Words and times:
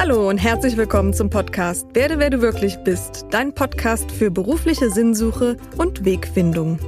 Hallo 0.00 0.30
und 0.30 0.38
herzlich 0.38 0.78
willkommen 0.78 1.12
zum 1.12 1.28
Podcast 1.28 1.86
Werde, 1.94 2.18
wer 2.18 2.30
du 2.30 2.40
wirklich 2.40 2.78
bist, 2.84 3.26
dein 3.32 3.52
Podcast 3.52 4.10
für 4.10 4.30
berufliche 4.30 4.88
Sinnsuche 4.88 5.58
und 5.76 6.06
Wegfindung. 6.06 6.78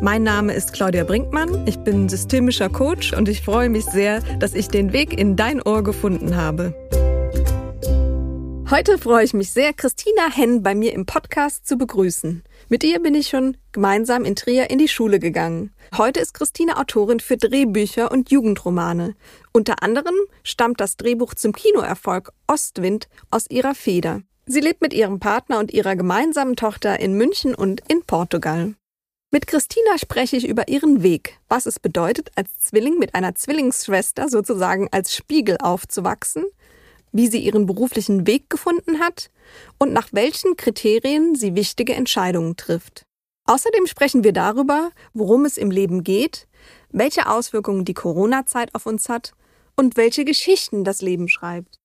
Mein 0.00 0.22
Name 0.22 0.54
ist 0.54 0.72
Claudia 0.72 1.04
Brinkmann, 1.04 1.66
ich 1.66 1.76
bin 1.80 2.08
systemischer 2.08 2.70
Coach 2.70 3.12
und 3.12 3.28
ich 3.28 3.42
freue 3.42 3.68
mich 3.68 3.84
sehr, 3.84 4.22
dass 4.38 4.54
ich 4.54 4.68
den 4.68 4.94
Weg 4.94 5.20
in 5.20 5.36
dein 5.36 5.60
Ohr 5.60 5.84
gefunden 5.84 6.34
habe. 6.34 6.74
Heute 8.70 8.96
freue 8.96 9.24
ich 9.24 9.34
mich 9.34 9.50
sehr, 9.50 9.74
Christina 9.74 10.30
Henn 10.34 10.62
bei 10.62 10.74
mir 10.74 10.94
im 10.94 11.04
Podcast 11.04 11.68
zu 11.68 11.76
begrüßen. 11.76 12.42
Mit 12.68 12.82
ihr 12.82 12.98
bin 13.00 13.14
ich 13.14 13.28
schon 13.28 13.56
gemeinsam 13.70 14.24
in 14.24 14.34
Trier 14.34 14.70
in 14.70 14.78
die 14.78 14.88
Schule 14.88 15.20
gegangen. 15.20 15.72
Heute 15.96 16.18
ist 16.18 16.34
Christina 16.34 16.80
Autorin 16.80 17.20
für 17.20 17.36
Drehbücher 17.36 18.10
und 18.10 18.32
Jugendromane. 18.32 19.14
Unter 19.52 19.84
anderem 19.84 20.16
stammt 20.42 20.80
das 20.80 20.96
Drehbuch 20.96 21.34
zum 21.34 21.52
Kinoerfolg 21.52 22.32
Ostwind 22.48 23.08
aus 23.30 23.48
ihrer 23.48 23.76
Feder. 23.76 24.22
Sie 24.46 24.58
lebt 24.58 24.80
mit 24.80 24.92
ihrem 24.92 25.20
Partner 25.20 25.60
und 25.60 25.72
ihrer 25.72 25.94
gemeinsamen 25.94 26.56
Tochter 26.56 26.98
in 26.98 27.14
München 27.14 27.54
und 27.54 27.82
in 27.88 28.02
Portugal. 28.02 28.74
Mit 29.30 29.46
Christina 29.46 29.96
spreche 29.98 30.36
ich 30.36 30.48
über 30.48 30.66
ihren 30.66 31.04
Weg, 31.04 31.38
was 31.48 31.66
es 31.66 31.78
bedeutet, 31.78 32.30
als 32.34 32.58
Zwilling 32.58 32.98
mit 32.98 33.14
einer 33.14 33.36
Zwillingsschwester 33.36 34.28
sozusagen 34.28 34.88
als 34.90 35.14
Spiegel 35.14 35.56
aufzuwachsen 35.58 36.46
wie 37.16 37.28
sie 37.28 37.38
ihren 37.38 37.66
beruflichen 37.66 38.26
Weg 38.26 38.50
gefunden 38.50 39.00
hat 39.00 39.30
und 39.78 39.92
nach 39.92 40.08
welchen 40.12 40.56
Kriterien 40.56 41.34
sie 41.34 41.54
wichtige 41.54 41.94
Entscheidungen 41.94 42.56
trifft. 42.56 43.06
Außerdem 43.44 43.86
sprechen 43.86 44.24
wir 44.24 44.32
darüber, 44.32 44.90
worum 45.14 45.44
es 45.44 45.56
im 45.56 45.70
Leben 45.70 46.02
geht, 46.02 46.48
welche 46.90 47.28
Auswirkungen 47.28 47.84
die 47.84 47.94
Corona-Zeit 47.94 48.74
auf 48.74 48.86
uns 48.86 49.08
hat 49.08 49.32
und 49.76 49.96
welche 49.96 50.24
Geschichten 50.24 50.82
das 50.82 51.00
Leben 51.00 51.28
schreibt. 51.28 51.78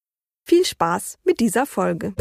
Viel 0.43 0.65
Spaß 0.65 1.19
mit 1.23 1.39
dieser 1.39 1.65
Folge. 1.65 2.13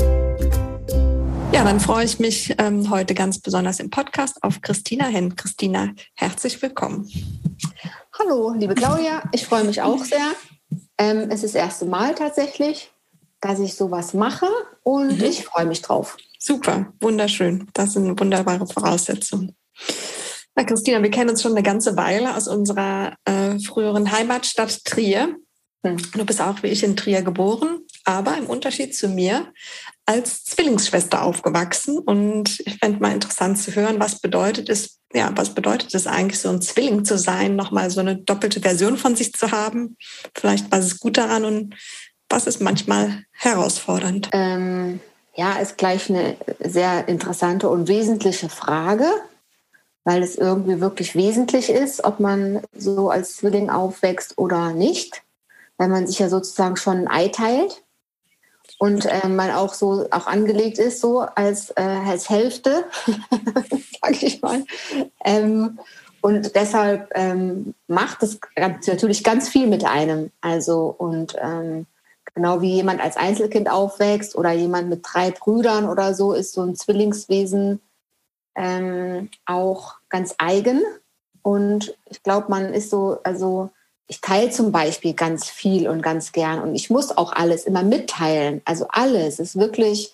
Ja, 1.53 1.65
dann 1.65 1.81
freue 1.81 2.05
ich 2.05 2.19
mich 2.19 2.55
ähm, 2.59 2.91
heute 2.91 3.15
ganz 3.15 3.41
besonders 3.41 3.81
im 3.81 3.91
Podcast 3.91 4.43
auf 4.43 4.61
Christina 4.61 5.07
Henn. 5.07 5.35
Christina, 5.37 5.91
herzlich 6.15 6.61
willkommen. 6.63 7.11
Hallo, 8.19 8.53
liebe 8.57 8.75
Claudia, 8.75 9.23
ich 9.33 9.47
freue 9.47 9.65
mich 9.65 9.83
auch 9.83 10.05
sehr. 10.05 10.33
Ähm, 10.99 11.31
es 11.31 11.43
ist 11.43 11.55
das 11.55 11.63
erste 11.63 11.87
Mal 11.87 12.15
tatsächlich 12.15 12.93
dass 13.41 13.59
ich 13.59 13.75
sowas 13.75 14.15
mache 14.15 14.47
und 14.83 15.19
mhm. 15.19 15.25
ich 15.25 15.45
freue 15.45 15.67
mich 15.67 15.83
drauf. 15.83 16.17
Super, 16.39 16.93
wunderschön. 17.01 17.69
Das 17.75 17.93
sind 17.93 18.19
wunderbare 18.19 18.67
Voraussetzungen. 18.67 19.55
Na, 20.55 20.65
Christina, 20.65 21.03
wir 21.03 21.11
kennen 21.11 21.31
uns 21.31 21.43
schon 21.43 21.53
eine 21.53 21.63
ganze 21.63 21.97
Weile 21.97 22.37
aus 22.37 22.49
unserer 22.49 23.15
äh, 23.25 23.59
früheren 23.59 24.11
Heimatstadt 24.11 24.85
Trier. 24.85 25.37
Mhm. 25.83 25.99
Du 26.13 26.25
bist 26.25 26.41
auch 26.41 26.63
wie 26.63 26.69
ich 26.69 26.83
in 26.83 26.97
Trier 26.97 27.23
geboren, 27.23 27.81
aber 28.05 28.37
im 28.37 28.47
Unterschied 28.47 28.97
zu 28.97 29.09
mir 29.09 29.53
als 30.07 30.45
Zwillingsschwester 30.45 31.23
aufgewachsen. 31.23 31.99
Und 31.99 32.61
ich 32.67 32.79
fände 32.79 33.01
mal 33.01 33.13
interessant 33.13 33.59
zu 33.59 33.75
hören, 33.75 34.01
was 34.01 34.21
bedeutet 34.21 34.69
es, 34.69 34.99
ja, 35.13 35.31
was 35.35 35.55
bedeutet 35.55 35.95
es 35.95 36.07
eigentlich, 36.07 36.41
so 36.41 36.49
ein 36.49 36.63
Zwilling 36.63 37.05
zu 37.05 37.17
sein, 37.17 37.57
nochmal 37.57 37.91
so 37.91 38.01
eine 38.01 38.17
doppelte 38.17 38.61
Version 38.61 38.97
von 38.97 39.15
sich 39.17 39.33
zu 39.33 39.53
haben? 39.53 39.97
Vielleicht 40.35 40.71
was 40.71 40.87
ist 40.87 41.01
gut 41.01 41.17
daran 41.17 41.45
und 41.45 41.75
was 42.31 42.47
ist 42.47 42.61
manchmal 42.61 43.25
herausfordernd? 43.33 44.31
Ähm, 44.33 45.01
ja, 45.35 45.55
ist 45.55 45.77
gleich 45.77 46.09
eine 46.09 46.37
sehr 46.61 47.09
interessante 47.09 47.69
und 47.69 47.89
wesentliche 47.89 48.49
Frage, 48.49 49.07
weil 50.05 50.23
es 50.23 50.37
irgendwie 50.37 50.81
wirklich 50.81 51.15
wesentlich 51.15 51.69
ist, 51.69 52.05
ob 52.05 52.21
man 52.21 52.63
so 52.73 53.11
als 53.11 53.37
Zwilling 53.37 53.69
aufwächst 53.69 54.39
oder 54.39 54.73
nicht, 54.73 55.23
weil 55.77 55.89
man 55.89 56.07
sich 56.07 56.19
ja 56.19 56.29
sozusagen 56.29 56.77
schon 56.77 56.99
ein 56.99 57.09
Ei 57.09 57.29
teilt 57.29 57.83
und 58.79 59.07
äh, 59.07 59.29
man 59.29 59.51
auch 59.51 59.75
so 59.75 60.07
auch 60.11 60.27
angelegt 60.27 60.79
ist 60.79 61.01
so 61.01 61.21
als 61.21 61.71
äh, 61.71 61.83
als 61.83 62.31
Hälfte, 62.31 62.85
sag 64.01 64.23
ich 64.23 64.41
mal. 64.41 64.65
Ähm, 65.25 65.79
und 66.23 66.55
deshalb 66.55 67.11
ähm, 67.15 67.75
macht 67.89 68.23
es 68.23 68.39
natürlich 68.57 69.25
ganz 69.25 69.49
viel 69.49 69.67
mit 69.67 69.85
einem. 69.85 70.31
Also 70.41 70.95
und 70.99 71.35
ähm, 71.41 71.87
Genau 72.35 72.61
wie 72.61 72.75
jemand 72.75 73.01
als 73.01 73.17
Einzelkind 73.17 73.71
aufwächst 73.71 74.37
oder 74.37 74.53
jemand 74.53 74.89
mit 74.89 75.01
drei 75.03 75.31
Brüdern 75.31 75.89
oder 75.89 76.15
so, 76.15 76.33
ist 76.33 76.53
so 76.53 76.63
ein 76.63 76.77
Zwillingswesen 76.77 77.81
ähm, 78.57 79.31
auch 79.47 79.95
ganz 80.09 80.35
eigen. 80.39 80.83
Und 81.43 81.97
ich 82.07 82.23
glaube, 82.23 82.47
man 82.51 82.73
ist 82.73 82.91
so, 82.91 83.19
also 83.25 83.71
ich 84.07 84.21
teile 84.21 84.51
zum 84.51 84.73
Beispiel 84.73 85.15
ganz 85.15 85.49
viel 85.49 85.89
und 85.89 86.03
ganz 86.03 86.33
gern 86.33 86.61
und 86.61 86.75
ich 86.75 86.91
muss 86.91 87.17
auch 87.17 87.33
alles 87.33 87.65
immer 87.65 87.83
mitteilen. 87.83 88.61
Also 88.65 88.87
alles 88.89 89.39
ist 89.39 89.57
wirklich 89.57 90.13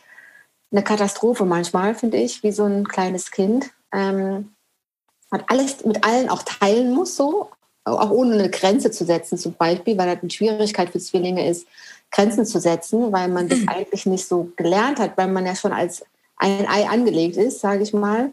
eine 0.71 0.84
Katastrophe 0.84 1.44
manchmal, 1.44 1.94
finde 1.94 2.19
ich, 2.19 2.43
wie 2.43 2.53
so 2.53 2.65
ein 2.65 2.87
kleines 2.87 3.31
Kind. 3.31 3.71
Ähm, 3.93 4.54
hat 5.33 5.44
alles 5.48 5.84
mit 5.84 6.04
allen 6.04 6.28
auch 6.28 6.43
teilen 6.43 6.93
muss, 6.93 7.16
so, 7.16 7.50
auch 7.84 8.10
ohne 8.10 8.34
eine 8.34 8.50
Grenze 8.50 8.91
zu 8.91 9.04
setzen, 9.04 9.38
zum 9.38 9.54
Beispiel, 9.54 9.97
weil 9.97 10.12
das 10.12 10.21
eine 10.21 10.31
Schwierigkeit 10.31 10.91
für 10.91 10.98
Zwillinge 10.98 11.48
ist, 11.48 11.66
Grenzen 12.11 12.47
zu 12.47 12.61
setzen, 12.61 13.12
weil 13.12 13.28
man 13.28 13.49
das 13.49 13.61
mhm. 13.61 13.69
eigentlich 13.69 14.06
nicht 14.06 14.27
so 14.27 14.50
gelernt 14.56 14.99
hat, 14.99 15.17
weil 15.17 15.28
man 15.28 15.47
ja 15.47 15.55
schon 15.55 15.72
als 15.72 16.05
ein 16.37 16.69
Ei 16.69 16.89
angelegt 16.89 17.37
ist, 17.37 17.61
sage 17.61 17.83
ich 17.83 17.93
mal. 17.93 18.33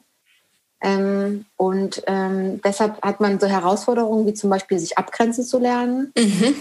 Ähm, 0.81 1.45
und 1.55 2.03
ähm, 2.07 2.61
deshalb 2.61 3.01
hat 3.01 3.21
man 3.21 3.39
so 3.39 3.47
Herausforderungen 3.47 4.27
wie 4.27 4.33
zum 4.33 4.49
Beispiel 4.49 4.77
sich 4.77 4.97
abgrenzen 4.97 5.45
zu 5.45 5.57
lernen, 5.57 6.11
mhm. 6.17 6.55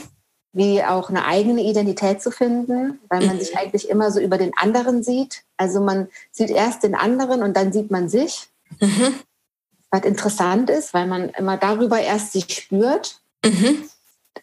wie 0.52 0.82
auch 0.84 1.10
eine 1.10 1.24
eigene 1.24 1.62
Identität 1.62 2.22
zu 2.22 2.30
finden, 2.30 3.00
weil 3.08 3.26
man 3.26 3.36
mhm. 3.36 3.40
sich 3.40 3.56
eigentlich 3.58 3.88
immer 3.88 4.12
so 4.12 4.20
über 4.20 4.38
den 4.38 4.52
anderen 4.56 5.02
sieht. 5.02 5.42
Also 5.56 5.80
man 5.80 6.08
sieht 6.30 6.50
erst 6.50 6.84
den 6.84 6.94
anderen 6.94 7.42
und 7.42 7.56
dann 7.56 7.72
sieht 7.72 7.90
man 7.90 8.08
sich. 8.08 8.48
Mhm. 8.80 9.14
Was 9.90 10.04
interessant 10.04 10.70
ist, 10.70 10.94
weil 10.94 11.06
man 11.06 11.30
immer 11.30 11.56
darüber 11.56 12.00
erst 12.00 12.32
sich 12.32 12.46
spürt. 12.48 13.20
Mhm. 13.44 13.88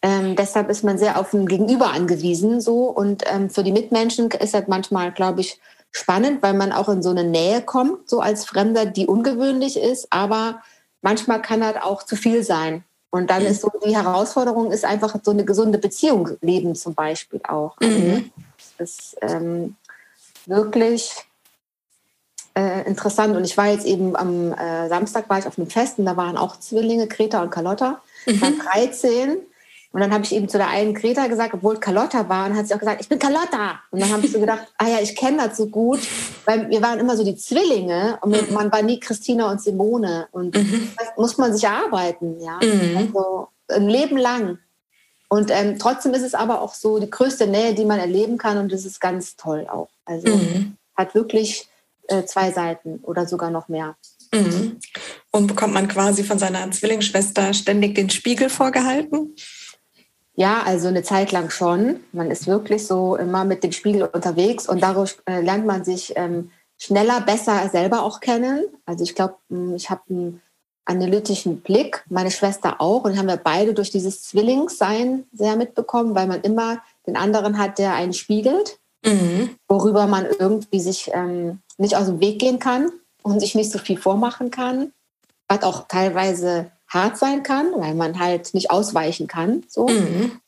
Ähm, 0.02 0.36
deshalb 0.36 0.70
ist 0.70 0.84
man 0.84 0.98
sehr 0.98 1.20
auf 1.20 1.34
ein 1.34 1.48
Gegenüber 1.48 1.92
angewiesen. 1.92 2.62
So. 2.62 2.86
Und 2.86 3.24
ähm, 3.28 3.50
für 3.50 3.64
die 3.64 3.72
Mitmenschen 3.72 4.32
ist 4.32 4.54
das 4.54 4.68
manchmal, 4.68 5.12
glaube 5.12 5.42
ich, 5.42 5.60
spannend, 5.92 6.42
weil 6.42 6.54
man 6.54 6.72
auch 6.72 6.90
in 6.90 7.02
so 7.02 7.10
eine 7.10 7.24
Nähe 7.24 7.62
kommt, 7.62 8.10
so 8.10 8.22
als 8.22 8.46
Fremder, 8.46 8.86
die 8.86 9.08
ungewöhnlich 9.08 9.78
ist. 9.78 10.08
Aber 10.12 10.62
manchmal 11.02 11.42
kann 11.42 11.62
das 11.62 11.78
auch 11.82 12.04
zu 12.04 12.16
viel 12.16 12.44
sein. 12.44 12.84
Und 13.12 13.32
dann 13.32 13.44
ist 13.44 13.62
so 13.62 13.72
die 13.84 13.96
Herausforderung, 13.96 14.72
ist 14.72 14.86
einfach 14.86 15.16
so 15.24 15.32
eine 15.32 15.44
gesunde 15.44 15.80
Beziehung 15.80 16.38
leben 16.42 16.76
zum 16.76 16.94
Beispiel 16.94 17.42
auch. 17.44 17.76
Also 17.82 17.98
mhm. 17.98 18.32
das 18.78 18.92
ist 18.92 19.18
ähm, 19.22 19.76
wirklich 20.46 21.12
äh, 22.56 22.88
interessant. 22.88 23.36
Und 23.36 23.46
ich 23.46 23.58
war 23.58 23.68
jetzt 23.68 23.86
eben 23.86 24.16
am 24.16 24.54
äh, 24.54 24.88
Samstag 24.90 25.28
war 25.28 25.40
ich 25.40 25.48
auf 25.48 25.58
einem 25.58 25.70
Fest 25.70 25.98
und 25.98 26.06
da 26.06 26.18
waren 26.18 26.38
auch 26.38 26.60
Zwillinge, 26.60 27.08
Greta 27.08 27.42
und 27.42 27.50
Carlotta. 27.50 28.00
Mhm. 28.28 28.42
Waren 28.42 28.60
13 28.60 29.38
und 29.92 30.02
dann 30.02 30.14
habe 30.14 30.24
ich 30.24 30.34
eben 30.34 30.48
zu 30.48 30.60
der 30.60 30.68
einen 30.68 30.94
Greta 30.94 31.26
gesagt, 31.28 31.54
obwohl 31.56 31.80
Carlotta 31.80 32.30
war, 32.30 32.46
und 32.48 32.56
hat 32.56 32.68
sie 32.68 32.76
auch 32.76 32.80
gesagt, 32.80 33.02
ich 33.02 33.10
bin 33.10 33.18
Carlotta. 33.18 33.80
Und 33.90 34.00
dann 34.00 34.12
habe 34.12 34.24
ich 34.24 34.32
so 34.32 34.40
gedacht, 34.40 34.68
ah 34.78 34.88
ja, 34.88 35.00
ich 35.02 35.16
kenne 35.16 35.38
das 35.38 35.58
so 35.58 35.66
gut, 35.66 36.00
weil 36.46 36.70
wir 36.70 36.82
waren 36.82 37.00
immer 37.00 37.18
so 37.18 37.24
die 37.24 37.36
Zwillinge 37.36 38.20
und 38.22 38.52
man 38.52 38.72
war 38.72 38.84
nie 38.84 39.00
Christina 39.00 39.50
und 39.50 39.62
Simone. 39.62 40.28
Und 40.32 40.56
mhm. 40.56 40.92
das 40.96 41.08
muss 41.18 41.38
man 41.40 41.54
sich 41.54 41.64
erarbeiten, 41.64 42.40
ja. 42.40 42.60
Mhm. 42.62 42.98
Also 42.98 43.48
ein 43.68 43.90
Leben 43.90 44.18
lang. 44.18 44.60
Und 45.28 45.50
ähm, 45.52 45.80
trotzdem 45.80 46.14
ist 46.14 46.24
es 46.24 46.36
aber 46.36 46.62
auch 46.62 46.76
so 46.76 47.00
die 47.00 47.10
größte 47.10 47.48
Nähe, 47.48 47.74
die 47.74 47.86
man 47.86 48.00
erleben 48.00 48.38
kann 48.38 48.58
und 48.58 48.72
das 48.72 48.86
ist 48.86 49.00
ganz 49.00 49.36
toll 49.38 49.68
auch. 49.70 49.90
Also 50.06 50.36
mhm. 50.36 50.76
hat 50.96 51.16
wirklich 51.16 51.68
äh, 52.08 52.26
zwei 52.26 52.52
Seiten 52.52 53.00
oder 53.04 53.28
sogar 53.28 53.50
noch 53.50 53.70
mehr. 53.70 53.96
Mhm. 54.34 54.80
Und 55.32 55.48
bekommt 55.48 55.74
man 55.74 55.88
quasi 55.88 56.24
von 56.24 56.38
seiner 56.38 56.70
Zwillingsschwester 56.72 57.54
ständig 57.54 57.96
den 57.96 58.10
Spiegel 58.10 58.50
vorgehalten? 58.50 59.36
Ja, 60.36 60.62
also 60.64 60.88
eine 60.88 61.04
Zeit 61.04 61.32
lang 61.32 61.50
schon. 61.50 62.00
Man 62.12 62.32
ist 62.32 62.48
wirklich 62.48 62.88
so 62.88 63.16
immer 63.16 63.44
mit 63.44 63.64
dem 63.64 63.72
Spiegel 63.72 64.04
unterwegs 64.04 64.70
und 64.70 64.82
dadurch 64.82 65.18
äh, 65.26 65.42
lernt 65.42 65.66
man 65.66 65.84
sich 65.84 66.14
ähm, 66.16 66.52
schneller, 66.78 67.22
besser 67.22 67.68
selber 67.70 68.04
auch 68.04 68.20
kennen. 68.22 68.66
Also 68.86 69.04
ich 69.04 69.16
glaube, 69.16 69.36
hm, 69.50 69.76
ich 69.76 69.90
habe 69.90 70.02
einen 70.10 70.42
analytischen 70.86 71.62
Blick, 71.62 72.04
meine 72.10 72.32
Schwester 72.32 72.82
auch 72.82 73.04
und 73.04 73.18
haben 73.18 73.28
wir 73.28 73.38
beide 73.38 73.74
durch 73.74 73.92
dieses 73.92 74.24
Zwillingssein 74.24 75.26
sehr 75.34 75.56
mitbekommen, 75.56 76.16
weil 76.16 76.28
man 76.28 76.42
immer 76.42 76.82
den 77.06 77.16
anderen 77.16 77.58
hat, 77.58 77.78
der 77.78 77.94
einen 77.94 78.14
spiegelt, 78.14 78.80
mhm. 79.06 79.52
worüber 79.68 80.08
man 80.08 80.26
irgendwie 80.26 80.80
sich 80.80 81.12
ähm, 81.14 81.60
nicht 81.78 81.96
aus 81.96 82.08
dem 82.08 82.20
Weg 82.20 82.40
gehen 82.40 82.60
kann 82.60 82.92
und 83.22 83.40
sich 83.40 83.54
nicht 83.54 83.72
so 83.72 83.78
viel 83.78 83.98
vormachen 83.98 84.50
kann, 84.50 84.92
was 85.48 85.62
auch 85.64 85.88
teilweise 85.88 86.72
hart 86.90 87.18
sein 87.18 87.44
kann, 87.44 87.72
weil 87.76 87.94
man 87.94 88.20
halt 88.20 88.54
nicht 88.54 88.72
ausweichen 88.72 89.28
kann. 89.28 89.64
So. 89.68 89.88
Mhm. 89.88 90.40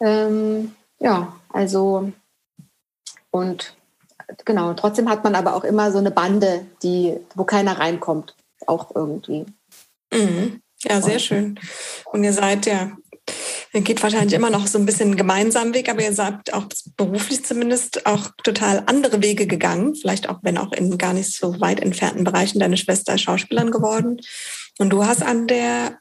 Ähm, 0.00 0.74
ja, 1.00 1.34
also 1.48 2.12
und 3.30 3.76
genau, 4.44 4.74
trotzdem 4.74 5.08
hat 5.08 5.24
man 5.24 5.34
aber 5.34 5.54
auch 5.54 5.64
immer 5.64 5.90
so 5.90 5.98
eine 5.98 6.10
Bande, 6.10 6.66
die, 6.82 7.16
wo 7.34 7.44
keiner 7.44 7.78
reinkommt, 7.78 8.36
auch 8.66 8.94
irgendwie. 8.94 9.44
Mhm. 10.12 10.60
Ja, 10.82 11.00
sehr 11.00 11.18
schön. 11.18 11.58
Und 12.12 12.24
ihr 12.24 12.32
seid 12.32 12.66
ja 12.66 12.92
Ihr 13.72 13.80
geht 13.80 14.02
wahrscheinlich 14.04 14.34
immer 14.34 14.50
noch 14.50 14.68
so 14.68 14.78
ein 14.78 14.86
bisschen 14.86 15.08
einen 15.08 15.16
gemeinsamen 15.16 15.74
Weg, 15.74 15.88
aber 15.88 16.02
ihr 16.02 16.12
seid 16.12 16.52
auch 16.52 16.66
beruflich 16.96 17.44
zumindest 17.44 18.06
auch 18.06 18.30
total 18.44 18.84
andere 18.86 19.20
Wege 19.20 19.48
gegangen. 19.48 19.96
Vielleicht 19.96 20.28
auch, 20.28 20.38
wenn 20.42 20.58
auch 20.58 20.72
in 20.72 20.96
gar 20.96 21.12
nicht 21.12 21.34
so 21.34 21.60
weit 21.60 21.80
entfernten 21.80 22.22
Bereichen. 22.22 22.60
Deine 22.60 22.76
Schwester 22.76 23.18
Schauspielerin 23.18 23.72
geworden. 23.72 24.20
Und 24.78 24.90
du 24.90 25.04
hast 25.04 25.22
an 25.22 25.46
der 25.46 25.98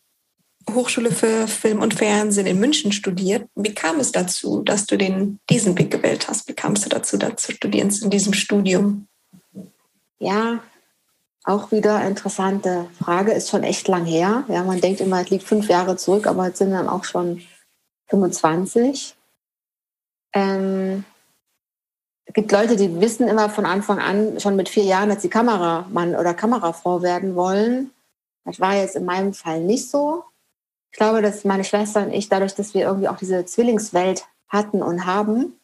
Hochschule 0.71 1.11
für 1.11 1.47
Film 1.47 1.81
und 1.81 1.93
Fernsehen 1.93 2.47
in 2.47 2.59
München 2.59 2.91
studiert. 2.91 3.47
Wie 3.55 3.73
kam 3.73 3.99
es 3.99 4.11
dazu, 4.11 4.63
dass 4.63 4.85
du 4.85 4.97
den, 4.97 5.39
diesen 5.49 5.77
Weg 5.77 5.91
gewählt 5.91 6.27
hast? 6.27 6.47
Wie 6.47 6.53
kamst 6.53 6.85
du 6.85 6.89
dazu, 6.89 7.17
da 7.17 7.35
zu 7.35 7.51
studieren 7.51 7.89
in 8.01 8.09
diesem 8.09 8.33
Studium? 8.33 9.07
Ja, 10.19 10.61
auch 11.43 11.71
wieder 11.71 12.05
interessante 12.07 12.87
Frage, 12.97 13.33
ist 13.33 13.49
schon 13.49 13.63
echt 13.63 13.87
lang 13.89 14.05
her. 14.05 14.45
Ja, 14.47 14.63
man 14.63 14.79
denkt 14.79 15.01
immer, 15.01 15.21
es 15.21 15.29
liegt 15.29 15.43
fünf 15.43 15.67
Jahre 15.67 15.97
zurück, 15.97 16.25
aber 16.25 16.47
es 16.47 16.57
sind 16.57 16.71
dann 16.71 16.87
auch 16.87 17.03
schon 17.03 17.41
25. 18.07 19.15
Ähm, 20.33 21.03
es 22.25 22.33
gibt 22.33 22.51
Leute, 22.53 22.77
die 22.77 23.01
wissen 23.01 23.27
immer 23.27 23.49
von 23.49 23.65
Anfang 23.65 23.99
an, 23.99 24.39
schon 24.39 24.55
mit 24.55 24.69
vier 24.69 24.85
Jahren, 24.85 25.09
dass 25.09 25.21
sie 25.21 25.29
Kameramann 25.29 26.15
oder 26.15 26.33
Kamerafrau 26.33 27.01
werden 27.01 27.35
wollen. 27.35 27.91
Das 28.45 28.59
war 28.59 28.75
jetzt 28.75 28.95
in 28.95 29.05
meinem 29.05 29.33
Fall 29.33 29.61
nicht 29.61 29.89
so. 29.89 30.23
Ich 30.91 30.97
glaube, 30.97 31.21
dass 31.21 31.43
meine 31.43 31.63
Schwester 31.63 32.03
und 32.03 32.13
ich, 32.13 32.29
dadurch, 32.29 32.55
dass 32.55 32.73
wir 32.73 32.81
irgendwie 32.81 33.07
auch 33.07 33.17
diese 33.17 33.45
Zwillingswelt 33.45 34.25
hatten 34.47 34.83
und 34.83 35.05
haben, 35.05 35.59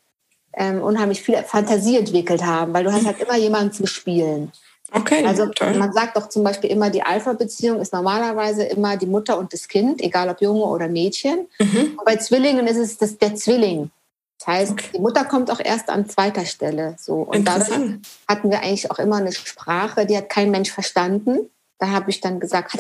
ähm, 0.54 0.82
unheimlich 0.82 1.22
viel 1.22 1.38
Fantasie 1.44 1.98
entwickelt 1.98 2.44
haben, 2.44 2.74
weil 2.74 2.84
du 2.84 2.92
hast 2.92 3.06
halt 3.06 3.20
immer 3.20 3.38
jemanden 3.38 3.72
zu 3.72 3.86
spielen. 3.86 4.52
Okay. 4.92 5.24
Also 5.26 5.46
toll. 5.48 5.76
man 5.76 5.94
sagt 5.94 6.18
doch 6.18 6.30
zum 6.30 6.44
Beispiel 6.44 6.72
immer, 6.72 6.90
die 6.90 7.04
Alpha-Beziehung 7.04 7.80
ist 7.80 7.94
normalerweise 7.94 8.64
immer 8.64 8.98
die 8.98 9.06
Mutter 9.06 9.38
und 9.38 9.54
das 9.54 9.68
Kind, 9.68 10.02
egal 10.02 10.30
ob 10.30 10.42
Junge 10.42 10.64
oder 10.64 10.88
Mädchen. 10.88 11.48
Mhm. 11.60 11.94
Und 11.98 12.06
bei 12.06 12.16
Zwillingen 12.16 12.66
ist 12.68 12.78
es 12.78 12.98
das, 12.98 13.18
der 13.18 13.36
Zwilling. 13.36 13.92
Das 14.40 14.48
heißt, 14.48 14.72
okay. 14.72 14.90
die 14.96 15.00
Mutter 15.00 15.26
kommt 15.26 15.52
auch 15.52 15.60
erst 15.60 15.90
an 15.90 16.10
zweiter 16.10 16.46
Stelle. 16.46 16.96
So. 16.98 17.16
Und 17.16 17.46
dadurch 17.48 18.00
hatten 18.28 18.50
wir 18.50 18.62
eigentlich 18.62 18.90
auch 18.90 18.98
immer 18.98 19.18
eine 19.18 19.32
Sprache, 19.32 20.06
die 20.06 20.18
hat 20.18 20.30
kein 20.30 20.50
Mensch 20.50 20.72
verstanden. 20.72 21.50
Da 21.80 21.90
habe 21.90 22.10
ich 22.10 22.22
dann 22.22 22.40
gesagt, 22.40 22.74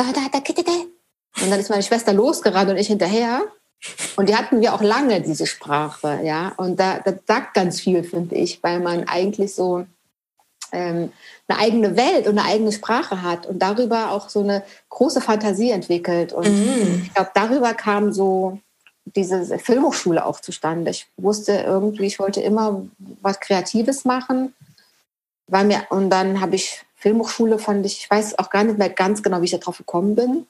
und 1.41 1.49
dann 1.49 1.59
ist 1.59 1.69
meine 1.69 1.83
Schwester 1.83 2.13
losgerannt 2.13 2.69
und 2.69 2.77
ich 2.77 2.87
hinterher. 2.87 3.43
Und 4.17 4.27
die 4.27 4.35
hatten 4.35 4.59
wir 4.59 4.73
auch 4.73 4.81
lange, 4.81 5.21
diese 5.21 5.47
Sprache, 5.47 6.19
ja. 6.23 6.51
Und 6.57 6.79
da, 6.79 6.99
das 6.99 7.15
sagt 7.25 7.53
ganz 7.53 7.79
viel, 7.79 8.03
finde 8.03 8.35
ich, 8.35 8.61
weil 8.61 8.81
man 8.81 9.07
eigentlich 9.07 9.55
so 9.55 9.85
ähm, 10.73 11.13
eine 11.47 11.59
eigene 11.59 11.95
Welt 11.95 12.27
und 12.27 12.37
eine 12.37 12.47
eigene 12.47 12.73
Sprache 12.73 13.21
hat 13.21 13.45
und 13.45 13.59
darüber 13.59 14.11
auch 14.11 14.27
so 14.27 14.41
eine 14.41 14.63
große 14.89 15.21
Fantasie 15.21 15.71
entwickelt. 15.71 16.33
Und 16.33 16.47
mm. 16.47 17.03
ich 17.05 17.13
glaube, 17.13 17.31
darüber 17.33 17.73
kam 17.73 18.11
so 18.11 18.59
diese 19.05 19.57
Filmhochschule 19.57 20.25
auch 20.25 20.41
zustande. 20.41 20.91
Ich 20.91 21.07
wusste 21.15 21.53
irgendwie, 21.53 22.05
ich 22.05 22.19
wollte 22.19 22.41
immer 22.41 22.85
was 23.21 23.39
Kreatives 23.39 24.03
machen. 24.03 24.53
War 25.47 25.63
mir, 25.63 25.87
und 25.89 26.09
dann 26.09 26.41
habe 26.41 26.55
ich 26.55 26.83
Filmhochschule, 26.99 27.59
fand 27.59 27.85
ich, 27.85 27.99
ich 27.99 28.09
weiß 28.09 28.37
auch 28.39 28.49
gar 28.49 28.63
nicht 28.63 28.77
mehr 28.77 28.89
ganz 28.89 29.23
genau, 29.23 29.41
wie 29.41 29.45
ich 29.45 29.51
darauf 29.51 29.77
gekommen 29.77 30.15
bin. 30.15 30.45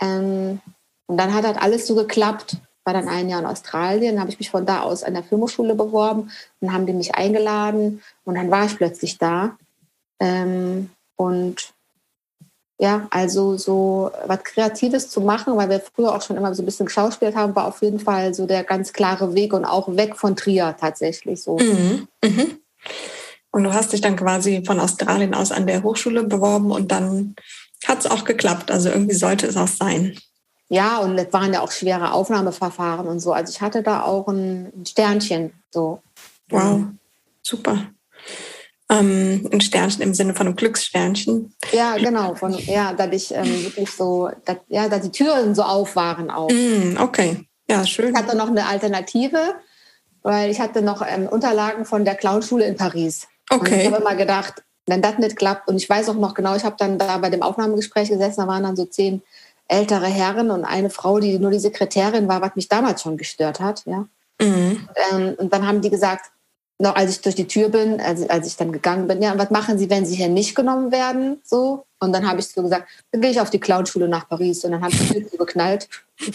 Ähm, 0.00 0.60
und 1.06 1.16
dann 1.18 1.34
hat 1.34 1.44
halt 1.44 1.60
alles 1.60 1.86
so 1.86 1.94
geklappt. 1.94 2.56
War 2.84 2.94
dann 2.94 3.08
ein 3.08 3.28
Jahr 3.28 3.40
in 3.40 3.46
Australien, 3.46 4.20
habe 4.20 4.30
ich 4.30 4.38
mich 4.38 4.50
von 4.50 4.64
da 4.64 4.80
aus 4.80 5.02
an 5.02 5.14
der 5.14 5.24
Filmhochschule 5.24 5.74
beworben. 5.74 6.30
Dann 6.60 6.72
haben 6.72 6.86
die 6.86 6.92
mich 6.92 7.14
eingeladen 7.14 8.02
und 8.24 8.36
dann 8.36 8.50
war 8.50 8.64
ich 8.64 8.76
plötzlich 8.76 9.18
da. 9.18 9.56
Ähm, 10.20 10.90
und 11.16 11.74
ja, 12.78 13.06
also 13.10 13.56
so 13.56 14.10
was 14.26 14.44
Kreatives 14.44 15.08
zu 15.08 15.20
machen, 15.20 15.56
weil 15.56 15.68
wir 15.68 15.80
früher 15.80 16.14
auch 16.14 16.22
schon 16.22 16.36
immer 16.36 16.54
so 16.54 16.62
ein 16.62 16.66
bisschen 16.66 16.86
geschauspielt 16.86 17.34
haben, 17.34 17.56
war 17.56 17.66
auf 17.66 17.82
jeden 17.82 18.00
Fall 18.00 18.34
so 18.34 18.46
der 18.46 18.64
ganz 18.64 18.92
klare 18.92 19.34
Weg 19.34 19.52
und 19.52 19.64
auch 19.64 19.96
weg 19.96 20.16
von 20.16 20.36
Trier 20.36 20.76
tatsächlich 20.78 21.42
so. 21.42 21.58
Mhm. 21.58 22.08
Mhm. 22.22 22.58
Und 23.56 23.64
du 23.64 23.72
hast 23.72 23.94
dich 23.94 24.02
dann 24.02 24.16
quasi 24.16 24.62
von 24.66 24.78
Australien 24.78 25.32
aus 25.32 25.50
an 25.50 25.66
der 25.66 25.82
Hochschule 25.82 26.24
beworben 26.24 26.70
und 26.70 26.92
dann 26.92 27.34
hat 27.86 28.00
es 28.00 28.06
auch 28.06 28.26
geklappt. 28.26 28.70
Also 28.70 28.90
irgendwie 28.90 29.14
sollte 29.14 29.46
es 29.46 29.56
auch 29.56 29.66
sein. 29.66 30.14
Ja, 30.68 30.98
und 30.98 31.16
es 31.16 31.32
waren 31.32 31.54
ja 31.54 31.62
auch 31.62 31.72
schwere 31.72 32.12
Aufnahmeverfahren 32.12 33.08
und 33.08 33.20
so. 33.20 33.32
Also 33.32 33.50
ich 33.50 33.62
hatte 33.62 33.82
da 33.82 34.02
auch 34.02 34.28
ein 34.28 34.84
Sternchen. 34.86 35.54
So. 35.70 36.02
Wow, 36.50 36.82
super. 37.40 37.86
Ähm, 38.90 39.48
ein 39.50 39.62
Sternchen 39.62 40.02
im 40.02 40.12
Sinne 40.12 40.34
von 40.34 40.48
einem 40.48 40.56
Glückssternchen. 40.56 41.54
Ja, 41.72 41.96
genau. 41.96 42.34
Von, 42.34 42.52
ja, 42.58 42.92
dass 42.92 43.10
ich 43.10 43.32
ähm, 43.32 43.64
wirklich 43.64 43.90
so, 43.90 44.28
dass, 44.44 44.58
ja, 44.68 44.90
dass 44.90 45.00
die 45.00 45.12
Türen 45.12 45.54
so 45.54 45.62
auf 45.62 45.96
waren 45.96 46.30
auch. 46.30 46.50
Mm, 46.50 46.98
okay, 46.98 47.46
ja, 47.70 47.86
schön. 47.86 48.10
Ich 48.12 48.20
hatte 48.20 48.36
noch 48.36 48.50
eine 48.50 48.66
Alternative, 48.66 49.54
weil 50.22 50.50
ich 50.50 50.60
hatte 50.60 50.82
noch 50.82 51.02
ähm, 51.08 51.26
Unterlagen 51.26 51.86
von 51.86 52.04
der 52.04 52.16
Clownschule 52.16 52.66
in 52.66 52.76
Paris. 52.76 53.26
Okay. 53.50 53.74
Und 53.74 53.80
ich 53.80 53.86
habe 53.86 54.02
immer 54.02 54.16
gedacht, 54.16 54.62
wenn 54.86 55.02
das 55.02 55.18
nicht 55.18 55.36
klappt, 55.36 55.68
und 55.68 55.76
ich 55.76 55.88
weiß 55.88 56.08
auch 56.08 56.14
noch 56.14 56.34
genau, 56.34 56.54
ich 56.54 56.64
habe 56.64 56.76
dann 56.78 56.98
da 56.98 57.18
bei 57.18 57.30
dem 57.30 57.42
Aufnahmegespräch 57.42 58.08
gesessen, 58.08 58.40
da 58.40 58.46
waren 58.46 58.62
dann 58.62 58.76
so 58.76 58.84
zehn 58.84 59.22
ältere 59.68 60.06
Herren 60.06 60.50
und 60.50 60.64
eine 60.64 60.90
Frau, 60.90 61.18
die 61.18 61.38
nur 61.38 61.50
die 61.50 61.58
Sekretärin 61.58 62.28
war, 62.28 62.40
was 62.40 62.54
mich 62.54 62.68
damals 62.68 63.02
schon 63.02 63.16
gestört 63.16 63.60
hat. 63.60 63.84
Ja. 63.86 64.06
Mhm. 64.40 64.88
Und, 64.88 64.88
ähm, 65.12 65.34
und 65.38 65.52
dann 65.52 65.66
haben 65.66 65.80
die 65.80 65.90
gesagt, 65.90 66.30
noch 66.78 66.94
als 66.94 67.10
ich 67.10 67.20
durch 67.22 67.34
die 67.34 67.46
Tür 67.46 67.70
bin, 67.70 68.00
als, 68.00 68.28
als 68.28 68.46
ich 68.46 68.56
dann 68.56 68.70
gegangen 68.70 69.08
bin, 69.08 69.22
ja, 69.22 69.36
was 69.38 69.50
machen 69.50 69.78
Sie, 69.78 69.88
wenn 69.88 70.04
Sie 70.04 70.16
hier 70.16 70.28
nicht 70.28 70.54
genommen 70.54 70.92
werden? 70.92 71.40
So. 71.42 71.86
Und 71.98 72.12
dann 72.12 72.28
habe 72.28 72.40
ich 72.40 72.48
so 72.48 72.62
gesagt, 72.62 72.88
dann 73.10 73.22
gehe 73.22 73.30
ich 73.30 73.40
auf 73.40 73.50
die 73.50 73.60
Clownschule 73.60 74.08
nach 74.08 74.28
Paris 74.28 74.64
und 74.64 74.72
dann 74.72 74.82
habe 74.82 74.92
ich 74.92 75.08
die 75.08 75.24
Tür 75.24 75.38
geknallt. 75.38 75.88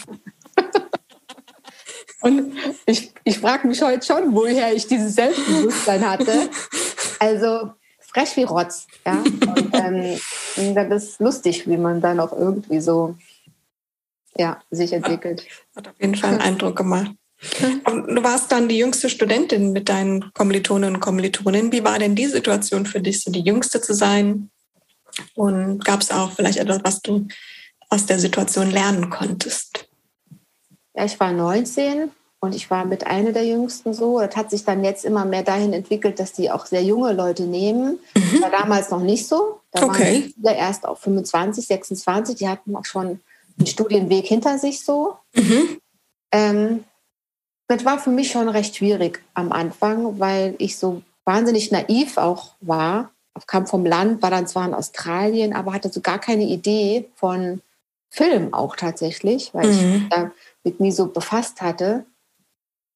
und 2.22 2.54
ich, 2.86 3.12
ich 3.22 3.38
frage 3.38 3.68
mich 3.68 3.80
heute 3.82 4.04
schon, 4.04 4.34
woher 4.34 4.74
ich 4.74 4.88
dieses 4.88 5.14
Selbstbewusstsein 5.14 6.08
hatte. 6.08 6.50
Also 7.22 7.70
frech 8.00 8.36
wie 8.36 8.42
Rotz. 8.42 8.88
Ja? 9.06 9.22
Und, 9.22 9.70
ähm, 9.74 10.74
das 10.74 11.04
ist 11.04 11.20
lustig, 11.20 11.68
wie 11.68 11.76
man 11.76 12.00
dann 12.00 12.18
auch 12.18 12.32
irgendwie 12.32 12.80
so 12.80 13.14
ja, 14.36 14.60
sich 14.72 14.92
entwickelt. 14.92 15.46
Hat 15.76 15.86
auf 15.86 15.94
jeden 16.00 16.16
Fall 16.16 16.30
einen 16.30 16.40
Eindruck 16.40 16.74
gemacht. 16.74 17.12
Du 17.86 18.24
warst 18.24 18.50
dann 18.50 18.68
die 18.68 18.78
jüngste 18.78 19.08
Studentin 19.08 19.72
mit 19.72 19.88
deinen 19.88 20.32
Kommilitonen 20.32 20.96
und 20.96 21.00
Kommilitonen. 21.00 21.70
Wie 21.70 21.84
war 21.84 21.98
denn 22.00 22.16
die 22.16 22.26
Situation 22.26 22.86
für 22.86 23.00
dich, 23.00 23.22
so 23.22 23.30
die 23.30 23.40
jüngste 23.40 23.80
zu 23.80 23.94
sein? 23.94 24.50
Und 25.34 25.84
gab 25.84 26.00
es 26.00 26.10
auch 26.10 26.32
vielleicht 26.32 26.58
etwas, 26.58 26.80
was 26.82 27.02
du 27.02 27.28
aus 27.88 28.06
der 28.06 28.18
Situation 28.18 28.70
lernen 28.70 29.10
konntest? 29.10 29.88
Ja, 30.94 31.04
ich 31.04 31.18
war 31.20 31.32
19 31.32 32.10
und 32.44 32.56
ich 32.56 32.70
war 32.70 32.84
mit 32.84 33.06
einer 33.06 33.30
der 33.30 33.46
jüngsten 33.46 33.94
so. 33.94 34.18
Das 34.18 34.34
hat 34.34 34.50
sich 34.50 34.64
dann 34.64 34.82
jetzt 34.82 35.04
immer 35.04 35.24
mehr 35.24 35.44
dahin 35.44 35.72
entwickelt, 35.72 36.18
dass 36.18 36.32
die 36.32 36.50
auch 36.50 36.66
sehr 36.66 36.82
junge 36.82 37.12
Leute 37.12 37.44
nehmen. 37.44 38.00
Mhm. 38.16 38.42
war 38.42 38.50
damals 38.50 38.90
noch 38.90 39.00
nicht 39.00 39.28
so. 39.28 39.60
Da 39.70 39.84
okay. 39.84 40.02
waren 40.02 40.32
viele 40.34 40.56
erst 40.56 40.84
auf 40.84 40.98
25, 40.98 41.64
26. 41.68 42.34
Die 42.34 42.48
hatten 42.48 42.74
auch 42.74 42.84
schon 42.84 43.20
einen 43.58 43.66
Studienweg 43.66 44.26
hinter 44.26 44.58
sich 44.58 44.84
so. 44.84 45.18
Mhm. 45.36 45.78
Ähm, 46.32 46.84
das 47.68 47.84
war 47.84 48.00
für 48.00 48.10
mich 48.10 48.32
schon 48.32 48.48
recht 48.48 48.74
schwierig 48.74 49.22
am 49.34 49.52
Anfang, 49.52 50.18
weil 50.18 50.56
ich 50.58 50.76
so 50.76 51.02
wahnsinnig 51.24 51.70
naiv 51.70 52.16
auch 52.16 52.54
war. 52.60 53.12
Ich 53.38 53.46
kam 53.46 53.68
vom 53.68 53.86
Land, 53.86 54.20
war 54.20 54.30
dann 54.30 54.48
zwar 54.48 54.66
in 54.66 54.74
Australien, 54.74 55.54
aber 55.54 55.72
hatte 55.72 55.92
so 55.92 56.00
gar 56.00 56.18
keine 56.18 56.44
Idee 56.44 57.08
von 57.14 57.62
Film 58.10 58.52
auch 58.52 58.74
tatsächlich, 58.74 59.54
weil 59.54 59.68
mhm. 59.68 59.72
ich 59.72 59.82
mich 59.82 60.08
damit 60.08 60.80
nie 60.80 60.92
so 60.92 61.06
befasst 61.06 61.62
hatte. 61.62 62.04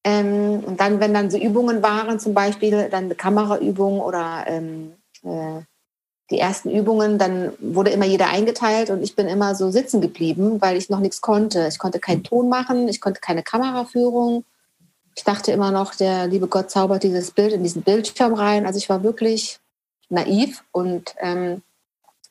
Ähm, 0.07 0.63
und 0.65 0.79
dann, 0.79 0.99
wenn 0.99 1.13
dann 1.13 1.29
so 1.29 1.37
Übungen 1.37 1.83
waren, 1.83 2.19
zum 2.19 2.33
Beispiel 2.33 2.87
dann 2.89 3.05
eine 3.05 3.15
Kameraübung 3.15 3.99
oder 3.99 4.45
ähm, 4.47 4.93
äh, 5.23 5.61
die 6.29 6.39
ersten 6.39 6.69
Übungen, 6.69 7.17
dann 7.17 7.53
wurde 7.59 7.91
immer 7.91 8.05
jeder 8.05 8.29
eingeteilt 8.29 8.89
und 8.89 9.01
ich 9.01 9.15
bin 9.15 9.27
immer 9.27 9.55
so 9.55 9.71
sitzen 9.71 9.99
geblieben, 10.01 10.61
weil 10.61 10.77
ich 10.77 10.89
noch 10.89 10.99
nichts 10.99 11.21
konnte. 11.21 11.67
Ich 11.67 11.79
konnte 11.79 11.99
keinen 11.99 12.23
Ton 12.23 12.49
machen, 12.49 12.87
ich 12.87 13.01
konnte 13.01 13.19
keine 13.19 13.43
Kameraführung 13.43 14.43
ich 15.17 15.23
dachte 15.23 15.51
immer 15.51 15.71
noch, 15.71 15.95
der 15.95 16.27
liebe 16.27 16.47
Gott 16.47 16.69
zaubert 16.69 17.01
dieses 17.01 17.31
Bild 17.31 17.51
in 17.51 17.63
diesen 17.63 17.81
Bildschirm 17.81 18.35
rein. 18.35 18.67
Also 18.67 18.77
ich 18.77 18.87
war 18.87 19.01
wirklich 19.01 19.59
naiv 20.09 20.63
und 20.71 21.15
ähm, 21.19 21.63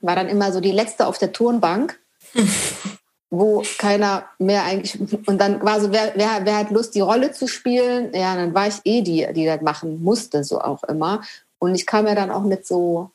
war 0.00 0.14
dann 0.14 0.28
immer 0.28 0.52
so 0.52 0.60
die 0.60 0.70
Letzte 0.70 1.08
auf 1.08 1.18
der 1.18 1.32
Turnbank, 1.32 1.98
wo 3.30 3.62
keiner 3.78 4.24
mehr 4.38 4.64
eigentlich. 4.64 4.98
Und 5.26 5.38
dann 5.38 5.62
war 5.62 5.80
so, 5.80 5.92
wer, 5.92 6.12
wer, 6.14 6.44
wer 6.44 6.58
hat 6.58 6.70
Lust, 6.70 6.94
die 6.94 7.00
Rolle 7.00 7.32
zu 7.32 7.48
spielen? 7.48 8.12
Ja, 8.14 8.36
dann 8.36 8.54
war 8.54 8.68
ich 8.68 8.80
eh 8.84 9.02
die, 9.02 9.26
die 9.32 9.46
das 9.46 9.60
machen 9.62 10.02
musste, 10.02 10.44
so 10.44 10.60
auch 10.60 10.84
immer. 10.84 11.22
Und 11.58 11.74
ich 11.74 11.86
kam 11.86 12.06
ja 12.06 12.14
dann 12.14 12.30
auch 12.30 12.42
mit 12.42 12.66
so, 12.66 13.10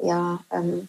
ja, 0.00 0.40
ähm, 0.50 0.88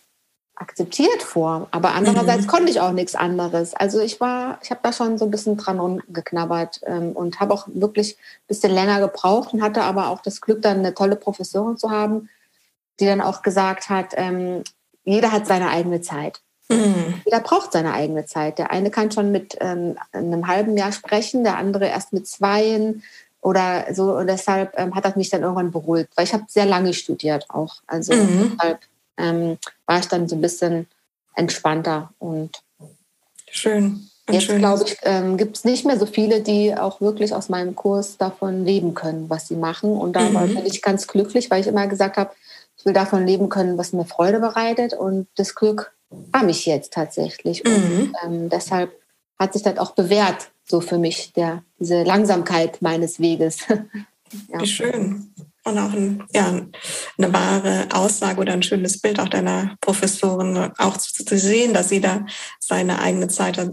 akzeptiert 0.60 1.24
vor. 1.24 1.68
Aber 1.72 1.94
andererseits 1.94 2.44
mhm. 2.44 2.48
konnte 2.48 2.72
ich 2.72 2.82
auch 2.82 2.92
nichts 2.92 3.16
anderes. 3.16 3.74
Also 3.74 4.00
ich 4.00 4.20
war, 4.20 4.60
ich 4.62 4.72
habe 4.72 4.82
da 4.84 4.92
schon 4.92 5.18
so 5.18 5.26
ein 5.26 5.32
bisschen 5.32 5.58
dran 5.58 5.80
rumgeknabbert 5.80 6.82
ähm, 6.86 7.14
und 7.14 7.40
habe 7.40 7.54
auch 7.54 7.68
wirklich 7.68 8.18
ein 8.18 8.48
bisschen 8.48 8.74
länger 8.74 9.00
gebraucht 9.00 9.54
und 9.54 9.62
hatte 9.62 9.84
aber 9.84 10.10
auch 10.10 10.22
das 10.22 10.42
Glück, 10.42 10.62
dann 10.62 10.80
eine 10.80 10.94
tolle 10.94 11.16
Professorin 11.16 11.78
zu 11.78 11.90
haben, 11.90 12.30
die 13.00 13.06
dann 13.06 13.22
auch 13.22 13.42
gesagt 13.42 13.90
hat, 13.90 14.14
ähm, 14.18 14.64
jeder 15.06 15.32
hat 15.32 15.48
seine 15.48 15.70
eigene 15.70 16.02
Zeit. 16.02 16.42
Mhm. 16.70 17.22
Jeder 17.26 17.40
braucht 17.40 17.74
seine 17.74 17.94
eigene 17.94 18.26
Zeit. 18.26 18.60
Der 18.60 18.72
eine 18.72 18.92
kann 18.92 19.12
schon 19.12 19.32
mit 19.32 19.58
ähm, 19.60 19.98
einem 20.12 20.48
halben 20.48 20.78
Jahr 20.78 20.92
sprechen, 20.92 21.44
der 21.44 21.58
andere 21.58 21.88
erst 21.88 22.14
mit 22.14 22.28
zweien 22.28 23.04
oder 23.42 23.94
so. 23.94 24.16
Und 24.16 24.28
deshalb 24.28 24.78
ähm, 24.78 24.94
hat 24.96 25.06
das 25.06 25.16
mich 25.16 25.30
dann 25.30 25.42
irgendwann 25.42 25.72
beruhigt, 25.72 26.12
weil 26.16 26.26
ich 26.26 26.34
habe 26.34 26.46
sehr 26.48 26.66
lange 26.66 26.94
studiert 26.94 27.46
auch. 27.50 27.78
Also 27.88 28.14
mhm. 28.14 28.52
deshalb 28.58 28.80
ähm, 29.18 29.58
war 29.86 30.00
ich 30.00 30.08
dann 30.08 30.28
so 30.28 30.36
ein 30.36 30.42
bisschen 30.42 30.88
entspannter 31.36 32.14
und 32.20 32.62
schön. 33.50 34.10
Jetzt 34.32 34.48
glaube 34.48 34.84
ich, 34.86 34.98
ähm, 35.04 35.38
gibt 35.38 35.58
es 35.58 35.64
nicht 35.64 35.86
mehr 35.86 35.98
so 35.98 36.06
viele, 36.06 36.42
die 36.42 36.76
auch 36.76 37.02
wirklich 37.02 37.34
aus 37.34 37.50
meinem 37.50 37.76
Kurs 37.76 38.18
davon 38.18 38.64
leben 38.64 38.94
können, 38.94 39.28
was 39.28 39.48
sie 39.48 39.56
machen. 39.56 39.98
Und 39.98 40.14
da 40.14 40.22
mhm. 40.22 40.54
bin 40.54 40.66
ich 40.68 40.84
ganz 40.84 41.08
glücklich, 41.08 41.50
weil 41.50 41.62
ich 41.62 41.68
immer 41.68 41.88
gesagt 41.88 42.18
habe, 42.18 42.32
ich 42.78 42.86
will 42.86 42.94
davon 42.94 43.26
leben 43.26 43.50
können, 43.50 43.78
was 43.80 43.92
mir 43.92 44.06
Freude 44.06 44.40
bereitet. 44.40 44.94
Und 44.94 45.28
das 45.36 45.56
Glück 45.56 45.92
habe 46.34 46.52
ich 46.52 46.66
jetzt 46.66 46.94
tatsächlich. 46.94 47.64
Mhm. 47.64 47.74
Und 47.74 48.14
ähm, 48.24 48.50
deshalb 48.50 48.92
hat 49.38 49.54
sich 49.54 49.64
das 49.64 49.78
auch 49.78 49.92
bewährt, 49.92 50.52
so 50.68 50.82
für 50.82 50.98
mich, 50.98 51.34
der, 51.34 51.64
diese 51.80 52.04
Langsamkeit 52.04 52.82
meines 52.82 53.20
Weges. 53.20 53.60
ja. 53.68 54.60
Wie 54.60 54.68
schön. 54.68 55.34
Und 55.66 55.78
auch 55.78 55.94
ein, 55.94 56.24
ja, 56.34 56.62
eine 57.18 57.34
wahre 57.34 57.88
Aussage 57.94 58.40
oder 58.40 58.54
ein 58.54 58.64
schönes 58.64 59.00
Bild 59.00 59.20
auch 59.20 59.30
deiner 59.30 59.76
Professorin, 59.82 60.72
auch 60.78 60.98
zu, 60.98 61.26
zu 61.26 61.38
sehen, 61.38 61.74
dass 61.74 61.90
sie 61.90 62.02
da 62.02 62.26
seine 62.60 63.00
eigene 63.00 63.28
Zeit 63.28 63.58
hat. 63.58 63.72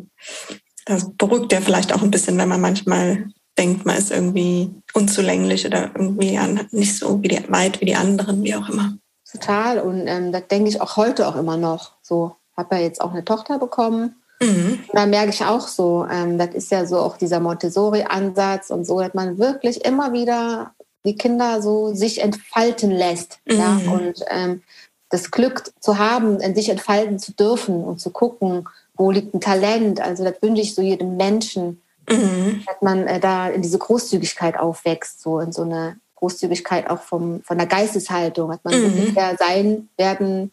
Das 0.85 1.11
beruhigt 1.17 1.53
ja 1.53 1.61
vielleicht 1.61 1.93
auch 1.93 2.03
ein 2.03 2.11
bisschen, 2.11 2.39
wenn 2.39 2.49
man 2.49 2.61
manchmal 2.61 3.29
denkt, 3.59 3.87
man 3.87 3.97
ist 3.97 4.11
irgendwie 4.11 4.71
unzulänglich 4.93 5.67
oder 5.67 5.91
irgendwie 5.95 6.39
nicht 6.71 6.99
so 6.99 7.23
wie 7.23 7.29
die, 7.29 7.51
weit 7.51 7.81
wie 7.81 7.87
die 7.87 7.97
anderen, 7.97 8.43
wie 8.43 8.55
auch 8.55 8.69
immer. 8.69 8.99
Total. 9.31 9.81
Und 9.81 10.07
ähm, 10.07 10.33
das 10.33 10.47
denke 10.49 10.69
ich 10.69 10.81
auch 10.81 10.97
heute 10.97 11.27
auch 11.27 11.37
immer 11.37 11.57
noch. 11.57 11.96
So, 12.07 12.37
habe 12.57 12.77
ja 12.77 12.83
jetzt 12.83 13.01
auch 13.01 13.13
eine 13.13 13.25
Tochter 13.25 13.59
bekommen. 13.59 14.17
Mhm. 14.41 14.81
Da 14.93 15.07
merke 15.07 15.31
ich 15.31 15.45
auch 15.45 15.67
so, 15.67 16.07
ähm, 16.11 16.39
das 16.39 16.55
ist 16.55 16.71
ja 16.71 16.87
so 16.87 16.99
auch 16.99 17.17
dieser 17.17 17.41
Montessori-Ansatz 17.41 18.71
und 18.71 18.87
so, 18.87 19.01
dass 19.01 19.15
man 19.15 19.39
wirklich 19.39 19.85
immer 19.85 20.13
wieder 20.13 20.73
die 21.05 21.17
Kinder 21.17 21.63
so 21.63 21.95
sich 21.95 22.23
entfalten 22.23 22.91
lässt. 22.91 23.39
Mhm. 23.47 23.57
Ja? 23.57 23.81
Und 23.93 24.25
ähm, 24.31 24.63
das 25.09 25.31
Glück 25.31 25.73
zu 25.81 25.99
haben, 25.99 26.41
in 26.41 26.55
sich 26.55 26.69
entfalten 26.69 27.19
zu 27.19 27.33
dürfen 27.33 27.85
und 27.85 28.01
zu 28.01 28.11
gucken, 28.11 28.69
wo 28.95 29.11
liegt 29.11 29.35
ein 29.35 29.41
Talent. 29.41 30.01
Also 30.01 30.25
das 30.25 30.41
wünsche 30.43 30.63
ich 30.63 30.75
so 30.75 30.83
jedem 30.83 31.17
Menschen, 31.17 31.83
mhm. 32.09 32.63
dass 32.67 32.83
man 32.83 33.07
äh, 33.07 33.21
da 33.21 33.49
in 33.49 33.63
diese 33.63 33.79
Großzügigkeit 33.79 34.59
aufwächst, 34.59 35.23
so 35.23 35.41
in 35.41 35.53
so 35.53 35.63
eine 35.63 35.99
Großzügigkeit 36.17 36.91
auch 36.91 37.01
vom, 37.01 37.43
von 37.43 37.59
der 37.59 37.67
Geisteshaltung, 37.67 38.51
dass 38.51 38.65
man 38.65 38.81
mhm. 38.81 39.17
sein 39.39 39.89
werden 39.97 40.51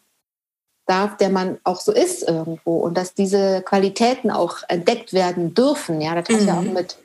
darf, 0.86 1.16
der 1.16 1.30
man 1.30 1.58
auch 1.64 1.80
so 1.80 1.92
ist 1.92 2.22
irgendwo 2.28 2.78
und 2.78 2.96
dass 2.96 3.14
diese 3.14 3.62
Qualitäten 3.62 4.30
auch 4.30 4.58
entdeckt 4.68 5.12
werden 5.12 5.54
dürfen. 5.54 6.00
Ja, 6.00 6.14
das 6.14 6.28
hat 6.28 6.42
mhm. 6.42 6.48
ja 6.48 6.58
auch 6.58 6.62
mit 6.62 6.98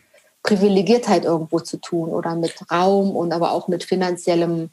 Privilegiertheit 0.44 1.26
irgendwo 1.26 1.60
zu 1.60 1.78
tun 1.78 2.10
oder 2.10 2.36
mit 2.36 2.56
Raum 2.72 3.16
und 3.16 3.32
aber 3.32 3.52
auch 3.52 3.68
mit 3.68 3.84
finanziellem 3.84 4.70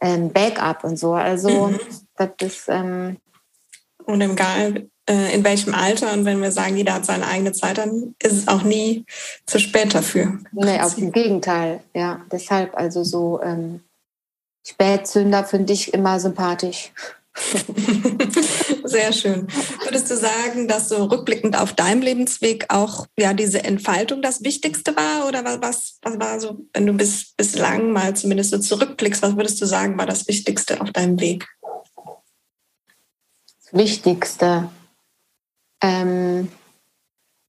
ähm, 0.00 0.32
Backup 0.32 0.84
und 0.84 0.98
so. 0.98 1.14
Also 1.14 1.68
mhm. 1.68 1.80
das 2.16 2.30
ist 2.40 2.68
ähm, 2.68 3.18
und 4.04 4.20
egal 4.20 4.86
äh, 5.08 5.34
in 5.34 5.44
welchem 5.44 5.74
Alter 5.74 6.12
und 6.12 6.24
wenn 6.24 6.42
wir 6.42 6.52
sagen, 6.52 6.76
jeder 6.76 6.94
hat 6.94 7.06
seine 7.06 7.26
eigene 7.26 7.52
Zeit, 7.52 7.78
dann 7.78 8.14
ist 8.22 8.32
es 8.32 8.48
auch 8.48 8.62
nie 8.62 9.04
zu 9.46 9.58
spät 9.58 9.94
dafür. 9.94 10.38
Nee, 10.52 10.80
auf 10.80 10.94
dem 10.94 11.12
Gegenteil. 11.12 11.80
Ja, 11.94 12.20
deshalb 12.30 12.76
also 12.76 13.02
so 13.02 13.40
ähm, 13.42 13.80
Spätzünder 14.66 15.44
finde 15.44 15.72
ich 15.72 15.92
immer 15.92 16.20
sympathisch. 16.20 16.92
Sehr 18.84 19.12
schön. 19.12 19.48
Würdest 19.82 20.10
du 20.10 20.16
sagen, 20.16 20.68
dass 20.68 20.88
so 20.88 21.04
rückblickend 21.04 21.58
auf 21.58 21.72
deinem 21.72 22.00
Lebensweg 22.00 22.66
auch 22.68 23.06
ja 23.18 23.34
diese 23.34 23.64
Entfaltung 23.64 24.22
das 24.22 24.44
Wichtigste 24.44 24.94
war? 24.96 25.26
Oder 25.26 25.44
was, 25.60 25.98
was 26.02 26.18
war 26.20 26.38
so, 26.40 26.64
wenn 26.72 26.86
du 26.86 26.92
bis, 26.92 27.34
bislang 27.36 27.90
mal 27.90 28.14
zumindest 28.14 28.50
so 28.50 28.58
zurückblickst, 28.58 29.22
was 29.22 29.36
würdest 29.36 29.60
du 29.60 29.66
sagen, 29.66 29.98
war 29.98 30.06
das 30.06 30.28
Wichtigste 30.28 30.80
auf 30.80 30.92
deinem 30.92 31.18
Weg? 31.18 31.48
Das 33.64 33.72
Wichtigste. 33.72 34.70
Ähm, 35.82 36.48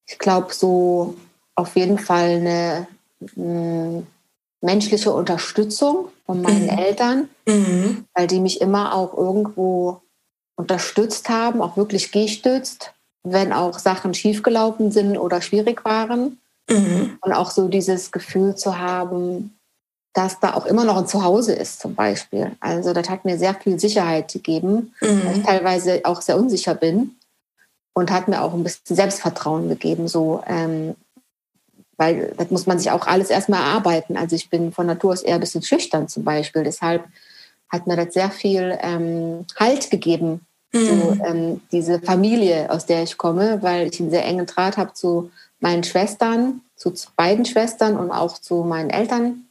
ich 0.07 0.17
glaube, 0.17 0.53
so 0.53 1.15
auf 1.53 1.75
jeden 1.75 1.99
Fall 1.99 2.37
eine 2.37 2.87
mh, 3.35 4.03
menschliche 4.61 5.11
Unterstützung 5.11 6.09
von 6.25 6.41
meinen 6.41 6.63
mhm. 6.63 6.77
Eltern, 6.77 7.29
mhm. 7.47 8.05
weil 8.13 8.27
die 8.27 8.39
mich 8.39 8.61
immer 8.61 8.93
auch 8.93 9.15
irgendwo 9.15 10.01
unterstützt 10.55 11.29
haben, 11.29 11.61
auch 11.61 11.77
wirklich 11.77 12.11
gestützt, 12.11 12.93
wenn 13.23 13.53
auch 13.53 13.79
Sachen 13.79 14.13
schiefgelaufen 14.13 14.91
sind 14.91 15.17
oder 15.17 15.41
schwierig 15.41 15.83
waren. 15.85 16.39
Mhm. 16.69 17.17
Und 17.21 17.33
auch 17.33 17.51
so 17.51 17.67
dieses 17.67 18.11
Gefühl 18.11 18.55
zu 18.55 18.79
haben, 18.79 19.55
dass 20.13 20.39
da 20.39 20.53
auch 20.53 20.65
immer 20.65 20.85
noch 20.85 20.97
ein 20.97 21.07
Zuhause 21.07 21.53
ist, 21.53 21.81
zum 21.81 21.93
Beispiel. 21.93 22.55
Also 22.59 22.93
das 22.93 23.09
hat 23.09 23.25
mir 23.25 23.37
sehr 23.37 23.53
viel 23.53 23.79
Sicherheit 23.79 24.31
gegeben, 24.31 24.93
mhm. 25.01 25.25
weil 25.25 25.37
ich 25.37 25.43
teilweise 25.43 26.01
auch 26.05 26.21
sehr 26.21 26.37
unsicher 26.37 26.73
bin 26.73 27.15
und 27.93 28.11
hat 28.11 28.27
mir 28.27 28.41
auch 28.41 28.53
ein 28.53 28.63
bisschen 28.63 28.95
Selbstvertrauen 28.95 29.67
gegeben, 29.67 30.07
so 30.07 30.41
ähm, 30.47 30.95
weil 31.97 32.33
das 32.37 32.51
muss 32.51 32.65
man 32.65 32.79
sich 32.79 32.91
auch 32.91 33.07
alles 33.07 33.29
erstmal 33.29 33.61
erarbeiten. 33.61 34.17
Also 34.17 34.35
ich 34.35 34.49
bin 34.49 34.71
von 34.71 34.87
Natur 34.87 35.13
aus 35.13 35.21
eher 35.23 35.35
ein 35.35 35.41
bisschen 35.41 35.63
schüchtern 35.63 36.07
zum 36.07 36.23
Beispiel. 36.23 36.63
Deshalb 36.63 37.05
hat 37.69 37.87
mir 37.87 37.95
das 37.95 38.13
sehr 38.13 38.31
viel 38.31 38.77
ähm, 38.81 39.45
Halt 39.57 39.89
gegeben, 39.91 40.45
mhm. 40.71 40.85
so, 40.85 41.17
ähm, 41.25 41.61
diese 41.71 41.99
Familie, 41.99 42.69
aus 42.69 42.85
der 42.85 43.03
ich 43.03 43.17
komme, 43.17 43.61
weil 43.61 43.87
ich 43.87 43.99
einen 43.99 44.11
sehr 44.11 44.25
engen 44.25 44.45
Draht 44.45 44.77
habe 44.77 44.93
zu 44.93 45.31
meinen 45.59 45.83
Schwestern, 45.83 46.61
zu 46.75 46.93
beiden 47.15 47.45
Schwestern 47.45 47.97
und 47.97 48.11
auch 48.11 48.37
zu 48.37 48.63
meinen 48.63 48.89
Eltern. 48.89 49.47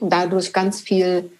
Und 0.00 0.12
dadurch 0.12 0.52
ganz 0.52 0.80
viel, 0.80 1.30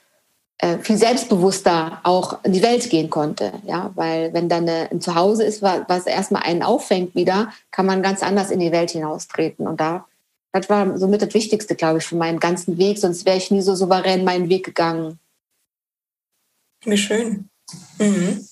äh, 0.58 0.78
viel 0.78 0.96
selbstbewusster 0.96 2.00
auch 2.02 2.44
in 2.44 2.52
die 2.52 2.62
Welt 2.62 2.88
gehen 2.90 3.10
konnte. 3.10 3.52
Ja, 3.64 3.90
weil 3.94 4.32
wenn 4.32 4.48
dann 4.48 4.68
ein 4.68 5.00
Zuhause 5.00 5.44
ist, 5.44 5.62
was 5.62 6.06
erstmal 6.06 6.42
einen 6.42 6.62
auffängt 6.62 7.14
wieder, 7.14 7.48
kann 7.70 7.86
man 7.86 8.02
ganz 8.02 8.22
anders 8.22 8.50
in 8.50 8.60
die 8.60 8.72
Welt 8.72 8.90
hinaustreten. 8.90 9.66
Und 9.66 9.80
da 9.80 10.06
das 10.54 10.68
war 10.68 10.96
somit 10.96 11.20
das 11.20 11.34
Wichtigste, 11.34 11.74
glaube 11.74 11.98
ich, 11.98 12.04
für 12.04 12.14
meinen 12.14 12.38
ganzen 12.38 12.78
Weg. 12.78 12.98
Sonst 12.98 13.26
wäre 13.26 13.36
ich 13.36 13.50
nie 13.50 13.60
so 13.60 13.74
souverän 13.74 14.22
meinen 14.22 14.48
Weg 14.48 14.64
gegangen. 14.64 15.18
Wie 16.84 16.96
schön. 16.96 17.50
Mhm. 17.98 18.46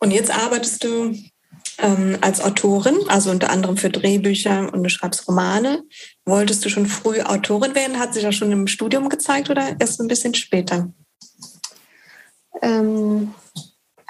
Und 0.00 0.10
jetzt 0.10 0.36
arbeitest 0.36 0.82
du 0.82 1.14
ähm, 1.78 2.18
als 2.22 2.40
Autorin, 2.40 2.98
also 3.06 3.30
unter 3.30 3.50
anderem 3.50 3.76
für 3.76 3.90
Drehbücher 3.90 4.72
und 4.72 4.82
du 4.82 4.90
schreibst 4.90 5.28
Romane. 5.28 5.84
Wolltest 6.24 6.64
du 6.64 6.68
schon 6.68 6.86
früh 6.86 7.20
Autorin 7.20 7.76
werden? 7.76 8.00
Hat 8.00 8.12
sich 8.12 8.24
das 8.24 8.34
schon 8.34 8.50
im 8.50 8.66
Studium 8.66 9.08
gezeigt 9.08 9.48
oder 9.48 9.76
erst 9.78 10.00
ein 10.00 10.08
bisschen 10.08 10.34
später? 10.34 10.92
Ähm, 12.62 13.32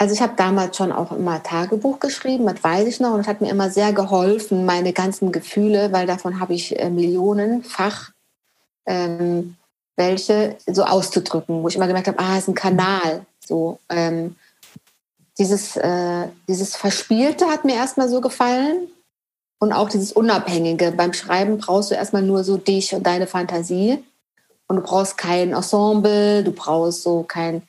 also 0.01 0.15
ich 0.15 0.23
habe 0.23 0.33
damals 0.35 0.79
schon 0.79 0.93
auch 0.93 1.13
immer 1.13 1.43
Tagebuch 1.43 2.01
geschrieben, 2.01 2.47
das 2.47 2.65
weiß 2.65 2.89
ich 2.89 3.01
noch, 3.01 3.13
und 3.13 3.21
es 3.21 3.29
hat 3.29 3.43
mir 3.43 3.51
immer 3.51 3.69
sehr 3.69 3.93
geholfen, 3.93 4.65
meine 4.65 4.95
ganzen 4.95 5.31
Gefühle, 5.31 5.93
weil 5.93 6.07
davon 6.07 6.41
habe 6.41 6.55
ich 6.55 6.79
äh, 6.81 6.89
millionenfach 6.89 8.11
ähm, 8.87 9.57
welche 9.97 10.57
so 10.67 10.85
auszudrücken, 10.85 11.63
wo 11.63 11.69
ich 11.69 11.77
immer 11.77 11.87
gemerkt 11.87 12.09
habe, 12.09 12.19
ah, 12.19 12.33
es 12.33 12.45
ist 12.45 12.49
ein 12.49 12.55
Kanal. 12.55 13.27
So, 13.47 13.79
ähm, 13.91 14.37
dieses, 15.39 15.77
äh, 15.77 16.29
dieses 16.49 16.77
Verspielte 16.77 17.49
hat 17.49 17.67
mir 17.67 17.75
erstmal 17.75 18.09
so 18.09 18.23
gefallen 18.23 18.89
und 19.59 19.75
auch 19.75 19.91
dieses 19.91 20.13
Unabhängige. 20.13 20.93
Beim 20.93 21.13
Schreiben 21.13 21.59
brauchst 21.59 21.91
du 21.91 21.95
erstmal 21.95 22.23
nur 22.23 22.43
so 22.43 22.57
dich 22.57 22.95
und 22.95 23.07
deine 23.07 23.27
Fantasie 23.27 24.03
und 24.67 24.77
du 24.77 24.83
brauchst 24.83 25.19
kein 25.19 25.53
Ensemble, 25.53 26.43
du 26.43 26.53
brauchst 26.53 27.03
so 27.03 27.23
kein, 27.23 27.65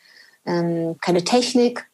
ähm, 0.46 0.96
keine 1.02 1.26
Technik 1.26 1.91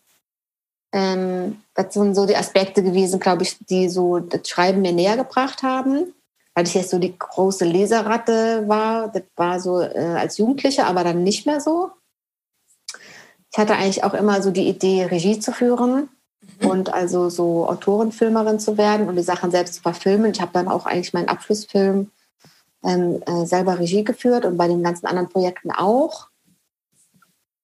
ähm, 0.92 1.62
das 1.74 1.94
sind 1.94 2.16
so 2.16 2.26
die 2.26 2.36
Aspekte 2.36 2.84
gewesen, 2.84 3.20
glaube 3.20 3.44
ich, 3.44 3.58
die 3.70 3.90
so 3.90 4.20
das 4.20 4.48
Schreiben 4.48 4.82
mir 4.82 4.94
näher 4.94 5.18
gebracht 5.18 5.64
haben. 5.64 6.14
Weil 6.54 6.66
ich 6.66 6.74
jetzt 6.74 6.90
so 6.90 6.98
die 6.98 7.18
große 7.18 7.66
Leserratte 7.66 8.68
war, 8.68 9.10
das 9.10 9.24
war 9.36 9.60
so 9.60 9.80
äh, 9.80 10.16
als 10.18 10.40
Jugendliche, 10.40 10.86
aber 10.86 11.04
dann 11.04 11.24
nicht 11.24 11.46
mehr 11.46 11.62
so. 11.62 11.92
Ich 13.52 13.60
hatte 13.60 13.76
eigentlich 13.76 14.04
auch 14.04 14.16
immer 14.16 14.42
so 14.42 14.50
die 14.50 14.68
Idee, 14.68 15.06
Regie 15.06 15.40
zu 15.40 15.52
führen 15.52 16.10
mhm. 16.62 16.68
und 16.68 16.94
also 16.94 17.30
so 17.30 17.68
Autorenfilmerin 17.68 18.60
zu 18.60 18.78
werden 18.78 19.08
und 19.08 19.16
die 19.16 19.24
Sachen 19.24 19.52
selbst 19.52 19.76
zu 19.76 19.82
verfilmen. 19.82 20.32
Ich 20.32 20.42
habe 20.42 20.52
dann 20.54 20.68
auch 20.68 20.88
eigentlich 20.88 21.14
meinen 21.14 21.30
Abschlussfilm 21.30 22.10
ähm, 22.84 23.22
äh, 23.26 23.46
selber 23.46 23.78
Regie 23.78 24.04
geführt 24.04 24.46
und 24.46 24.58
bei 24.58 24.68
den 24.68 24.82
ganzen 24.82 25.06
anderen 25.06 25.30
Projekten 25.30 25.72
auch. 25.72 26.28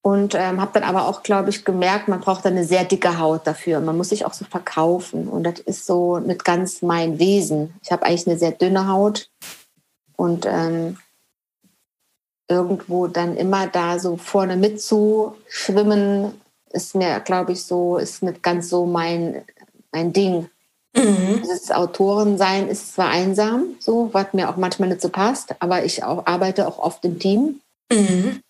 Und 0.04 0.36
ähm, 0.36 0.60
habe 0.60 0.72
dann 0.74 0.84
aber 0.84 1.08
auch, 1.08 1.24
glaube 1.24 1.50
ich, 1.50 1.64
gemerkt, 1.64 2.10
man 2.10 2.20
braucht 2.20 2.46
eine 2.46 2.66
sehr 2.66 2.84
dicke 2.84 3.20
Haut 3.20 3.48
dafür. 3.48 3.80
Man 3.80 3.96
muss 3.96 4.10
sich 4.10 4.26
auch 4.26 4.34
so 4.34 4.44
verkaufen. 4.44 5.30
Und 5.30 5.46
das 5.46 5.60
ist 5.62 5.86
so 5.86 6.20
nicht 6.20 6.44
ganz 6.44 6.82
mein 6.82 7.20
Wesen. 7.20 7.74
Ich 7.82 7.92
habe 7.92 8.06
eigentlich 8.06 8.28
eine 8.28 8.38
sehr 8.38 8.52
dünne 8.52 8.90
Haut 8.90 9.30
und 10.18 10.46
ähm, 10.46 10.98
irgendwo 12.50 13.08
dann 13.08 13.38
immer 13.38 13.68
da 13.68 13.98
so 13.98 14.18
vorne 14.18 14.58
mitzuschwimmen, 14.58 16.34
ist 16.72 16.96
mir, 16.96 17.20
glaube 17.22 17.54
ich, 17.54 17.64
so, 17.64 17.98
ist 17.98 18.24
nicht 18.24 18.44
ganz 18.44 18.70
so 18.70 18.86
mein, 18.86 19.44
mein 19.92 20.12
Ding. 20.12 20.50
Mhm. 20.96 21.42
Dieses 21.42 21.72
Autorensein 21.72 22.68
ist 22.68 22.94
zwar 22.94 23.10
einsam, 23.10 23.76
so, 23.80 24.10
was 24.12 24.34
mir 24.34 24.50
auch 24.50 24.58
manchmal 24.58 24.90
nicht 24.90 25.02
so 25.02 25.10
passt, 25.10 25.56
aber 25.60 25.86
ich 25.86 26.04
auch, 26.04 26.26
arbeite 26.26 26.68
auch 26.68 26.80
oft 26.80 27.06
im 27.06 27.20
Team. 27.20 27.62
Mhm. 27.92 28.42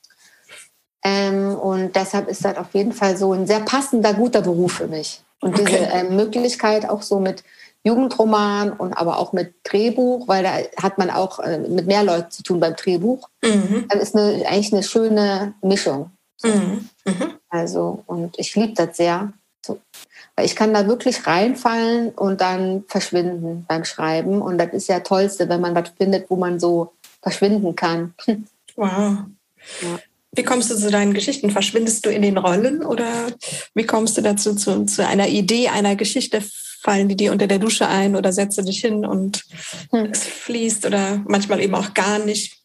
Ähm, 1.03 1.55
und 1.55 1.95
deshalb 1.95 2.29
ist 2.29 2.45
das 2.45 2.57
auf 2.57 2.73
jeden 2.73 2.93
Fall 2.93 3.17
so 3.17 3.33
ein 3.33 3.45
sehr 3.45 3.59
passender, 3.59 4.13
guter 4.13 4.41
Beruf 4.41 4.73
für 4.73 4.87
mich. 4.87 5.21
Und 5.41 5.59
okay. 5.59 5.65
diese 5.65 5.83
ähm, 5.91 6.15
Möglichkeit 6.15 6.89
auch 6.89 7.01
so 7.01 7.19
mit 7.19 7.43
Jugendroman 7.83 8.71
und 8.71 8.93
aber 8.93 9.19
auch 9.19 9.33
mit 9.33 9.55
Drehbuch, 9.63 10.27
weil 10.27 10.43
da 10.43 10.53
hat 10.81 10.97
man 10.97 11.09
auch 11.09 11.39
äh, 11.39 11.57
mit 11.57 11.85
mehr 11.85 12.03
Leuten 12.03 12.31
zu 12.31 12.41
tun 12.41 12.61
beim 12.61 12.75
Drehbuch. 12.75 13.27
Mhm. 13.43 13.85
Das 13.89 14.01
ist 14.01 14.15
eine, 14.15 14.45
eigentlich 14.47 14.71
eine 14.71 14.83
schöne 14.83 15.53
Mischung. 15.61 16.11
Mhm. 16.43 16.89
Mhm. 17.05 17.33
Also, 17.49 18.03
und 18.07 18.39
ich 18.39 18.55
liebe 18.55 18.73
das 18.73 18.95
sehr. 18.95 19.33
So. 19.65 19.79
Weil 20.35 20.45
ich 20.45 20.55
kann 20.55 20.73
da 20.73 20.87
wirklich 20.87 21.27
reinfallen 21.27 22.11
und 22.11 22.41
dann 22.41 22.85
verschwinden 22.87 23.65
beim 23.67 23.83
Schreiben. 23.83 24.41
Und 24.41 24.57
das 24.57 24.71
ist 24.71 24.87
ja 24.87 25.01
Tollste, 25.01 25.49
wenn 25.49 25.61
man 25.61 25.75
was 25.75 25.89
findet, 25.97 26.29
wo 26.29 26.37
man 26.37 26.59
so 26.59 26.93
verschwinden 27.21 27.75
kann. 27.75 28.13
Wow. 28.75 28.89
Ja. 29.83 29.99
Wie 30.35 30.43
kommst 30.43 30.71
du 30.71 30.75
zu 30.75 30.89
deinen 30.89 31.13
Geschichten? 31.13 31.51
Verschwindest 31.51 32.05
du 32.05 32.09
in 32.09 32.23
den 32.23 32.37
Rollen 32.37 32.83
oder 32.83 33.27
wie 33.75 33.85
kommst 33.85 34.17
du 34.17 34.21
dazu 34.21 34.55
zu, 34.55 34.85
zu 34.85 35.05
einer 35.05 35.27
Idee, 35.27 35.69
einer 35.69 35.95
Geschichte? 35.95 36.43
Fallen 36.81 37.07
die 37.07 37.15
dir 37.15 37.31
unter 37.31 37.47
der 37.47 37.59
Dusche 37.59 37.87
ein 37.87 38.15
oder 38.15 38.33
setze 38.33 38.63
dich 38.63 38.81
hin 38.81 39.05
und 39.05 39.45
hm. 39.91 40.09
es 40.11 40.25
fließt 40.25 40.85
oder 40.85 41.23
manchmal 41.27 41.61
eben 41.61 41.75
auch 41.75 41.93
gar 41.93 42.19
nicht? 42.19 42.57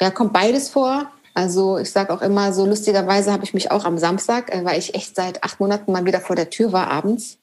Ja, 0.00 0.10
kommt 0.10 0.32
beides 0.32 0.68
vor. 0.68 1.10
Also 1.32 1.78
ich 1.78 1.90
sage 1.90 2.12
auch 2.12 2.22
immer, 2.22 2.52
so 2.52 2.66
lustigerweise 2.66 3.32
habe 3.32 3.44
ich 3.44 3.54
mich 3.54 3.70
auch 3.70 3.84
am 3.84 3.98
Samstag, 3.98 4.52
äh, 4.52 4.64
weil 4.64 4.78
ich 4.78 4.94
echt 4.94 5.14
seit 5.14 5.42
acht 5.44 5.60
Monaten 5.60 5.92
mal 5.92 6.04
wieder 6.04 6.20
vor 6.20 6.36
der 6.36 6.50
Tür 6.50 6.72
war 6.72 6.88
abends, 6.88 7.38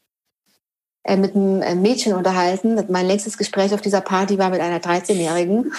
äh, 1.03 1.15
mit 1.15 1.35
einem 1.35 1.61
äh, 1.61 1.73
Mädchen 1.73 2.13
unterhalten. 2.13 2.83
Mein 2.89 3.07
längstes 3.07 3.37
Gespräch 3.37 3.73
auf 3.73 3.81
dieser 3.81 4.01
Party 4.01 4.37
war 4.37 4.49
mit 4.49 4.59
einer 4.59 4.79
13-Jährigen. 4.79 5.71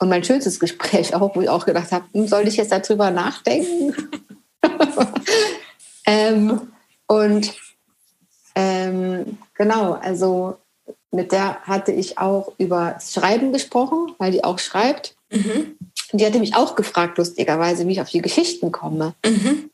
Und 0.00 0.08
mein 0.08 0.24
schönstes 0.24 0.58
Gespräch 0.58 1.14
auch, 1.14 1.34
wo 1.36 1.40
ich 1.40 1.48
auch 1.48 1.66
gedacht 1.66 1.92
habe, 1.92 2.06
hm, 2.12 2.26
soll 2.26 2.48
ich 2.48 2.56
jetzt 2.56 2.72
darüber 2.72 3.10
nachdenken? 3.10 3.94
ähm, 6.06 6.72
und 7.06 7.54
ähm, 8.54 9.38
genau, 9.54 9.92
also 9.92 10.56
mit 11.12 11.32
der 11.32 11.60
hatte 11.62 11.92
ich 11.92 12.18
auch 12.18 12.52
über 12.58 12.92
das 12.94 13.12
Schreiben 13.12 13.52
gesprochen, 13.52 14.14
weil 14.18 14.32
die 14.32 14.44
auch 14.44 14.58
schreibt. 14.58 15.16
Mhm. 15.30 15.76
Und 16.12 16.20
die 16.20 16.26
hatte 16.26 16.38
mich 16.38 16.56
auch 16.56 16.74
gefragt, 16.74 17.18
lustigerweise, 17.18 17.86
wie 17.86 17.92
ich 17.92 18.00
auf 18.00 18.10
die 18.10 18.22
Geschichten 18.22 18.72
komme. 18.72 19.14
Mhm. 19.24 19.69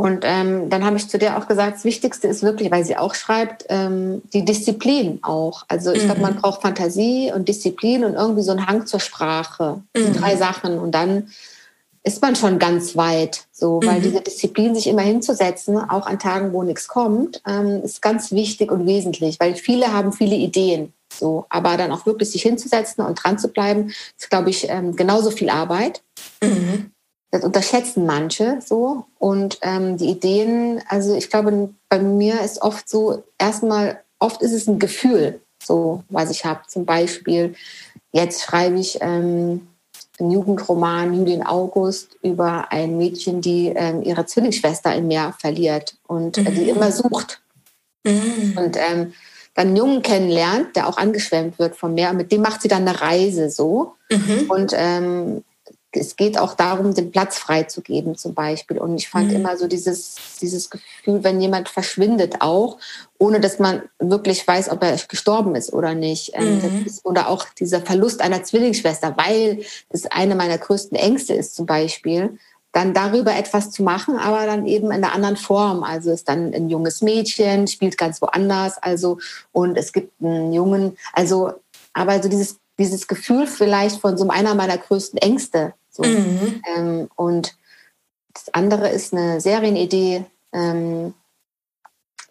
Und 0.00 0.24
ähm, 0.24 0.70
dann 0.70 0.82
habe 0.82 0.96
ich 0.96 1.10
zu 1.10 1.18
der 1.18 1.36
auch 1.36 1.46
gesagt, 1.46 1.76
das 1.76 1.84
Wichtigste 1.84 2.26
ist 2.26 2.42
wirklich, 2.42 2.70
weil 2.70 2.86
sie 2.86 2.96
auch 2.96 3.14
schreibt, 3.14 3.66
ähm, 3.68 4.22
die 4.32 4.46
Disziplin 4.46 5.18
auch. 5.20 5.66
Also 5.68 5.92
ich 5.92 6.00
mhm. 6.00 6.06
glaube, 6.06 6.20
man 6.22 6.36
braucht 6.36 6.62
Fantasie 6.62 7.30
und 7.34 7.48
Disziplin 7.48 8.04
und 8.04 8.14
irgendwie 8.14 8.40
so 8.40 8.52
einen 8.52 8.66
Hang 8.66 8.86
zur 8.86 8.98
Sprache. 8.98 9.82
Die 9.94 10.00
mhm. 10.00 10.14
drei 10.14 10.36
Sachen. 10.36 10.78
Und 10.78 10.92
dann 10.92 11.28
ist 12.02 12.22
man 12.22 12.34
schon 12.34 12.58
ganz 12.58 12.96
weit. 12.96 13.44
So, 13.52 13.82
weil 13.84 13.98
mhm. 13.98 14.04
diese 14.04 14.20
Disziplin, 14.22 14.74
sich 14.74 14.86
immer 14.86 15.02
hinzusetzen, 15.02 15.76
auch 15.76 16.06
an 16.06 16.18
Tagen, 16.18 16.54
wo 16.54 16.62
nichts 16.62 16.88
kommt, 16.88 17.42
ähm, 17.46 17.82
ist 17.82 18.00
ganz 18.00 18.32
wichtig 18.32 18.72
und 18.72 18.86
wesentlich, 18.86 19.38
weil 19.38 19.54
viele 19.54 19.92
haben 19.92 20.14
viele 20.14 20.36
Ideen. 20.36 20.94
So, 21.12 21.44
aber 21.50 21.76
dann 21.76 21.92
auch 21.92 22.06
wirklich 22.06 22.30
sich 22.30 22.40
hinzusetzen 22.40 23.04
und 23.04 23.22
dran 23.22 23.38
zu 23.38 23.48
bleiben, 23.48 23.92
ist, 24.18 24.30
glaube 24.30 24.48
ich, 24.48 24.66
ähm, 24.70 24.96
genauso 24.96 25.30
viel 25.30 25.50
Arbeit. 25.50 26.00
Mhm. 26.42 26.90
Das 27.30 27.44
unterschätzen 27.44 28.06
manche 28.06 28.58
so. 28.64 29.04
Und 29.18 29.58
ähm, 29.62 29.96
die 29.96 30.10
Ideen, 30.10 30.82
also 30.88 31.14
ich 31.14 31.30
glaube, 31.30 31.70
bei 31.88 31.98
mir 31.98 32.40
ist 32.40 32.62
oft 32.62 32.88
so, 32.88 33.22
erstmal, 33.38 34.00
oft 34.18 34.42
ist 34.42 34.52
es 34.52 34.66
ein 34.66 34.78
Gefühl, 34.78 35.40
so 35.62 36.02
was 36.08 36.30
ich 36.30 36.44
habe. 36.44 36.60
Zum 36.66 36.84
Beispiel, 36.84 37.54
jetzt 38.12 38.42
schreibe 38.42 38.80
ich 38.80 38.98
ähm, 39.00 39.68
einen 40.18 40.30
Jugendroman 40.30 41.14
Julien 41.14 41.46
August 41.46 42.16
über 42.22 42.70
ein 42.70 42.96
Mädchen, 42.96 43.40
die 43.40 43.68
ähm, 43.68 44.02
ihre 44.02 44.26
Zwillingsschwester 44.26 44.94
im 44.94 45.08
Meer 45.08 45.34
verliert 45.38 45.96
und 46.06 46.38
äh, 46.38 46.50
die 46.50 46.68
immer 46.68 46.92
sucht. 46.92 47.40
Mhm. 48.04 48.54
Und 48.56 48.76
ähm, 48.76 49.12
dann 49.54 49.68
einen 49.68 49.76
Jungen 49.76 50.02
kennenlernt, 50.02 50.76
der 50.76 50.88
auch 50.88 50.96
angeschwemmt 50.96 51.58
wird 51.58 51.76
vom 51.76 51.94
Meer. 51.94 52.10
Und 52.10 52.16
mit 52.16 52.32
dem 52.32 52.42
macht 52.42 52.62
sie 52.62 52.68
dann 52.68 52.86
eine 52.86 53.00
Reise 53.00 53.50
so. 53.50 53.94
Mhm. 54.10 54.50
Und 54.50 54.72
ähm, 54.74 55.44
es 55.92 56.16
geht 56.16 56.38
auch 56.38 56.54
darum, 56.54 56.94
den 56.94 57.10
Platz 57.10 57.38
freizugeben 57.38 58.16
zum 58.16 58.34
Beispiel. 58.34 58.78
Und 58.78 58.96
ich 58.96 59.08
fand 59.08 59.28
mhm. 59.30 59.36
immer 59.36 59.56
so 59.56 59.66
dieses, 59.66 60.16
dieses 60.40 60.70
Gefühl, 60.70 61.24
wenn 61.24 61.40
jemand 61.40 61.68
verschwindet 61.68 62.36
auch, 62.40 62.78
ohne 63.18 63.40
dass 63.40 63.58
man 63.58 63.82
wirklich 63.98 64.46
weiß, 64.46 64.70
ob 64.70 64.82
er 64.82 64.96
gestorben 65.08 65.54
ist 65.56 65.72
oder 65.72 65.94
nicht. 65.94 66.32
Ähm, 66.34 66.58
mhm. 66.58 66.86
Ist, 66.86 67.04
oder 67.04 67.28
auch 67.28 67.46
dieser 67.58 67.80
Verlust 67.80 68.20
einer 68.20 68.44
Zwillingsschwester, 68.44 69.16
weil 69.16 69.64
das 69.90 70.06
eine 70.06 70.36
meiner 70.36 70.58
größten 70.58 70.96
Ängste 70.96 71.34
ist 71.34 71.56
zum 71.56 71.66
Beispiel 71.66 72.38
dann 72.72 72.94
darüber 72.94 73.34
etwas 73.34 73.72
zu 73.72 73.82
machen, 73.82 74.16
aber 74.16 74.46
dann 74.46 74.64
eben 74.64 74.86
in 74.86 75.02
einer 75.02 75.12
anderen 75.12 75.36
Form. 75.36 75.82
Also 75.82 76.12
ist 76.12 76.28
dann 76.28 76.54
ein 76.54 76.68
junges 76.68 77.02
Mädchen, 77.02 77.66
spielt 77.66 77.98
ganz 77.98 78.22
woanders, 78.22 78.80
also 78.80 79.18
und 79.50 79.76
es 79.76 79.92
gibt 79.92 80.12
einen 80.22 80.52
Jungen, 80.52 80.96
also 81.12 81.52
aber 81.92 82.22
so 82.22 82.28
dieses 82.28 82.60
dieses 82.80 83.06
Gefühl 83.06 83.46
vielleicht 83.46 84.00
von 84.00 84.16
so 84.16 84.26
einer 84.28 84.54
meiner 84.54 84.78
größten 84.78 85.18
Ängste. 85.18 85.74
So. 85.90 86.02
Mhm. 86.02 86.62
Ähm, 86.76 87.08
und 87.16 87.56
das 88.32 88.52
andere 88.54 88.88
ist 88.88 89.12
eine 89.12 89.40
Serienidee 89.40 90.24
ähm, 90.52 91.14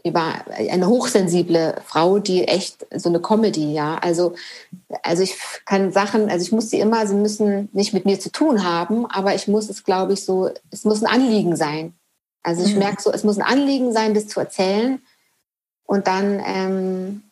über 0.04 0.34
eine 0.48 0.88
hochsensible 0.88 1.76
Frau, 1.86 2.20
die 2.20 2.48
echt 2.48 2.88
so 2.96 3.10
eine 3.10 3.20
Comedy, 3.20 3.74
ja. 3.74 3.98
Also, 3.98 4.34
also 5.04 5.24
ich 5.24 5.36
kann 5.66 5.92
Sachen, 5.92 6.30
also 6.30 6.44
ich 6.44 6.52
muss 6.52 6.70
sie 6.70 6.80
immer, 6.80 7.06
sie 7.06 7.16
müssen 7.16 7.70
nicht 7.74 7.94
mit 7.94 8.06
mir 8.06 8.20
zu 8.20 8.32
tun 8.32 8.64
haben, 8.64 9.06
aber 9.08 9.36
ich 9.36 9.48
muss 9.48 9.70
es, 9.70 9.84
glaube 9.84 10.14
ich, 10.14 10.24
so, 10.24 10.50
es 10.72 10.86
muss 10.86 11.04
ein 11.04 11.12
Anliegen 11.12 11.56
sein. 11.56 11.94
Also 12.44 12.64
ich 12.64 12.74
mhm. 12.74 12.80
merke 12.80 13.02
so, 13.02 13.12
es 13.12 13.24
muss 13.24 13.38
ein 13.38 13.46
Anliegen 13.46 13.92
sein, 13.92 14.14
das 14.14 14.28
zu 14.28 14.40
erzählen. 14.40 15.02
Und 15.86 16.08
dann, 16.08 16.42
ähm, 16.46 17.24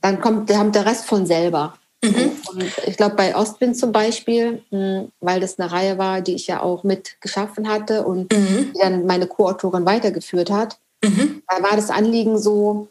dann 0.00 0.20
kommt, 0.20 0.50
kommt 0.50 0.74
der 0.74 0.86
Rest 0.86 1.04
von 1.04 1.26
selber. 1.26 1.74
Mhm. 2.02 2.32
Und 2.52 2.64
ich 2.86 2.96
glaube, 2.96 3.16
bei 3.16 3.34
Ostwind 3.34 3.76
zum 3.76 3.92
Beispiel, 3.92 4.62
hm, 4.70 5.10
weil 5.20 5.40
das 5.40 5.58
eine 5.58 5.70
Reihe 5.70 5.98
war, 5.98 6.20
die 6.20 6.34
ich 6.34 6.46
ja 6.46 6.62
auch 6.62 6.84
mit 6.84 7.20
geschaffen 7.20 7.68
hatte 7.68 8.04
und 8.04 8.32
mhm. 8.32 8.72
die 8.74 8.78
dann 8.80 9.06
meine 9.06 9.26
Co-Autorin 9.26 9.86
weitergeführt 9.86 10.50
hat, 10.50 10.78
Mhm. 11.02 11.42
Da 11.48 11.62
war 11.62 11.76
das 11.76 11.90
Anliegen 11.90 12.38
so, 12.38 12.88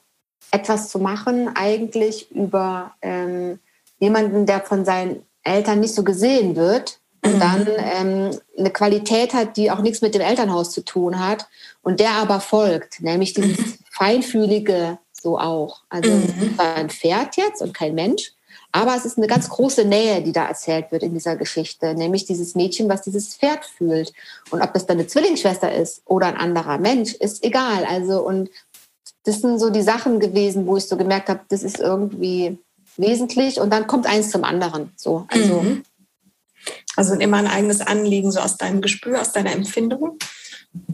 etwas 0.51 0.89
zu 0.89 0.99
machen, 0.99 1.49
eigentlich 1.53 2.31
über 2.31 2.95
ähm, 3.01 3.59
jemanden, 3.99 4.45
der 4.45 4.61
von 4.61 4.83
seinen 4.83 5.23
Eltern 5.43 5.79
nicht 5.79 5.93
so 5.93 6.03
gesehen 6.03 6.55
wird 6.55 6.99
und 7.23 7.35
mhm. 7.35 7.39
dann 7.39 7.67
ähm, 7.77 8.39
eine 8.57 8.71
Qualität 8.71 9.33
hat, 9.33 9.57
die 9.57 9.69
auch 9.69 9.79
nichts 9.79 10.01
mit 10.01 10.15
dem 10.15 10.21
Elternhaus 10.21 10.71
zu 10.71 10.83
tun 10.83 11.19
hat 11.19 11.47
und 11.83 11.99
der 11.99 12.13
aber 12.13 12.39
folgt, 12.39 13.01
nämlich 13.01 13.33
dieses 13.33 13.57
mhm. 13.57 13.77
feinfühlige 13.91 14.97
so 15.11 15.37
auch. 15.37 15.81
Also 15.89 16.09
mhm. 16.09 16.57
war 16.57 16.75
ein 16.75 16.89
Pferd 16.89 17.37
jetzt 17.37 17.61
und 17.61 17.73
kein 17.73 17.93
Mensch, 17.93 18.31
aber 18.71 18.95
es 18.95 19.05
ist 19.05 19.17
eine 19.17 19.27
ganz 19.27 19.49
große 19.49 19.83
Nähe, 19.85 20.21
die 20.21 20.31
da 20.31 20.45
erzählt 20.45 20.91
wird 20.91 21.01
in 21.01 21.13
dieser 21.13 21.35
Geschichte, 21.35 21.95
nämlich 21.95 22.25
dieses 22.25 22.53
Mädchen, 22.53 22.87
was 22.87 23.01
dieses 23.01 23.35
Pferd 23.35 23.65
fühlt. 23.65 24.13
Und 24.51 24.61
ob 24.61 24.73
das 24.73 24.85
dann 24.85 24.97
eine 24.97 25.07
Zwillingsschwester 25.07 25.73
ist 25.73 26.03
oder 26.05 26.27
ein 26.27 26.37
anderer 26.37 26.77
Mensch, 26.77 27.13
ist 27.13 27.43
egal. 27.43 27.85
Also, 27.85 28.21
und 28.21 28.49
das 29.23 29.41
sind 29.41 29.59
so 29.59 29.71
die 29.71 29.81
Sachen 29.81 30.19
gewesen, 30.19 30.67
wo 30.67 30.77
ich 30.77 30.85
so 30.85 30.97
gemerkt 30.97 31.29
habe, 31.29 31.41
das 31.49 31.63
ist 31.63 31.79
irgendwie 31.79 32.59
wesentlich 32.97 33.59
und 33.59 33.71
dann 33.71 33.87
kommt 33.87 34.05
eins 34.05 34.29
zum 34.29 34.43
anderen. 34.43 34.91
So, 34.95 35.25
also, 35.29 35.61
mhm. 35.61 35.83
also 36.95 37.15
immer 37.15 37.37
ein 37.37 37.47
eigenes 37.47 37.81
Anliegen, 37.81 38.31
so 38.31 38.39
aus 38.39 38.57
deinem 38.57 38.81
Gespür, 38.81 39.21
aus 39.21 39.31
deiner 39.31 39.51
Empfindung. 39.51 40.19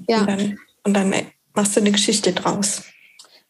Ja. 0.07 0.21
Und 0.21 0.27
dann, 0.27 0.59
und 0.83 0.93
dann 0.93 1.13
machst 1.53 1.75
du 1.75 1.81
eine 1.81 1.91
Geschichte 1.91 2.31
draus. 2.31 2.83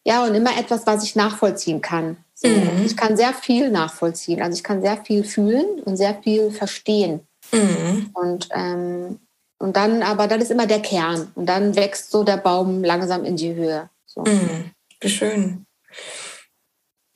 Ja, 0.06 0.24
und 0.24 0.36
immer 0.36 0.58
etwas, 0.58 0.86
was 0.86 1.04
ich 1.04 1.16
nachvollziehen 1.16 1.82
kann. 1.82 2.18
So, 2.36 2.48
mhm. 2.48 2.86
Ich 2.86 2.96
kann 2.96 3.18
sehr 3.18 3.34
viel 3.34 3.72
nachvollziehen. 3.72 4.42
Also 4.42 4.58
ich 4.58 4.64
kann 4.64 4.82
sehr 4.82 4.98
viel 5.04 5.24
fühlen 5.24 5.82
und 5.84 5.98
sehr 5.98 6.22
viel 6.22 6.52
verstehen. 6.52 7.22
Mhm. 7.52 8.12
Und, 8.14 8.50
ähm, 8.54 9.20
und 9.58 9.76
dann, 9.76 10.04
aber 10.04 10.28
dann 10.28 10.42
ist 10.42 10.52
immer 10.52 10.68
der 10.68 10.82
Kern. 10.82 11.32
Und 11.36 11.48
dann 11.48 11.76
wächst 11.76 12.12
so 12.12 12.24
der 12.24 12.38
Baum 12.38 12.84
langsam 12.84 13.26
in 13.26 13.36
die 13.36 13.56
Höhe. 13.56 13.90
So. 14.06 14.22
Mhm. 14.22 14.72
Wie 15.00 15.10
schön. 15.10 15.66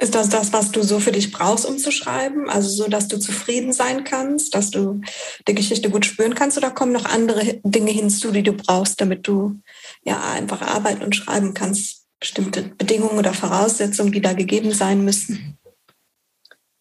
Ist 0.01 0.15
das 0.15 0.29
das, 0.29 0.53
was 0.53 0.71
du 0.71 0.81
so 0.81 0.99
für 0.99 1.11
dich 1.11 1.31
brauchst, 1.31 1.65
um 1.65 1.77
zu 1.77 1.91
schreiben? 1.91 2.49
Also 2.49 2.69
so, 2.69 2.89
dass 2.89 3.09
du 3.09 3.19
zufrieden 3.19 3.73
sein 3.73 4.05
kannst, 4.05 4.55
dass 4.55 4.71
du 4.71 5.01
die 5.45 5.53
Geschichte 5.53 5.89
gut 5.89 6.05
spüren 6.05 6.35
kannst? 6.35 6.57
Oder 6.57 6.71
kommen 6.71 6.93
noch 6.93 7.05
andere 7.05 7.59
Dinge 7.63 7.91
hinzu, 7.91 8.31
die 8.31 8.43
du 8.43 8.53
brauchst, 8.53 9.01
damit 9.01 9.27
du 9.27 9.59
ja 10.03 10.31
einfach 10.31 10.61
arbeiten 10.61 11.03
und 11.03 11.15
schreiben 11.17 11.53
kannst? 11.53 11.98
Bestimmte 12.19 12.63
Bedingungen 12.63 13.17
oder 13.17 13.33
Voraussetzungen, 13.33 14.11
die 14.11 14.21
da 14.21 14.33
gegeben 14.33 14.71
sein 14.71 15.03
müssen? 15.03 15.57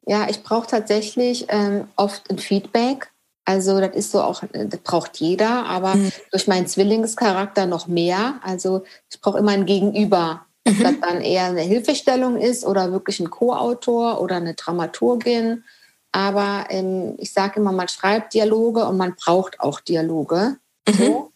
Ja, 0.07 0.29
ich 0.29 0.43
brauche 0.43 0.67
tatsächlich 0.67 1.47
ähm, 1.49 1.87
oft 1.97 2.31
ein 2.31 2.39
Feedback. 2.39 3.13
Also 3.45 3.81
das 3.81 3.95
ist 3.95 4.11
so 4.11 4.23
auch, 4.23 4.43
das 4.53 4.81
braucht 4.81 5.19
jeder, 5.19 5.67
aber 5.67 5.95
mhm. 5.95 6.13
durch 6.31 6.47
meinen 6.49 6.67
Zwillingscharakter 6.67 7.67
noch 7.67 7.87
mehr. 7.87 8.41
Also 8.43 8.85
ich 9.11 9.21
brauche 9.21 9.39
immer 9.39 9.53
ein 9.53 9.67
Gegenüber. 9.67 10.47
Ob 10.67 10.79
mhm. 10.79 10.83
das 10.83 10.95
dann 11.01 11.21
eher 11.21 11.45
eine 11.45 11.63
Hilfestellung 11.63 12.37
ist 12.37 12.65
oder 12.65 12.93
wirklich 12.93 13.21
ein 13.21 13.31
Co-Autor 13.31 14.21
oder 14.21 14.37
eine 14.37 14.55
Dramaturgin. 14.55 15.65
Aber 16.13 16.67
ähm, 16.71 17.15
ich 17.19 17.33
sage 17.33 17.61
immer, 17.61 17.73
man 17.73 17.89
schreibt 17.89 18.35
Dialoge 18.35 18.85
und 18.87 18.97
man 18.97 19.15
braucht 19.15 19.61
auch 19.61 19.81
Dialoge. 19.81 20.57
Mhm. 20.89 20.93
So. 20.95 21.33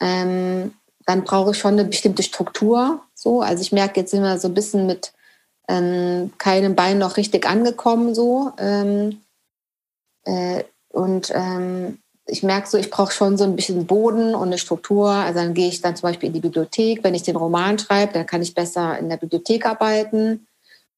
Ähm, 0.00 0.74
dann 1.06 1.24
brauche 1.24 1.50
ich 1.50 1.58
schon 1.58 1.74
eine 1.74 1.84
bestimmte 1.84 2.22
Struktur. 2.22 3.00
So. 3.14 3.42
Also 3.42 3.62
ich 3.62 3.72
merke 3.72 4.00
jetzt 4.00 4.14
immer 4.14 4.38
so 4.38 4.48
ein 4.48 4.54
bisschen 4.54 4.86
mit 4.86 5.12
ähm, 5.68 6.32
keinem 6.38 6.74
Bein 6.74 6.98
noch 6.98 7.16
richtig 7.16 7.46
angekommen. 7.46 8.14
So. 8.14 8.52
Ähm, 8.58 9.20
äh, 10.24 10.64
und 10.90 11.32
ähm, 11.34 11.98
ich 12.26 12.42
merke 12.42 12.68
so, 12.68 12.78
ich 12.78 12.90
brauche 12.90 13.12
schon 13.12 13.36
so 13.36 13.44
ein 13.44 13.56
bisschen 13.56 13.86
Boden 13.86 14.34
und 14.34 14.48
eine 14.48 14.58
Struktur. 14.58 15.10
Also 15.10 15.40
dann 15.40 15.54
gehe 15.54 15.68
ich 15.68 15.82
dann 15.82 15.96
zum 15.96 16.08
Beispiel 16.08 16.28
in 16.28 16.32
die 16.32 16.40
Bibliothek. 16.40 17.04
Wenn 17.04 17.14
ich 17.14 17.22
den 17.22 17.36
Roman 17.36 17.78
schreibe, 17.78 18.14
dann 18.14 18.26
kann 18.26 18.42
ich 18.42 18.54
besser 18.54 18.98
in 18.98 19.08
der 19.08 19.18
Bibliothek 19.18 19.66
arbeiten. 19.66 20.46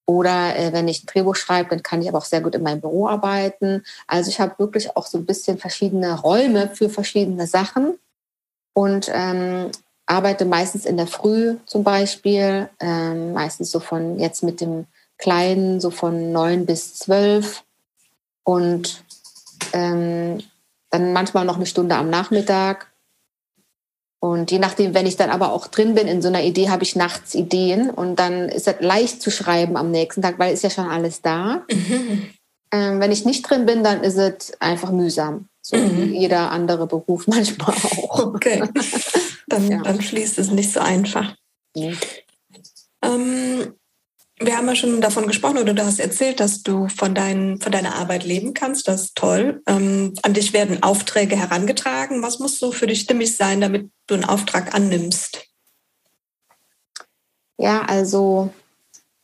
Oder 0.08 0.56
äh, 0.56 0.72
wenn 0.72 0.86
ich 0.86 1.02
ein 1.02 1.06
Drehbuch 1.06 1.34
schreibe, 1.34 1.70
dann 1.70 1.82
kann 1.82 2.00
ich 2.00 2.08
aber 2.08 2.18
auch 2.18 2.24
sehr 2.24 2.40
gut 2.40 2.54
in 2.54 2.62
meinem 2.62 2.80
Büro 2.80 3.08
arbeiten. 3.08 3.82
Also 4.06 4.30
ich 4.30 4.38
habe 4.38 4.54
wirklich 4.58 4.96
auch 4.96 5.06
so 5.06 5.18
ein 5.18 5.26
bisschen 5.26 5.58
verschiedene 5.58 6.20
Räume 6.20 6.68
für 6.68 6.88
verschiedene 6.88 7.48
Sachen 7.48 7.98
und 8.72 9.10
ähm, 9.12 9.72
arbeite 10.06 10.44
meistens 10.44 10.86
in 10.86 10.96
der 10.96 11.06
Früh 11.06 11.56
zum 11.66 11.84
Beispiel, 11.84 12.68
ähm, 12.80 13.32
meistens 13.32 13.70
so 13.70 13.80
von 13.80 14.18
jetzt 14.18 14.42
mit 14.42 14.60
dem 14.60 14.86
Kleinen 15.18 15.80
so 15.80 15.90
von 15.90 16.32
neun 16.32 16.66
bis 16.66 16.94
zwölf 16.94 17.64
und 18.44 19.02
ähm, 19.72 20.38
dann 20.90 21.12
manchmal 21.12 21.44
noch 21.44 21.56
eine 21.56 21.66
Stunde 21.66 21.96
am 21.96 22.10
Nachmittag. 22.10 22.92
Und 24.20 24.50
je 24.50 24.58
nachdem, 24.58 24.94
wenn 24.94 25.06
ich 25.06 25.16
dann 25.16 25.30
aber 25.30 25.52
auch 25.52 25.66
drin 25.66 25.94
bin 25.94 26.06
in 26.06 26.22
so 26.22 26.28
einer 26.28 26.42
Idee, 26.42 26.70
habe 26.70 26.84
ich 26.84 26.96
nachts 26.96 27.34
Ideen 27.34 27.90
und 27.90 28.16
dann 28.16 28.48
ist 28.48 28.66
es 28.66 28.74
leicht 28.80 29.20
zu 29.20 29.30
schreiben 29.30 29.76
am 29.76 29.90
nächsten 29.90 30.22
Tag, 30.22 30.38
weil 30.38 30.54
ist 30.54 30.62
ja 30.62 30.70
schon 30.70 30.88
alles 30.88 31.22
da. 31.22 31.64
Mhm. 31.70 32.30
Ähm, 32.72 33.00
wenn 33.00 33.12
ich 33.12 33.24
nicht 33.24 33.42
drin 33.42 33.66
bin, 33.66 33.84
dann 33.84 34.02
ist 34.02 34.16
es 34.16 34.60
einfach 34.60 34.90
mühsam. 34.90 35.48
So 35.60 35.76
mhm. 35.76 35.96
wie 35.96 36.18
jeder 36.18 36.50
andere 36.50 36.86
Beruf 36.86 37.26
manchmal 37.26 37.74
auch. 37.74 38.26
Okay. 38.34 38.62
Dann, 39.46 39.70
ja. 39.70 39.82
dann 39.82 40.00
fließt 40.00 40.38
es 40.38 40.50
nicht 40.50 40.72
so 40.72 40.80
einfach. 40.80 41.36
Mhm. 41.76 41.96
Ähm, 43.02 43.74
wir 44.38 44.56
haben 44.56 44.68
ja 44.68 44.74
schon 44.74 45.00
davon 45.00 45.26
gesprochen 45.26 45.58
oder 45.58 45.72
du 45.72 45.84
hast 45.84 45.98
erzählt, 45.98 46.40
dass 46.40 46.62
du 46.62 46.88
von, 46.88 47.14
dein, 47.14 47.58
von 47.58 47.72
deiner 47.72 47.94
Arbeit 47.94 48.24
leben 48.24 48.52
kannst. 48.52 48.86
Das 48.86 49.02
ist 49.02 49.16
toll. 49.16 49.62
Ähm, 49.66 50.14
an 50.22 50.34
dich 50.34 50.52
werden 50.52 50.82
Aufträge 50.82 51.36
herangetragen. 51.36 52.22
Was 52.22 52.38
muss 52.38 52.58
so 52.58 52.72
für 52.72 52.86
dich 52.86 53.00
stimmig 53.00 53.36
sein, 53.36 53.60
damit 53.60 53.90
du 54.06 54.14
einen 54.14 54.24
Auftrag 54.24 54.74
annimmst? 54.74 55.46
Ja, 57.58 57.82
also 57.82 58.52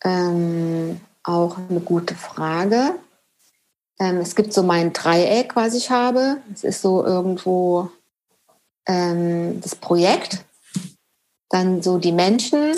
ähm, 0.02 1.00
auch 1.22 1.58
eine 1.58 1.80
gute 1.80 2.14
Frage. 2.14 2.94
Ähm, 4.00 4.16
es 4.16 4.34
gibt 4.34 4.54
so 4.54 4.62
mein 4.62 4.94
Dreieck, 4.94 5.54
was 5.54 5.74
ich 5.74 5.90
habe. 5.90 6.38
Es 6.54 6.64
ist 6.64 6.80
so 6.80 7.04
irgendwo 7.04 7.90
ähm, 8.86 9.60
das 9.60 9.74
Projekt, 9.74 10.44
dann 11.50 11.82
so 11.82 11.98
die 11.98 12.12
Menschen 12.12 12.74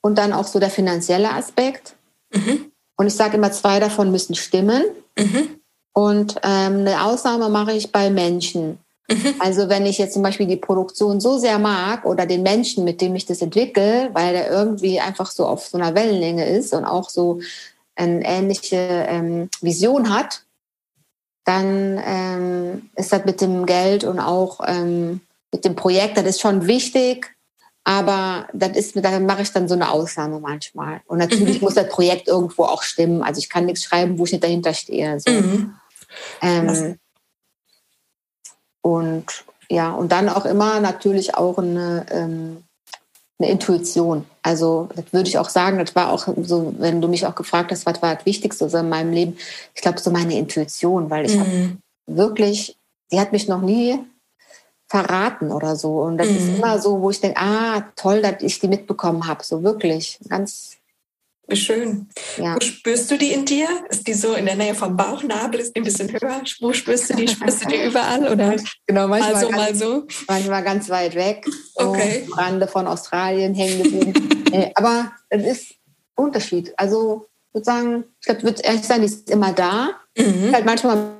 und 0.00 0.16
dann 0.16 0.32
auch 0.32 0.46
so 0.46 0.58
der 0.58 0.70
finanzielle 0.70 1.32
Aspekt. 1.32 1.94
Mhm. 2.32 2.72
Und 2.96 3.06
ich 3.06 3.14
sage 3.14 3.36
immer, 3.36 3.52
zwei 3.52 3.80
davon 3.80 4.10
müssen 4.10 4.34
stimmen. 4.34 4.84
Mhm. 5.18 5.60
Und 5.92 6.36
ähm, 6.42 6.78
eine 6.80 7.04
Ausnahme 7.04 7.48
mache 7.48 7.72
ich 7.72 7.90
bei 7.90 8.10
Menschen. 8.10 8.78
Mhm. 9.10 9.34
Also 9.38 9.68
wenn 9.68 9.86
ich 9.86 9.98
jetzt 9.98 10.14
zum 10.14 10.22
Beispiel 10.22 10.46
die 10.46 10.56
Produktion 10.56 11.20
so 11.20 11.38
sehr 11.38 11.58
mag 11.58 12.04
oder 12.04 12.26
den 12.26 12.42
Menschen, 12.42 12.84
mit 12.84 13.00
dem 13.00 13.14
ich 13.14 13.26
das 13.26 13.40
entwickle, 13.40 14.10
weil 14.12 14.32
der 14.32 14.50
irgendwie 14.50 15.00
einfach 15.00 15.30
so 15.30 15.46
auf 15.46 15.66
so 15.66 15.78
einer 15.78 15.94
Wellenlänge 15.94 16.46
ist 16.46 16.74
und 16.74 16.84
auch 16.84 17.08
so 17.08 17.40
eine 17.96 18.24
ähnliche 18.24 18.76
ähm, 18.76 19.48
Vision 19.60 20.14
hat, 20.14 20.44
dann 21.48 21.98
ähm, 22.04 22.90
ist 22.94 23.10
das 23.10 23.24
mit 23.24 23.40
dem 23.40 23.64
Geld 23.64 24.04
und 24.04 24.20
auch 24.20 24.60
ähm, 24.66 25.22
mit 25.50 25.64
dem 25.64 25.76
Projekt, 25.76 26.18
das 26.18 26.26
ist 26.26 26.42
schon 26.42 26.66
wichtig, 26.66 27.34
aber 27.84 28.46
das 28.52 28.76
ist, 28.76 29.02
da 29.02 29.18
mache 29.18 29.40
ich 29.40 29.52
dann 29.52 29.66
so 29.66 29.74
eine 29.74 29.90
Ausnahme 29.90 30.40
manchmal. 30.40 31.00
Und 31.06 31.16
natürlich 31.16 31.60
mhm. 31.60 31.64
muss 31.64 31.74
das 31.74 31.88
Projekt 31.88 32.28
irgendwo 32.28 32.64
auch 32.64 32.82
stimmen. 32.82 33.22
Also 33.22 33.38
ich 33.38 33.48
kann 33.48 33.64
nichts 33.64 33.84
schreiben, 33.84 34.18
wo 34.18 34.26
ich 34.26 34.32
nicht 34.32 34.44
dahinter 34.44 34.74
stehe. 34.74 35.18
So. 35.20 35.30
Mhm. 35.30 35.74
Ähm, 36.42 36.98
und 38.82 39.24
ja, 39.70 39.92
und 39.92 40.12
dann 40.12 40.28
auch 40.28 40.44
immer 40.44 40.80
natürlich 40.80 41.34
auch 41.34 41.56
eine, 41.56 42.04
ähm, 42.10 42.62
eine 43.38 43.50
Intuition. 43.50 44.26
Also 44.48 44.88
das 44.96 45.12
würde 45.12 45.28
ich 45.28 45.36
auch 45.36 45.50
sagen, 45.50 45.76
das 45.78 45.94
war 45.94 46.10
auch 46.10 46.26
so, 46.42 46.74
wenn 46.78 47.02
du 47.02 47.08
mich 47.08 47.26
auch 47.26 47.34
gefragt 47.34 47.70
hast, 47.70 47.84
was 47.84 48.00
war 48.00 48.14
das 48.14 48.24
Wichtigste 48.24 48.66
so 48.66 48.78
in 48.78 48.88
meinem 48.88 49.12
Leben, 49.12 49.36
ich 49.74 49.82
glaube 49.82 50.00
so 50.00 50.10
meine 50.10 50.38
Intuition, 50.38 51.10
weil 51.10 51.26
ich 51.26 51.36
mhm. 51.36 51.40
habe 51.40 51.76
wirklich, 52.06 52.78
die 53.12 53.20
hat 53.20 53.32
mich 53.32 53.46
noch 53.46 53.60
nie 53.60 53.98
verraten 54.86 55.52
oder 55.52 55.76
so. 55.76 56.00
Und 56.00 56.16
das 56.16 56.30
mhm. 56.30 56.36
ist 56.38 56.48
immer 56.56 56.78
so, 56.78 57.02
wo 57.02 57.10
ich 57.10 57.20
denke, 57.20 57.38
ah, 57.38 57.84
toll, 57.94 58.22
dass 58.22 58.42
ich 58.42 58.58
die 58.58 58.68
mitbekommen 58.68 59.26
habe. 59.26 59.44
So 59.44 59.62
wirklich, 59.62 60.18
ganz 60.30 60.77
wie 61.48 61.56
schön. 61.56 62.08
Ja. 62.36 62.54
Wo 62.54 62.60
spürst 62.60 63.10
du 63.10 63.16
die 63.16 63.32
in 63.32 63.44
dir? 63.44 63.68
Ist 63.88 64.06
die 64.06 64.12
so 64.12 64.34
in 64.34 64.46
der 64.46 64.56
Nähe 64.56 64.74
vom 64.74 64.96
Bauchnabel? 64.96 65.60
Ist 65.60 65.74
die 65.74 65.80
ein 65.80 65.84
bisschen 65.84 66.12
höher? 66.12 66.42
Wo 66.60 66.72
spürst 66.72 67.10
du 67.10 67.14
die? 67.14 67.26
Spürst 67.26 67.64
du 67.64 67.68
die 67.68 67.82
überall? 67.86 68.30
Oder 68.30 68.56
genau, 68.86 69.08
manchmal 69.08 69.32
mal 69.32 69.40
so, 69.40 69.50
mal 69.50 69.74
so? 69.74 70.06
Manchmal 70.28 70.62
ganz 70.62 70.88
weit 70.90 71.14
weg. 71.14 71.46
Okay. 71.74 72.26
Am 72.26 72.38
Rande 72.38 72.68
von 72.68 72.86
Australien 72.86 73.54
hängen 73.54 73.82
geblieben. 73.82 74.72
Aber 74.74 75.12
es 75.30 75.44
ist 75.44 75.74
Unterschied. 76.14 76.74
Also, 76.76 77.26
ich 77.48 77.54
würde 77.54 77.64
sagen, 77.64 78.04
ich 78.20 78.26
glaube, 78.26 78.42
würde 78.42 78.62
ehrlich 78.62 78.84
sein, 78.84 79.00
die 79.00 79.06
ist 79.06 79.30
immer 79.30 79.52
da. 79.52 79.90
Mhm. 80.16 80.52
Halt 80.52 80.66
manchmal 80.66 81.14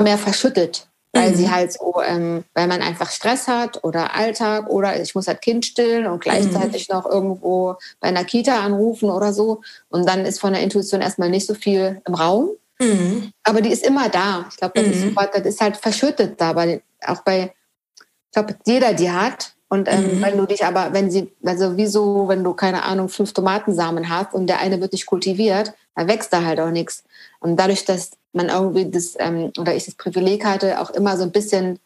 mehr 0.00 0.18
verschüttet 0.18 0.88
weil 1.14 1.30
mhm. 1.30 1.36
sie 1.36 1.50
halt 1.50 1.72
so, 1.72 2.02
ähm, 2.04 2.44
weil 2.54 2.66
man 2.66 2.82
einfach 2.82 3.10
Stress 3.10 3.46
hat 3.46 3.82
oder 3.84 4.14
Alltag 4.14 4.68
oder 4.68 5.00
ich 5.00 5.14
muss 5.14 5.28
halt 5.28 5.40
Kind 5.40 5.64
stillen 5.64 6.06
und 6.06 6.20
gleichzeitig 6.20 6.88
mhm. 6.88 6.96
noch 6.96 7.06
irgendwo 7.06 7.76
bei 8.00 8.08
einer 8.08 8.24
Kita 8.24 8.60
anrufen 8.60 9.10
oder 9.10 9.32
so. 9.32 9.62
Und 9.88 10.08
dann 10.08 10.26
ist 10.26 10.40
von 10.40 10.52
der 10.52 10.62
Intuition 10.62 11.00
erstmal 11.00 11.30
nicht 11.30 11.46
so 11.46 11.54
viel 11.54 12.02
im 12.06 12.14
Raum. 12.14 12.50
Mhm. 12.80 13.32
Aber 13.44 13.60
die 13.60 13.70
ist 13.70 13.86
immer 13.86 14.08
da. 14.08 14.46
Ich 14.50 14.56
glaube, 14.56 14.74
das, 14.74 14.86
ist, 14.88 15.04
mhm. 15.04 15.14
das 15.14 15.42
ist 15.46 15.60
halt 15.60 15.76
verschüttet 15.76 16.40
da. 16.40 16.52
Bei, 16.52 16.82
auch 17.06 17.22
bei, 17.22 17.54
ich 17.96 18.32
glaube, 18.32 18.56
jeder 18.66 18.92
die 18.92 19.10
hat. 19.10 19.52
Und 19.68 19.88
ähm, 19.88 20.18
mhm. 20.18 20.22
wenn 20.22 20.36
du 20.36 20.46
dich 20.46 20.64
aber, 20.64 20.92
wenn 20.92 21.10
sie, 21.10 21.32
also 21.44 21.76
wieso, 21.76 22.28
wenn 22.28 22.42
du, 22.44 22.54
keine 22.54 22.82
Ahnung, 22.82 23.08
fünf 23.08 23.32
Tomatensamen 23.32 24.08
hast 24.08 24.34
und 24.34 24.48
der 24.48 24.58
eine 24.58 24.80
wird 24.80 24.92
nicht 24.92 25.06
kultiviert, 25.06 25.72
dann 25.94 26.08
wächst 26.08 26.32
da 26.32 26.44
halt 26.44 26.60
auch 26.60 26.70
nichts. 26.70 27.04
Und 27.40 27.56
dadurch, 27.56 27.84
dass 27.84 28.10
man 28.34 28.48
irgendwie 28.48 28.90
das, 28.90 29.14
ähm, 29.18 29.52
oder 29.58 29.74
ich 29.74 29.84
das 29.84 29.94
Privileg 29.94 30.44
hatte, 30.44 30.80
auch 30.80 30.90
immer 30.90 31.16
so 31.16 31.22
ein 31.22 31.32
bisschen 31.32 31.78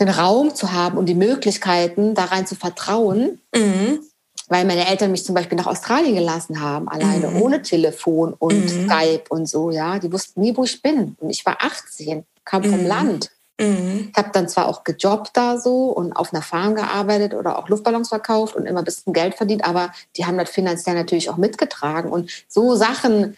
den 0.00 0.08
Raum 0.08 0.54
zu 0.54 0.72
haben 0.72 0.98
und 0.98 1.06
die 1.06 1.14
Möglichkeiten, 1.14 2.14
da 2.14 2.24
rein 2.24 2.46
zu 2.46 2.54
vertrauen, 2.54 3.40
mhm. 3.54 4.00
weil 4.48 4.64
meine 4.64 4.88
Eltern 4.88 5.10
mich 5.10 5.24
zum 5.24 5.34
Beispiel 5.34 5.56
nach 5.56 5.66
Australien 5.66 6.14
gelassen 6.14 6.60
haben, 6.60 6.88
alleine, 6.88 7.28
mhm. 7.28 7.42
ohne 7.42 7.62
Telefon 7.62 8.34
und 8.38 8.64
mhm. 8.64 8.68
Skype 8.68 9.24
und 9.28 9.48
so, 9.48 9.70
ja. 9.70 9.98
Die 9.98 10.12
wussten 10.12 10.40
nie, 10.40 10.56
wo 10.56 10.64
ich 10.64 10.80
bin. 10.82 11.16
Und 11.20 11.30
ich 11.30 11.44
war 11.44 11.58
18, 11.60 12.24
kam 12.44 12.64
vom 12.64 12.80
mhm. 12.80 12.86
Land. 12.86 13.30
Mhm. 13.60 14.08
Ich 14.10 14.18
habe 14.18 14.30
dann 14.32 14.48
zwar 14.48 14.66
auch 14.66 14.82
gejobbt 14.82 15.30
da 15.34 15.58
so 15.58 15.90
und 15.90 16.14
auf 16.14 16.32
einer 16.32 16.42
Farm 16.42 16.74
gearbeitet 16.74 17.34
oder 17.34 17.58
auch 17.58 17.68
Luftballons 17.68 18.08
verkauft 18.08 18.56
und 18.56 18.66
immer 18.66 18.80
ein 18.80 18.84
bisschen 18.84 19.12
Geld 19.12 19.34
verdient, 19.34 19.64
aber 19.64 19.92
die 20.16 20.26
haben 20.26 20.38
das 20.38 20.50
finanziell 20.50 20.96
natürlich 20.96 21.28
auch 21.28 21.36
mitgetragen. 21.36 22.10
Und 22.10 22.30
so 22.48 22.74
Sachen 22.74 23.36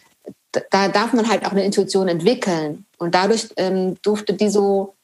da 0.71 0.89
darf 0.89 1.13
man 1.13 1.29
halt 1.29 1.45
auch 1.47 1.53
eine 1.53 1.65
Intuition 1.65 2.09
entwickeln. 2.09 2.87
Und 2.99 3.15
dadurch 3.15 3.49
ähm, 3.57 3.97
durfte 4.03 4.35
die 4.35 4.49
so, 4.49 4.95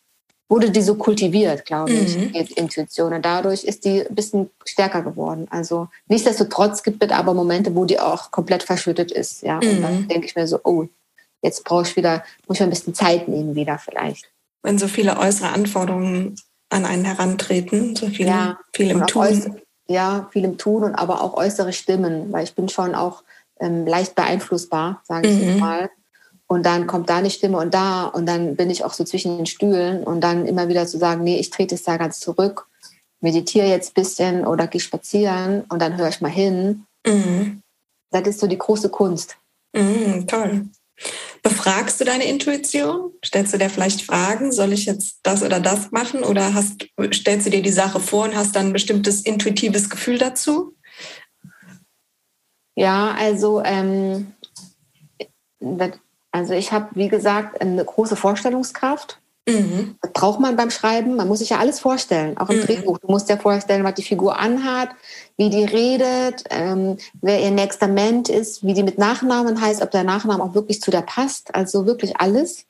wurde 0.48 0.70
die 0.70 0.82
so 0.82 0.94
kultiviert, 0.96 1.64
glaube 1.64 1.92
ich, 1.92 2.16
mhm. 2.16 2.32
die 2.32 2.52
Intuition. 2.54 3.12
Und 3.12 3.24
dadurch 3.24 3.64
ist 3.64 3.84
die 3.84 4.06
ein 4.06 4.14
bisschen 4.14 4.50
stärker 4.64 5.02
geworden. 5.02 5.46
Also 5.50 5.88
nichtsdestotrotz 6.08 6.82
gibt 6.82 7.02
es 7.04 7.10
aber 7.10 7.34
Momente, 7.34 7.74
wo 7.74 7.84
die 7.84 8.00
auch 8.00 8.30
komplett 8.30 8.62
verschüttet 8.62 9.12
ist. 9.12 9.42
Ja? 9.42 9.58
Und 9.58 9.78
mhm. 9.78 9.82
dann 9.82 10.08
denke 10.08 10.26
ich 10.26 10.36
mir 10.36 10.46
so, 10.46 10.60
oh, 10.64 10.86
jetzt 11.42 11.64
brauche 11.64 11.82
ich 11.82 11.96
wieder, 11.96 12.24
muss 12.46 12.58
ich 12.58 12.62
ein 12.62 12.70
bisschen 12.70 12.94
Zeit 12.94 13.28
nehmen 13.28 13.54
wieder 13.54 13.78
vielleicht. 13.78 14.30
Wenn 14.62 14.78
so 14.78 14.88
viele 14.88 15.18
äußere 15.18 15.50
Anforderungen 15.50 16.36
an 16.68 16.84
einen 16.84 17.04
herantreten, 17.04 17.96
so 17.96 18.06
viel, 18.08 18.26
ja, 18.26 18.58
viel 18.74 18.90
im 18.90 19.06
Tun. 19.06 19.60
ja, 19.88 20.28
viel 20.32 20.44
im 20.44 20.58
Tun 20.58 20.84
und 20.84 20.94
aber 20.94 21.22
auch 21.22 21.34
äußere 21.34 21.72
Stimmen, 21.72 22.32
weil 22.32 22.44
ich 22.44 22.54
bin 22.54 22.68
schon 22.68 22.94
auch 22.94 23.22
ähm, 23.60 23.86
leicht 23.86 24.14
beeinflussbar, 24.14 25.02
sage 25.04 25.28
ich 25.28 25.40
mhm. 25.40 25.58
mal. 25.58 25.90
Und 26.46 26.66
dann 26.66 26.88
kommt 26.88 27.08
da 27.08 27.18
eine 27.18 27.30
Stimme 27.30 27.58
und 27.58 27.74
da 27.74 28.06
und 28.06 28.26
dann 28.26 28.56
bin 28.56 28.70
ich 28.70 28.84
auch 28.84 28.92
so 28.92 29.04
zwischen 29.04 29.36
den 29.36 29.46
Stühlen 29.46 30.02
und 30.02 30.20
dann 30.20 30.46
immer 30.46 30.68
wieder 30.68 30.86
zu 30.86 30.98
sagen, 30.98 31.22
nee, 31.22 31.38
ich 31.38 31.50
trete 31.50 31.76
es 31.76 31.84
da 31.84 31.96
ganz 31.96 32.18
zurück, 32.18 32.66
meditiere 33.20 33.68
jetzt 33.68 33.90
ein 33.90 34.02
bisschen 34.02 34.46
oder 34.46 34.66
gehe 34.66 34.80
spazieren 34.80 35.62
und 35.68 35.80
dann 35.80 35.96
höre 35.96 36.08
ich 36.08 36.20
mal 36.20 36.30
hin. 36.30 36.86
Mhm. 37.06 37.62
Das 38.10 38.26
ist 38.26 38.40
so 38.40 38.48
die 38.48 38.58
große 38.58 38.88
Kunst. 38.88 39.36
Mhm, 39.72 40.26
toll. 40.26 40.66
Befragst 41.42 42.00
du 42.00 42.04
deine 42.04 42.24
Intuition? 42.24 43.12
Stellst 43.24 43.54
du 43.54 43.58
dir 43.58 43.70
vielleicht 43.70 44.02
Fragen, 44.02 44.52
soll 44.52 44.72
ich 44.72 44.84
jetzt 44.84 45.20
das 45.22 45.42
oder 45.42 45.60
das 45.60 45.90
machen? 45.90 46.22
Oder 46.22 46.52
hast, 46.52 46.86
stellst 47.14 47.46
du 47.46 47.50
dir 47.50 47.62
die 47.62 47.70
Sache 47.70 48.00
vor 48.00 48.24
und 48.24 48.36
hast 48.36 48.56
dann 48.56 48.66
ein 48.66 48.72
bestimmtes 48.72 49.22
intuitives 49.22 49.88
Gefühl 49.88 50.18
dazu? 50.18 50.74
Ja, 52.80 53.14
also, 53.18 53.62
ähm, 53.62 54.32
also 56.30 56.54
ich 56.54 56.72
habe, 56.72 56.88
wie 56.94 57.08
gesagt, 57.08 57.60
eine 57.60 57.84
große 57.84 58.16
Vorstellungskraft. 58.16 59.20
Mhm. 59.46 59.96
Das 60.00 60.14
braucht 60.14 60.40
man 60.40 60.56
beim 60.56 60.70
Schreiben. 60.70 61.14
Man 61.14 61.28
muss 61.28 61.40
sich 61.40 61.50
ja 61.50 61.58
alles 61.58 61.78
vorstellen, 61.78 62.38
auch 62.38 62.48
im 62.48 62.56
mhm. 62.56 62.62
Drehbuch. 62.62 62.96
Du 62.96 63.08
musst 63.08 63.28
dir 63.28 63.36
vorstellen, 63.36 63.84
was 63.84 63.96
die 63.96 64.02
Figur 64.02 64.38
anhat, 64.38 64.88
wie 65.36 65.50
die 65.50 65.64
redet, 65.64 66.44
ähm, 66.48 66.96
wer 67.20 67.42
ihr 67.42 67.50
nächster 67.50 67.86
Mensch 67.86 68.30
ist, 68.30 68.64
wie 68.64 68.72
die 68.72 68.82
mit 68.82 68.96
Nachnamen 68.96 69.60
heißt, 69.60 69.82
ob 69.82 69.90
der 69.90 70.04
Nachname 70.04 70.42
auch 70.42 70.54
wirklich 70.54 70.80
zu 70.80 70.90
der 70.90 71.02
passt. 71.02 71.54
Also 71.54 71.84
wirklich 71.84 72.16
alles. 72.16 72.64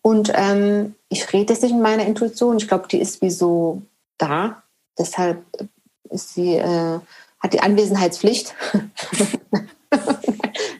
Und 0.00 0.32
ähm, 0.34 0.94
ich 1.10 1.30
rede 1.30 1.52
jetzt 1.52 1.62
nicht 1.62 1.74
mit 1.74 1.82
meiner 1.82 2.06
Intuition. 2.06 2.56
Ich 2.56 2.68
glaube, 2.68 2.88
die 2.88 3.02
ist 3.02 3.20
wie 3.20 3.28
so 3.28 3.82
da. 4.16 4.62
Deshalb 4.98 5.44
ist 6.08 6.32
sie, 6.32 6.54
äh, 6.54 7.00
hat 7.46 7.52
die 7.52 7.60
Anwesenheitspflicht. 7.60 8.54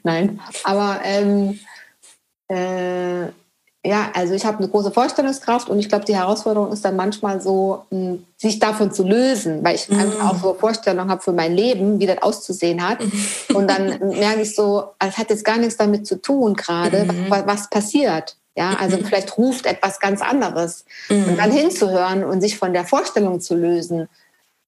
Nein, 0.02 0.40
aber 0.64 1.00
ähm, 1.04 1.58
äh, 2.48 3.26
ja, 3.84 4.10
also 4.14 4.34
ich 4.34 4.44
habe 4.44 4.58
eine 4.58 4.68
große 4.68 4.90
Vorstellungskraft 4.90 5.68
und 5.68 5.78
ich 5.78 5.88
glaube, 5.88 6.04
die 6.04 6.16
Herausforderung 6.16 6.72
ist 6.72 6.84
dann 6.84 6.96
manchmal 6.96 7.40
so, 7.40 7.84
hm, 7.90 8.24
sich 8.36 8.58
davon 8.58 8.92
zu 8.92 9.04
lösen, 9.04 9.64
weil 9.64 9.76
ich 9.76 9.88
mhm. 9.88 10.20
auch 10.22 10.42
so 10.42 10.54
Vorstellungen 10.54 11.08
habe 11.08 11.22
für 11.22 11.32
mein 11.32 11.54
Leben, 11.54 12.00
wie 12.00 12.06
das 12.06 12.20
auszusehen 12.20 12.86
hat. 12.86 13.00
Mhm. 13.00 13.12
Und 13.54 13.70
dann 13.70 14.00
merke 14.18 14.42
ich 14.42 14.56
so, 14.56 14.88
es 14.98 15.16
hat 15.16 15.30
jetzt 15.30 15.44
gar 15.44 15.58
nichts 15.58 15.76
damit 15.76 16.04
zu 16.04 16.20
tun 16.20 16.54
gerade, 16.54 17.04
mhm. 17.04 17.26
was, 17.28 17.46
was, 17.46 17.70
passiert. 17.70 18.36
Ja, 18.56 18.74
also 18.80 18.96
mhm. 18.96 19.04
vielleicht 19.04 19.38
ruft 19.38 19.66
etwas 19.66 20.00
ganz 20.00 20.20
anderes. 20.20 20.84
Und 21.08 21.32
mhm. 21.32 21.36
dann 21.36 21.52
hinzuhören 21.52 22.24
und 22.24 22.40
sich 22.40 22.58
von 22.58 22.72
der 22.72 22.84
Vorstellung 22.84 23.40
zu 23.40 23.54
lösen, 23.54 24.08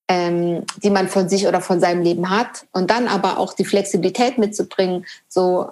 ähm, 0.09 0.65
die 0.83 0.91
man 0.91 1.09
von 1.09 1.29
sich 1.29 1.47
oder 1.47 1.61
von 1.61 1.81
seinem 1.81 2.03
Leben 2.03 2.31
hat. 2.31 2.67
Und 2.73 2.91
dann 2.91 3.09
aber 3.09 3.39
auch 3.39 3.53
die 3.53 3.65
Flexibilität 3.65 4.39
mitzubringen, 4.39 5.07
so 5.29 5.71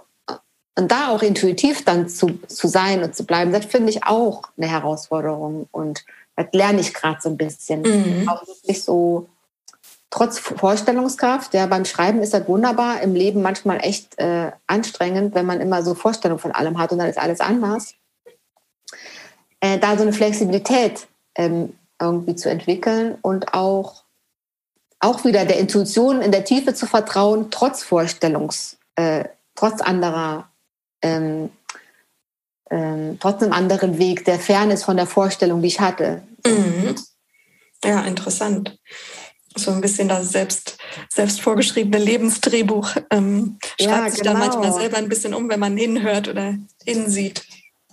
und 0.79 0.93
da 0.93 1.09
auch 1.09 1.23
intuitiv 1.23 1.85
dann 1.85 2.09
zu, 2.09 2.39
zu 2.49 2.69
sein 2.69 3.03
und 3.03 3.17
zu 3.17 3.25
bleiben, 3.25 3.51
das 3.51 3.65
finde 3.65 3.91
ich 3.91 4.05
auch 4.05 4.43
eine 4.59 4.69
Herausforderung. 4.69 5.69
Und 5.73 6.05
das 6.37 6.47
lerne 6.53 6.81
ich 6.81 6.93
gerade 6.93 7.19
so 7.21 7.31
ein 7.31 7.39
bisschen. 7.39 7.81
Mhm. 7.81 8.29
Auch 8.29 8.47
wirklich 8.47 8.85
so, 8.85 9.27
trotz 10.11 10.39
Vorstellungskraft, 10.39 11.55
ja, 11.55 11.67
beim 11.67 11.87
Schreiben 11.87 12.21
ist 12.21 12.35
das 12.35 12.47
wunderbar, 12.47 13.01
im 13.01 13.15
Leben 13.15 13.41
manchmal 13.41 13.79
echt 13.83 14.19
äh, 14.19 14.53
anstrengend, 14.67 15.35
wenn 15.35 15.47
man 15.47 15.63
immer 15.63 15.83
so 15.83 15.95
Vorstellungen 15.95 16.41
von 16.41 16.53
allem 16.53 16.79
hat 16.79 16.93
und 16.93 16.99
dann 16.99 17.09
ist 17.09 17.19
alles 17.19 17.41
anders. 17.41 17.95
Äh, 19.61 19.79
da 19.79 19.97
so 19.97 20.03
eine 20.03 20.13
Flexibilität 20.13 21.09
ähm, 21.35 21.75
irgendwie 22.01 22.37
zu 22.37 22.51
entwickeln 22.51 23.17
und 23.23 23.55
auch, 23.55 24.03
auch 25.01 25.25
wieder 25.25 25.45
der 25.45 25.59
Intuition 25.59 26.23
in 26.23 26.33
der 26.33 26.45
Tiefe 26.45 26.75
zu 26.75 26.87
vertrauen, 26.87 27.51
trotz 27.51 27.83
Vorstellungs, 27.83 28.79
äh, 28.97 29.25
trotz 29.55 29.81
anderer 29.81 30.49
ähm, 31.03 31.51
ähm, 32.71 33.19
trotzdem 33.21 33.53
anderen 33.53 33.99
Weg, 33.99 34.25
der 34.25 34.39
fern 34.39 34.71
ist 34.71 34.85
von 34.85 34.97
der 34.97 35.07
Vorstellung, 35.07 35.63
die 35.63 35.69
ich 35.69 35.81
hatte. 35.81 36.23
Mhm. 36.45 36.97
Ja, 37.85 38.03
interessant. 38.03 38.79
So 39.55 39.71
ein 39.71 39.81
bisschen 39.81 40.09
das 40.09 40.33
selbst, 40.33 40.77
selbst 41.09 41.41
vorgeschriebene 41.41 42.03
Lebensdrehbuch 42.03 42.91
ähm, 43.11 43.59
schreibt 43.81 44.05
ja, 44.05 44.11
sich 44.11 44.21
genau. 44.21 44.33
da 44.35 44.39
manchmal 44.39 44.73
selber 44.73 44.99
ein 44.99 45.09
bisschen 45.09 45.33
um, 45.33 45.49
wenn 45.49 45.61
man 45.61 45.77
hinhört 45.77 46.29
oder 46.29 46.57
hinsieht. 46.85 47.47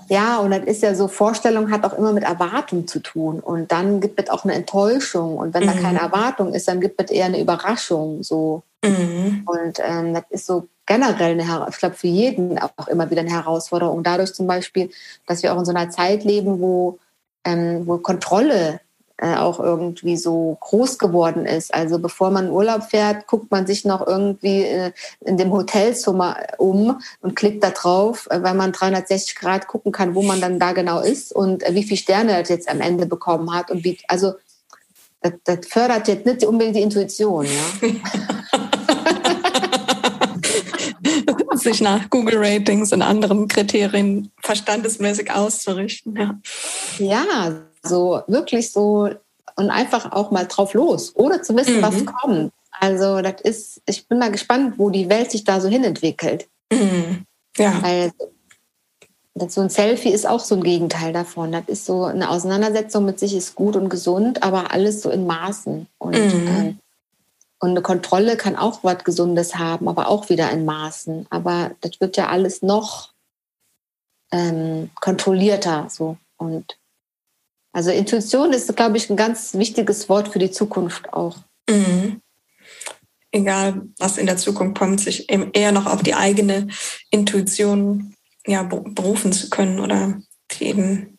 Ja, 0.10 0.38
und 0.38 0.52
das 0.52 0.64
ist 0.66 0.84
ja 0.84 0.96
so, 0.96 1.08
Vorstellung 1.08 1.72
hat 1.72 1.84
auch 1.84 1.98
immer 1.98 2.14
mit 2.14 2.24
Erwartung 2.24 2.88
zu 2.88 3.00
tun. 3.00 3.40
Und 3.40 3.72
dann 3.72 4.00
gibt 4.02 4.20
es 4.22 4.30
auch 4.30 4.44
eine 4.44 4.54
Enttäuschung. 4.54 5.38
Und 5.38 5.54
wenn 5.54 5.64
mhm. 5.64 5.68
da 5.68 5.74
keine 5.74 6.00
Erwartung 6.00 6.54
ist, 6.54 6.68
dann 6.68 6.82
gibt 6.82 7.02
es 7.02 7.12
eher 7.12 7.26
eine 7.26 7.40
Überraschung. 7.40 8.24
So. 8.24 8.64
Mhm. 8.84 9.46
Und 9.46 9.80
ähm, 9.80 10.14
das 10.14 10.24
ist 10.30 10.46
so 10.46 10.68
generell 10.86 11.32
eine 11.32 11.44
Herausforderung, 11.44 11.72
ich 11.72 11.80
glaube 11.80 11.96
für 11.96 12.08
jeden 12.08 12.60
auch 12.60 12.88
immer 12.88 13.10
wieder 13.10 13.22
eine 13.22 13.32
Herausforderung. 13.32 14.04
Dadurch 14.04 14.34
zum 14.34 14.48
Beispiel, 14.48 14.90
dass 15.26 15.44
wir 15.44 15.54
auch 15.54 15.60
in 15.60 15.66
so 15.66 15.74
einer 15.74 15.90
Zeit 15.90 16.24
leben, 16.24 16.60
wo, 16.60 17.00
ähm, 17.46 17.88
wo 17.88 17.98
Kontrolle 17.98 18.82
äh, 19.18 19.36
auch 19.36 19.60
irgendwie 19.60 20.18
so 20.18 20.58
groß 20.60 20.98
geworden 20.98 21.46
ist. 21.46 21.74
Also 21.74 22.00
bevor 22.00 22.32
man 22.32 22.48
in 22.48 22.52
Urlaub 22.52 22.84
fährt, 22.84 23.28
guckt 23.28 23.52
man 23.52 23.68
sich 23.68 23.86
noch 23.86 24.06
irgendwie 24.06 24.64
äh, 24.64 24.92
in 25.22 25.38
dem 25.38 25.52
Hotelzimmer 25.52 26.38
um 26.58 27.00
und 27.22 27.36
klickt 27.36 27.64
da 27.64 27.70
drauf, 27.70 28.28
äh, 28.32 28.42
weil 28.42 28.56
man 28.56 28.72
360 28.72 29.36
Grad 29.36 29.68
gucken 29.68 29.92
kann, 29.92 30.16
wo 30.16 30.24
man 30.24 30.42
dann 30.42 30.60
da 30.60 30.72
genau 30.74 31.00
ist 31.00 31.32
und 31.32 31.64
wie 31.70 31.84
viele 31.84 31.98
Sterne 31.98 32.32
er 32.32 32.44
jetzt 32.44 32.70
am 32.70 32.82
Ende 32.82 33.06
bekommen 33.06 33.54
hat. 33.54 33.70
Und 33.70 33.84
wie, 33.84 33.98
also 34.08 34.34
das, 35.22 35.34
das 35.44 35.68
fördert 35.68 36.08
jetzt 36.08 36.26
nicht 36.26 36.44
unbedingt 36.44 36.76
die 36.76 36.82
Intuition. 36.82 37.46
Ja? 37.46 37.90
sich 41.56 41.82
nach 41.82 42.10
Google 42.10 42.38
Ratings 42.38 42.92
und 42.92 43.02
anderen 43.02 43.48
Kriterien 43.48 44.32
verstandesmäßig 44.42 45.32
auszurichten. 45.32 46.16
Ja, 46.16 46.40
ja 47.00 47.64
so 47.84 48.22
wirklich 48.28 48.72
so 48.72 49.10
und 49.56 49.70
einfach 49.70 50.12
auch 50.12 50.32
mal 50.32 50.48
drauf 50.48 50.74
los, 50.74 51.12
ohne 51.16 51.42
zu 51.42 51.56
wissen, 51.56 51.78
mhm. 51.78 51.82
was 51.82 52.06
kommt. 52.06 52.54
Also 52.72 53.22
das 53.22 53.42
ist, 53.42 53.82
ich 53.86 54.08
bin 54.08 54.20
mal 54.20 54.32
gespannt, 54.32 54.76
wo 54.78 54.90
die 54.90 55.10
Welt 55.10 55.32
sich 55.32 55.44
da 55.44 55.62
so 55.62 55.68
hinentwickelt. 55.68 56.48
Mhm. 56.72 57.26
Ja. 57.58 57.82
Weil 57.82 58.12
so 59.48 59.62
ein 59.62 59.70
Selfie 59.70 60.10
ist 60.10 60.28
auch 60.28 60.40
so 60.40 60.56
ein 60.56 60.64
Gegenteil 60.64 61.14
davon. 61.14 61.52
Das 61.52 61.66
ist 61.68 61.86
so 61.86 62.06
eine 62.06 62.30
Auseinandersetzung 62.30 63.06
mit 63.06 63.20
sich 63.20 63.36
ist 63.36 63.56
gut 63.56 63.76
und 63.76 63.90
gesund, 63.90 64.44
aber 64.44 64.72
alles 64.72 65.02
so 65.02 65.10
in 65.10 65.26
Maßen. 65.28 65.88
Und 65.98 66.16
mhm. 66.16 66.48
ähm, 66.48 66.80
und 67.64 67.70
eine 67.70 67.82
Kontrolle 67.82 68.36
kann 68.36 68.58
auch 68.58 68.84
was 68.84 69.06
Gesundes 69.06 69.56
haben, 69.56 69.88
aber 69.88 70.10
auch 70.10 70.28
wieder 70.28 70.52
in 70.52 70.66
Maßen. 70.66 71.28
Aber 71.30 71.72
das 71.80 72.02
wird 72.02 72.18
ja 72.18 72.28
alles 72.28 72.62
noch 72.62 73.14
ähm, 74.34 74.90
kontrollierter. 75.00 75.88
So. 75.90 76.18
Und 76.36 76.78
also 77.74 77.90
Intuition 77.90 78.54
ist, 78.54 78.74
glaube 78.76 78.98
ich, 78.98 79.10
ein 79.10 79.18
ganz 79.18 79.56
wichtiges 79.56 80.08
Wort 80.08 80.30
für 80.30 80.40
die 80.40 80.52
Zukunft 80.52 81.12
auch. 81.12 81.38
Mhm. 81.70 82.22
Egal, 83.32 83.82
was 83.98 84.20
in 84.20 84.28
der 84.28 84.38
Zukunft 84.38 84.78
kommt, 84.78 85.02
sich 85.02 85.28
eher 85.30 85.72
noch 85.72 85.88
auf 85.88 86.04
die 86.04 86.14
eigene 86.14 86.68
Intuition 87.10 88.14
ja, 88.46 88.62
berufen 88.62 89.34
zu 89.34 89.50
können 89.50 89.80
oder 89.80 90.22
eben 90.60 91.18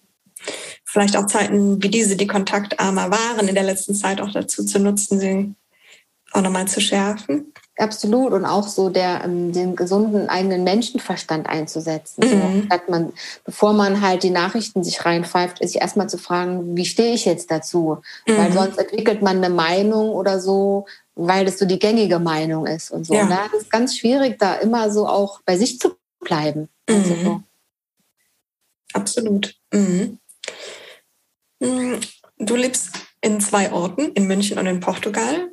vielleicht 0.85 1.17
auch 1.17 1.27
Zeiten 1.27 1.83
wie 1.83 1.89
diese, 1.89 2.17
die 2.17 2.29
kontaktarmer 2.29 3.11
waren 3.11 3.49
in 3.49 3.55
der 3.57 3.65
letzten 3.65 3.97
Zeit 3.97 4.21
auch 4.21 4.31
dazu 4.31 4.65
zu 4.65 4.79
nutzen, 4.79 5.19
sie 5.19 5.55
auch 6.31 6.43
nochmal 6.43 6.69
zu 6.69 6.81
schärfen. 6.81 7.53
Absolut 7.77 8.33
und 8.33 8.45
auch 8.45 8.69
so 8.69 8.89
der, 8.89 9.23
ähm, 9.25 9.53
den 9.53 9.75
gesunden 9.75 10.29
eigenen 10.29 10.63
Menschenverstand 10.63 11.49
einzusetzen. 11.49 12.23
Mhm. 12.25 12.69
So, 12.71 12.91
man, 12.91 13.13
bevor 13.45 13.73
man 13.73 14.01
halt 14.01 14.23
die 14.23 14.31
Nachrichten 14.31 14.85
sich 14.85 15.05
reinpfeift, 15.05 15.59
ist 15.59 15.73
sich 15.73 15.81
erstmal 15.81 16.09
zu 16.09 16.17
fragen, 16.17 16.77
wie 16.77 16.85
stehe 16.85 17.15
ich 17.15 17.25
jetzt 17.25 17.51
dazu? 17.51 17.99
Mhm. 18.29 18.37
Weil 18.37 18.53
sonst 18.53 18.79
entwickelt 18.79 19.23
man 19.23 19.39
eine 19.39 19.53
Meinung 19.53 20.11
oder 20.11 20.39
so, 20.41 20.87
weil 21.17 21.45
das 21.45 21.59
so 21.59 21.65
die 21.65 21.81
gängige 21.81 22.21
Meinung 22.21 22.67
ist 22.67 22.93
und 22.93 23.07
so. 23.07 23.15
Ja. 23.15 23.23
Und 23.23 23.31
da 23.31 23.47
ist 23.47 23.63
es 23.63 23.71
ganz 23.71 23.97
schwierig, 23.97 24.39
da 24.39 24.55
immer 24.55 24.93
so 24.93 25.09
auch 25.09 25.41
bei 25.45 25.57
sich 25.57 25.81
zu 25.81 25.97
bleiben. 26.21 26.69
Mhm. 26.89 26.95
Also 26.95 27.15
so. 27.25 27.43
Absolut. 28.93 29.55
Mhm. 29.73 30.19
Mm, 31.59 31.95
du 32.39 32.57
lebst 32.57 32.91
in 33.21 33.41
zwei 33.41 33.73
Orten, 33.73 34.13
in 34.13 34.27
München 34.27 34.59
und 34.59 34.67
in 34.67 34.81
Portugal. 34.81 35.49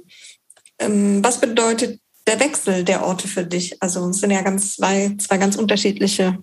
Ähm, 0.78 1.24
was 1.24 1.40
bedeutet 1.40 2.01
der 2.28 2.40
Wechsel 2.40 2.84
der 2.84 3.06
Orte 3.06 3.28
für 3.28 3.46
dich? 3.46 3.82
Also 3.82 4.08
es 4.10 4.20
sind 4.20 4.32
ja 4.32 4.42
ganz 4.42 4.76
zwei, 4.76 5.16
zwei 5.20 5.38
ganz 5.38 5.56
unterschiedliche 5.56 6.38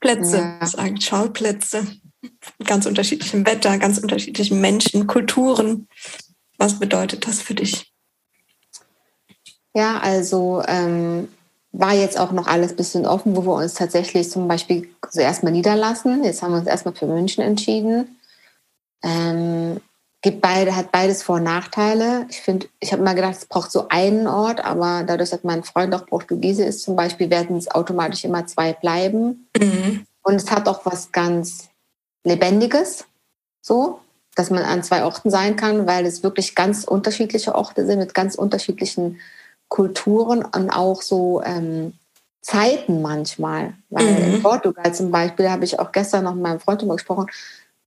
Plätze, 0.00 0.56
ja. 0.60 0.66
sagen 0.66 1.00
Schauplätze, 1.00 1.86
ganz 2.64 2.86
unterschiedlichem 2.86 3.46
Wetter, 3.46 3.78
ganz 3.78 3.98
unterschiedlichen 3.98 4.60
Menschen, 4.60 5.06
Kulturen. 5.06 5.88
Was 6.58 6.78
bedeutet 6.78 7.26
das 7.26 7.40
für 7.40 7.54
dich? 7.54 7.92
Ja, 9.74 9.98
also 9.98 10.62
ähm, 10.66 11.28
war 11.72 11.94
jetzt 11.94 12.18
auch 12.18 12.32
noch 12.32 12.46
alles 12.46 12.72
ein 12.72 12.76
bisschen 12.76 13.06
offen, 13.06 13.36
wo 13.36 13.44
wir 13.44 13.54
uns 13.54 13.74
tatsächlich 13.74 14.30
zum 14.30 14.48
Beispiel 14.48 14.88
zuerst 15.10 15.42
mal 15.42 15.50
niederlassen. 15.50 16.24
Jetzt 16.24 16.42
haben 16.42 16.52
wir 16.52 16.58
uns 16.58 16.68
erstmal 16.68 16.94
für 16.94 17.06
München 17.06 17.44
entschieden. 17.44 18.18
Ähm, 19.02 19.80
gibt 20.22 20.40
beide, 20.40 20.76
hat 20.76 20.92
beides 20.92 21.22
Vor- 21.22 21.36
und 21.36 21.44
Nachteile. 21.44 22.26
Ich 22.28 22.40
finde, 22.40 22.68
ich 22.78 22.92
habe 22.92 23.02
mal 23.02 23.14
gedacht, 23.14 23.36
es 23.38 23.46
braucht 23.46 23.72
so 23.72 23.88
einen 23.88 24.26
Ort, 24.26 24.62
aber 24.64 25.02
dadurch, 25.06 25.30
dass 25.30 25.44
mein 25.44 25.64
Freund 25.64 25.94
auch 25.94 26.06
Portugiese 26.06 26.64
ist 26.64 26.82
zum 26.82 26.94
Beispiel, 26.94 27.30
werden 27.30 27.56
es 27.56 27.70
automatisch 27.70 28.24
immer 28.24 28.46
zwei 28.46 28.74
bleiben. 28.74 29.48
Mhm. 29.58 30.04
Und 30.22 30.34
es 30.34 30.50
hat 30.50 30.68
auch 30.68 30.84
was 30.84 31.12
ganz 31.12 31.68
Lebendiges, 32.24 33.06
so, 33.62 34.00
dass 34.34 34.50
man 34.50 34.64
an 34.64 34.82
zwei 34.82 35.04
Orten 35.04 35.30
sein 35.30 35.56
kann, 35.56 35.86
weil 35.86 36.04
es 36.04 36.22
wirklich 36.22 36.54
ganz 36.54 36.84
unterschiedliche 36.84 37.54
Orte 37.54 37.86
sind 37.86 37.98
mit 37.98 38.14
ganz 38.14 38.34
unterschiedlichen 38.34 39.20
Kulturen 39.68 40.44
und 40.44 40.70
auch 40.70 41.00
so 41.00 41.42
ähm, 41.42 41.94
Zeiten 42.42 43.00
manchmal. 43.00 43.74
Weil 43.88 44.04
mhm. 44.04 44.34
in 44.34 44.42
Portugal 44.42 44.94
zum 44.94 45.10
Beispiel 45.10 45.50
habe 45.50 45.64
ich 45.64 45.78
auch 45.78 45.92
gestern 45.92 46.24
noch 46.24 46.34
mit 46.34 46.42
meinem 46.42 46.60
Freund 46.60 46.82
darüber 46.82 46.96
gesprochen, 46.96 47.26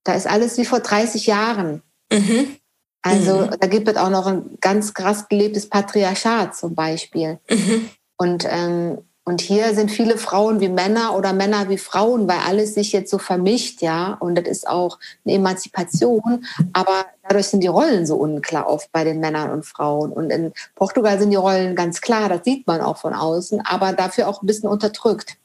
da 0.02 0.14
ist 0.14 0.26
alles 0.26 0.58
wie 0.58 0.64
vor 0.64 0.80
30 0.80 1.26
Jahren. 1.26 1.82
Mhm. 2.12 2.56
Also 3.04 3.40
mhm. 3.40 3.50
da 3.60 3.66
gibt 3.66 3.86
es 3.86 3.96
auch 3.96 4.08
noch 4.08 4.26
ein 4.26 4.56
ganz 4.60 4.94
krass 4.94 5.28
gelebtes 5.28 5.68
Patriarchat 5.68 6.56
zum 6.56 6.74
Beispiel. 6.74 7.38
Mhm. 7.50 7.90
Und, 8.16 8.46
ähm, 8.48 8.98
und 9.26 9.42
hier 9.42 9.74
sind 9.74 9.90
viele 9.90 10.16
Frauen 10.16 10.60
wie 10.60 10.70
Männer 10.70 11.14
oder 11.14 11.34
Männer 11.34 11.68
wie 11.68 11.76
Frauen, 11.76 12.26
weil 12.28 12.38
alles 12.46 12.74
sich 12.74 12.92
jetzt 12.92 13.10
so 13.10 13.18
vermischt, 13.18 13.82
ja. 13.82 14.14
Und 14.20 14.36
das 14.36 14.46
ist 14.46 14.66
auch 14.66 14.98
eine 15.24 15.34
Emanzipation. 15.34 16.46
Aber 16.72 17.04
dadurch 17.22 17.48
sind 17.48 17.60
die 17.60 17.68
Rollen 17.68 18.06
so 18.06 18.16
unklar 18.16 18.66
oft 18.66 18.90
bei 18.90 19.04
den 19.04 19.20
Männern 19.20 19.50
und 19.50 19.66
Frauen. 19.66 20.10
Und 20.10 20.30
in 20.30 20.52
Portugal 20.74 21.18
sind 21.18 21.30
die 21.30 21.36
Rollen 21.36 21.74
ganz 21.74 22.00
klar, 22.00 22.30
das 22.30 22.44
sieht 22.44 22.66
man 22.66 22.80
auch 22.80 22.96
von 22.96 23.12
außen, 23.12 23.60
aber 23.66 23.92
dafür 23.92 24.28
auch 24.28 24.42
ein 24.42 24.46
bisschen 24.46 24.68
unterdrückt. 24.68 25.36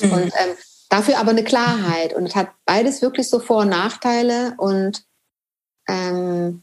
Mhm. 0.00 0.12
Und 0.12 0.24
ähm, 0.24 0.56
dafür 0.88 1.18
aber 1.18 1.30
eine 1.30 1.44
Klarheit. 1.44 2.14
Und 2.14 2.26
es 2.26 2.34
hat 2.34 2.48
beides 2.64 3.02
wirklich 3.02 3.28
so 3.28 3.40
Vor- 3.40 3.62
und 3.62 3.70
Nachteile. 3.70 4.54
Und 4.56 5.04
ähm, 5.88 6.62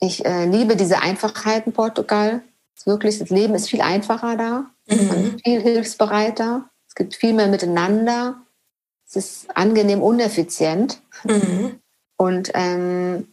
ich 0.00 0.24
äh, 0.24 0.46
liebe 0.46 0.76
diese 0.76 1.00
Einfachheit 1.02 1.66
in 1.66 1.72
Portugal. 1.72 2.42
Wirklich, 2.84 3.18
das 3.18 3.30
Leben 3.30 3.54
ist 3.54 3.68
viel 3.68 3.80
einfacher 3.80 4.36
da. 4.36 4.70
Mhm. 4.86 5.08
Man 5.08 5.24
ist 5.24 5.44
viel 5.44 5.60
hilfsbereiter. 5.60 6.70
Es 6.88 6.94
gibt 6.94 7.14
viel 7.14 7.34
mehr 7.34 7.48
miteinander. 7.48 8.40
Es 9.06 9.16
ist 9.16 9.56
angenehm 9.56 10.02
uneffizient. 10.02 11.02
Mhm. 11.24 11.80
Und 12.16 12.50
ähm, 12.54 13.28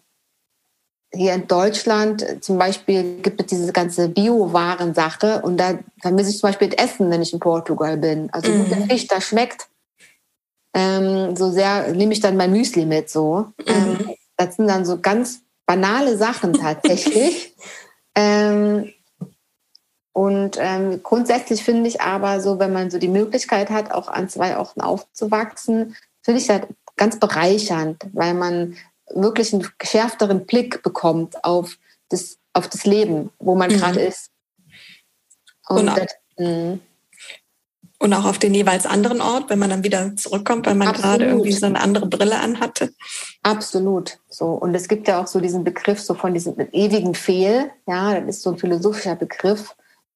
hier 1.14 1.34
in 1.34 1.48
Deutschland 1.48 2.44
zum 2.44 2.58
Beispiel 2.58 3.22
gibt 3.22 3.42
es 3.42 3.48
diese 3.48 3.72
ganze 3.72 4.10
Bio-Waren-Sache 4.10 5.42
und 5.42 5.58
da 5.58 5.80
vermisse 6.02 6.32
ich 6.32 6.40
zum 6.40 6.50
Beispiel 6.50 6.70
das 6.70 6.86
Essen, 6.86 7.10
wenn 7.10 7.22
ich 7.22 7.32
in 7.32 7.40
Portugal 7.40 7.98
bin. 7.98 8.30
Also 8.32 8.52
mhm. 8.52 8.66
guter 8.66 8.82
Fisch, 8.88 9.08
das 9.08 9.24
schmeckt. 9.24 9.68
Ähm, 10.74 11.36
so 11.36 11.52
sehr 11.52 11.94
nehme 11.94 12.14
ich 12.14 12.20
dann 12.20 12.36
mein 12.36 12.52
Müsli 12.52 12.86
mit 12.86 13.10
so. 13.10 13.48
Mhm. 13.60 13.66
Ähm, 13.68 14.16
das 14.38 14.56
sind 14.56 14.68
dann 14.68 14.86
so 14.86 15.00
ganz 15.00 15.42
banale 15.66 16.18
Sachen 16.18 16.54
tatsächlich. 16.54 17.56
ähm, 18.16 18.94
und 20.14 20.58
ähm, 20.60 21.04
grundsätzlich 21.04 21.64
finde 21.64 21.90
ich 21.90 22.02
aber 22.02 22.40
so, 22.40 22.58
wenn 22.60 22.72
man 22.72 22.90
so 22.90 23.00
die 23.00 23.10
Möglichkeit 23.10 23.70
hat, 23.70 23.92
auch 23.92 24.08
an 24.08 24.30
zwei 24.30 24.58
Orten 24.58 24.82
aufzuwachsen, 24.82 25.96
finde 26.22 26.40
ich 26.40 26.48
das 26.48 26.62
ganz 26.96 27.20
bereichernd, 27.20 28.02
weil 28.14 28.34
man 28.34 28.78
wirklich 29.14 29.54
einen 29.54 29.68
geschärfteren 29.78 30.46
Blick 30.46 30.82
bekommt 30.84 31.44
auf 31.44 31.78
das, 32.10 32.38
auf 32.54 32.70
das 32.70 32.86
Leben, 32.86 33.32
wo 33.40 33.56
man 33.56 33.72
mhm. 33.72 33.78
gerade 33.78 34.00
ist. 34.00 34.32
Und, 35.68 35.90
und, 35.90 35.98
das, 35.98 36.16
hm. 36.38 36.80
Und, 38.00 38.14
auch 38.14 38.26
auf 38.26 38.40
den 38.40 38.54
jeweils 38.54 38.86
anderen 38.86 39.22
Ort, 39.22 39.50
wenn 39.50 39.60
man 39.60 39.70
dann 39.70 39.84
wieder 39.84 40.16
zurückkommt, 40.16 40.66
weil 40.66 40.76
man 40.76 40.90
Absolut. 40.90 41.12
gerade 41.12 41.26
irgendwie 41.26 41.52
so 41.54 41.66
eine 41.66 41.80
andere 41.80 42.08
Brille 42.08 42.40
anhatte. 42.40 42.94
Absolut. 43.44 44.20
So. 44.30 44.48
Und 44.48 44.76
es 44.76 44.88
gibt 44.88 45.08
ja 45.08 45.22
auch 45.22 45.28
so 45.28 45.40
diesen 45.40 45.64
Begriff 45.64 46.02
so 46.02 46.14
von 46.14 46.34
diesem 46.34 46.56
ewigen 46.72 47.16
Fehl. 47.16 47.72
Ja, 47.88 48.20
das 48.20 48.38
ist 48.38 48.42
so 48.42 48.52
ein 48.52 48.58
philosophischer 48.58 49.16
Begriff. 49.16 49.76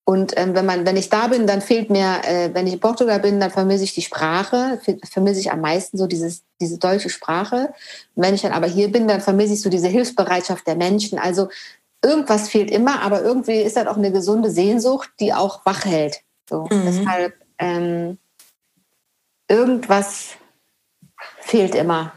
Und 0.10 0.34
ähm, 0.38 0.56
wenn 0.56 0.66
man, 0.66 0.88
wenn 0.88 0.98
ich 0.98 1.10
da 1.10 1.28
bin, 1.28 1.46
dann 1.46 1.62
fehlt 1.62 1.92
mir, 1.92 2.22
äh, 2.24 2.50
wenn 2.54 2.66
ich 2.66 2.74
in 2.74 2.80
Portugal 2.80 3.20
bin, 3.20 3.40
dann 3.40 3.52
vermisse 3.52 3.84
ich 3.84 3.94
die 3.94 4.02
Sprache, 4.02 4.82
vermisse 5.04 5.40
ich 5.40 5.52
am 5.52 5.62
meisten 5.62 6.00
so 6.00 6.08
dieses, 6.08 6.42
diese 6.60 6.80
deutsche 6.80 7.10
Sprache. 7.10 7.74
Und 8.16 8.24
wenn 8.24 8.34
ich 8.34 8.42
dann 8.42 8.52
aber 8.52 8.66
hier 8.66 8.92
bin, 8.92 9.08
dann 9.08 9.22
vermisse 9.22 9.54
ich 9.54 9.62
so 9.62 9.70
diese 9.70 9.88
Hilfsbereitschaft 9.88 10.66
der 10.66 10.76
Menschen. 10.76 11.20
Also 11.20 11.50
irgendwas 12.04 12.50
fehlt 12.50 12.72
immer, 12.72 13.02
aber 13.04 13.22
irgendwie 13.22 13.62
ist 13.62 13.76
das 13.76 13.86
auch 13.86 13.98
eine 13.98 14.12
gesunde 14.12 14.50
Sehnsucht, 14.50 15.12
die 15.20 15.34
auch 15.34 15.66
wach 15.66 15.86
hält. 15.86 16.22
So. 16.50 16.64
Mhm. 16.64 16.86
Deshalb 16.86 17.34
ähm, 17.60 18.18
irgendwas 19.48 20.38
fehlt 21.42 21.76
immer. 21.76 22.14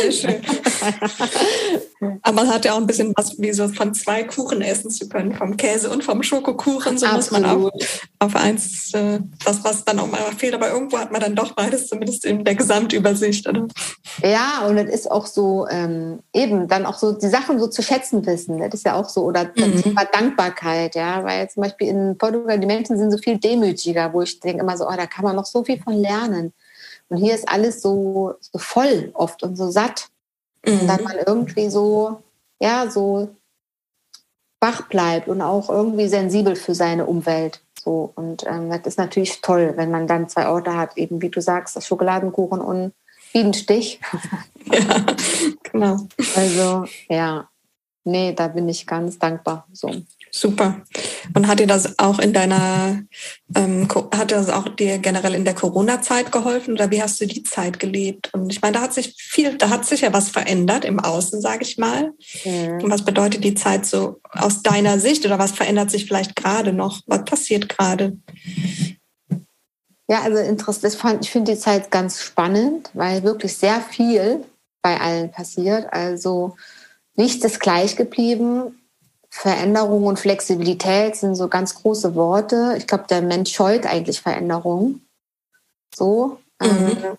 Sehr 0.03 0.13
schön. 0.13 0.43
Aber 2.23 2.43
man 2.43 2.49
hat 2.49 2.65
ja 2.65 2.75
auch 2.75 2.79
ein 2.79 2.87
bisschen 2.87 3.13
was, 3.17 3.39
wie 3.39 3.53
so 3.53 3.69
von 3.69 3.95
zwei 3.95 4.25
Kuchen 4.25 4.61
essen 4.61 4.91
zu 4.91 5.09
können, 5.09 5.35
vom 5.35 5.57
Käse 5.57 5.91
und 5.91 6.05
vom 6.05 6.23
Schokokuchen. 6.23 6.99
So 6.99 7.07
Absolut. 7.07 7.17
muss 7.17 7.31
man 7.31 7.45
auch 7.45 7.73
auf 8.19 8.37
eins, 8.37 8.93
äh, 8.93 9.21
das, 9.45 9.65
was 9.65 9.85
dann 9.85 9.99
auch 9.99 10.07
mal 10.07 10.19
fehlt. 10.37 10.55
Aber 10.55 10.71
irgendwo 10.71 10.99
hat 10.99 11.11
man 11.11 11.21
dann 11.21 11.35
doch 11.35 11.53
beides, 11.53 11.89
zumindest 11.89 12.25
in 12.25 12.45
der 12.45 12.55
Gesamtübersicht. 12.55 13.49
Oder? 13.49 13.67
Ja, 14.23 14.67
und 14.67 14.77
es 14.77 14.91
ist 14.91 15.11
auch 15.11 15.27
so, 15.27 15.67
ähm, 15.69 16.21
eben 16.35 16.69
dann 16.69 16.85
auch 16.85 16.99
so 16.99 17.13
die 17.13 17.29
Sachen 17.29 17.59
so 17.59 17.67
zu 17.67 17.83
schätzen 17.83 18.25
wissen. 18.27 18.59
Das 18.59 18.75
ist 18.75 18.85
ja 18.85 18.95
auch 18.95 19.09
so. 19.09 19.25
Oder 19.25 19.51
mhm. 19.57 19.83
Thema 19.83 20.05
Dankbarkeit, 20.05 20.95
ja. 20.95 21.25
Weil 21.25 21.49
zum 21.49 21.63
Beispiel 21.63 21.89
in 21.89 22.19
Portugal, 22.19 22.59
die 22.59 22.67
Menschen 22.67 22.99
sind 22.99 23.11
so 23.11 23.19
viel 23.19 23.39
demütiger, 23.39 24.13
wo 24.13 24.23
ich 24.23 24.39
denke 24.41 24.63
immer 24.63 24.77
so, 24.77 24.87
oh, 24.87 24.97
da 24.97 25.07
kann 25.07 25.25
man 25.25 25.37
noch 25.37 25.47
so 25.47 25.65
viel 25.65 25.81
von 25.81 25.95
lernen. 25.95 26.53
Und 27.09 27.19
hier 27.19 27.35
ist 27.35 27.49
alles 27.49 27.83
so, 27.83 28.35
so 28.40 28.59
voll 28.59 29.11
oft 29.14 29.42
und 29.42 29.57
so 29.57 29.71
satt. 29.71 30.09
Mhm. 30.64 30.81
Und 30.81 30.87
dann 30.87 31.05
man 31.05 31.16
irgendwie 31.25 31.71
so, 31.71 32.23
ja, 32.61 32.90
so 32.90 33.29
wach 34.61 34.88
bleibt 34.88 35.29
und 35.29 35.42
auch 35.42 35.69
irgendwie 35.69 36.09
sensibel 36.09 36.57
für 36.57 36.75
seine 36.75 37.07
Umwelt. 37.07 37.62
So. 37.83 38.12
Und 38.16 38.45
ähm, 38.47 38.71
das 38.71 38.81
ist 38.85 38.99
natürlich 38.99 39.40
toll, 39.40 39.75
wenn 39.77 39.90
man 39.90 40.07
dann 40.07 40.29
zwei 40.29 40.49
Orte 40.49 40.77
hat, 40.77 40.97
eben 40.97 41.23
wie 41.23 41.29
du 41.29 41.40
sagst, 41.40 41.77
das 41.77 41.87
Schokoladenkuchen 41.87 42.61
und 42.61 42.92
Bienenstich. 43.33 44.01
ja, 44.73 45.07
genau. 45.62 45.99
Also, 46.35 46.87
ja. 47.09 47.49
Nee, 48.05 48.33
da 48.33 48.49
bin 48.49 48.69
ich 48.69 48.87
ganz 48.87 49.19
dankbar. 49.19 49.66
So. 49.73 49.90
Super. 50.37 50.83
Und 51.35 51.49
hat 51.49 51.61
dir 51.61 51.66
das 51.66 51.99
auch 51.99 52.18
in 52.18 52.35
deiner, 52.35 53.03
ähm, 53.55 53.88
hat 54.14 54.33
das 54.33 54.51
auch 54.51 54.68
dir 54.68 54.99
generell 54.99 55.35
in 55.35 55.46
der 55.46 55.55
Corona-Zeit 55.55 56.31
geholfen 56.31 56.75
oder 56.75 56.90
wie 56.90 57.03
hast 57.03 57.18
du 57.22 57.27
die 57.27 57.42
Zeit 57.42 57.81
gelebt? 57.81 58.35
Und 58.35 58.53
ich 58.53 58.61
meine, 58.61 58.75
da 58.75 58.83
hat 58.83 58.92
sich 58.92 59.14
viel, 59.16 59.57
da 59.57 59.70
hat 59.70 59.87
sich 59.87 60.03
ja 60.03 60.12
was 60.12 60.29
verändert 60.29 60.85
im 60.85 61.01
Außen, 61.01 61.40
sage 61.40 61.62
ich 61.62 61.79
mal. 61.79 62.12
Mhm. 62.44 62.83
Und 62.83 62.90
was 62.90 63.03
bedeutet 63.03 63.44
die 63.44 63.55
Zeit 63.55 63.87
so 63.87 64.20
aus 64.31 64.62
deiner 64.62 64.99
Sicht 64.99 65.25
oder 65.25 65.38
was 65.38 65.53
verändert 65.53 65.90
sich 65.90 66.05
vielleicht 66.05 66.37
gerade 66.37 66.75
noch? 66.75 67.01
Was 67.07 67.25
passiert 67.25 67.70
gerade? 67.70 68.18
Ja, 70.07 70.20
also 70.20 70.37
interessant. 70.37 71.25
Ich 71.25 71.31
finde 71.31 71.53
die 71.53 71.59
Zeit 71.59 71.90
ganz 71.90 72.22
spannend, 72.22 72.90
weil 72.92 73.22
wirklich 73.22 73.57
sehr 73.57 73.81
viel 73.81 74.44
bei 74.83 75.01
allen 75.01 75.31
passiert. 75.31 75.90
Also 75.94 76.57
nichts 77.14 77.42
ist 77.42 77.59
gleich 77.59 77.96
geblieben 77.96 78.75
Veränderung 79.38 80.05
und 80.05 80.18
Flexibilität 80.18 81.14
sind 81.14 81.35
so 81.35 81.49
ganz 81.49 81.75
große 81.75 82.14
Worte. 82.14 82.75
Ich 82.79 82.87
glaube, 82.87 83.05
der 83.11 83.20
Mensch 83.20 83.53
scheut 83.53 83.85
eigentlich 83.85 84.22
Veränderung. 84.22 85.03
So. 85.94 86.38
Mhm. 86.61 86.68
Ähm, 86.68 87.18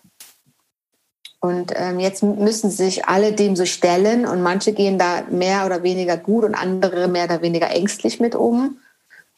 und 1.38 1.72
ähm, 1.76 2.00
jetzt 2.00 2.24
müssen 2.24 2.72
sich 2.72 3.06
alle 3.06 3.32
dem 3.32 3.54
so 3.54 3.64
stellen 3.64 4.26
und 4.26 4.42
manche 4.42 4.72
gehen 4.72 4.98
da 4.98 5.22
mehr 5.30 5.64
oder 5.64 5.84
weniger 5.84 6.16
gut 6.16 6.42
und 6.42 6.56
andere 6.56 7.06
mehr 7.06 7.26
oder 7.26 7.40
weniger 7.40 7.70
ängstlich 7.70 8.18
mit 8.18 8.34
um. 8.34 8.78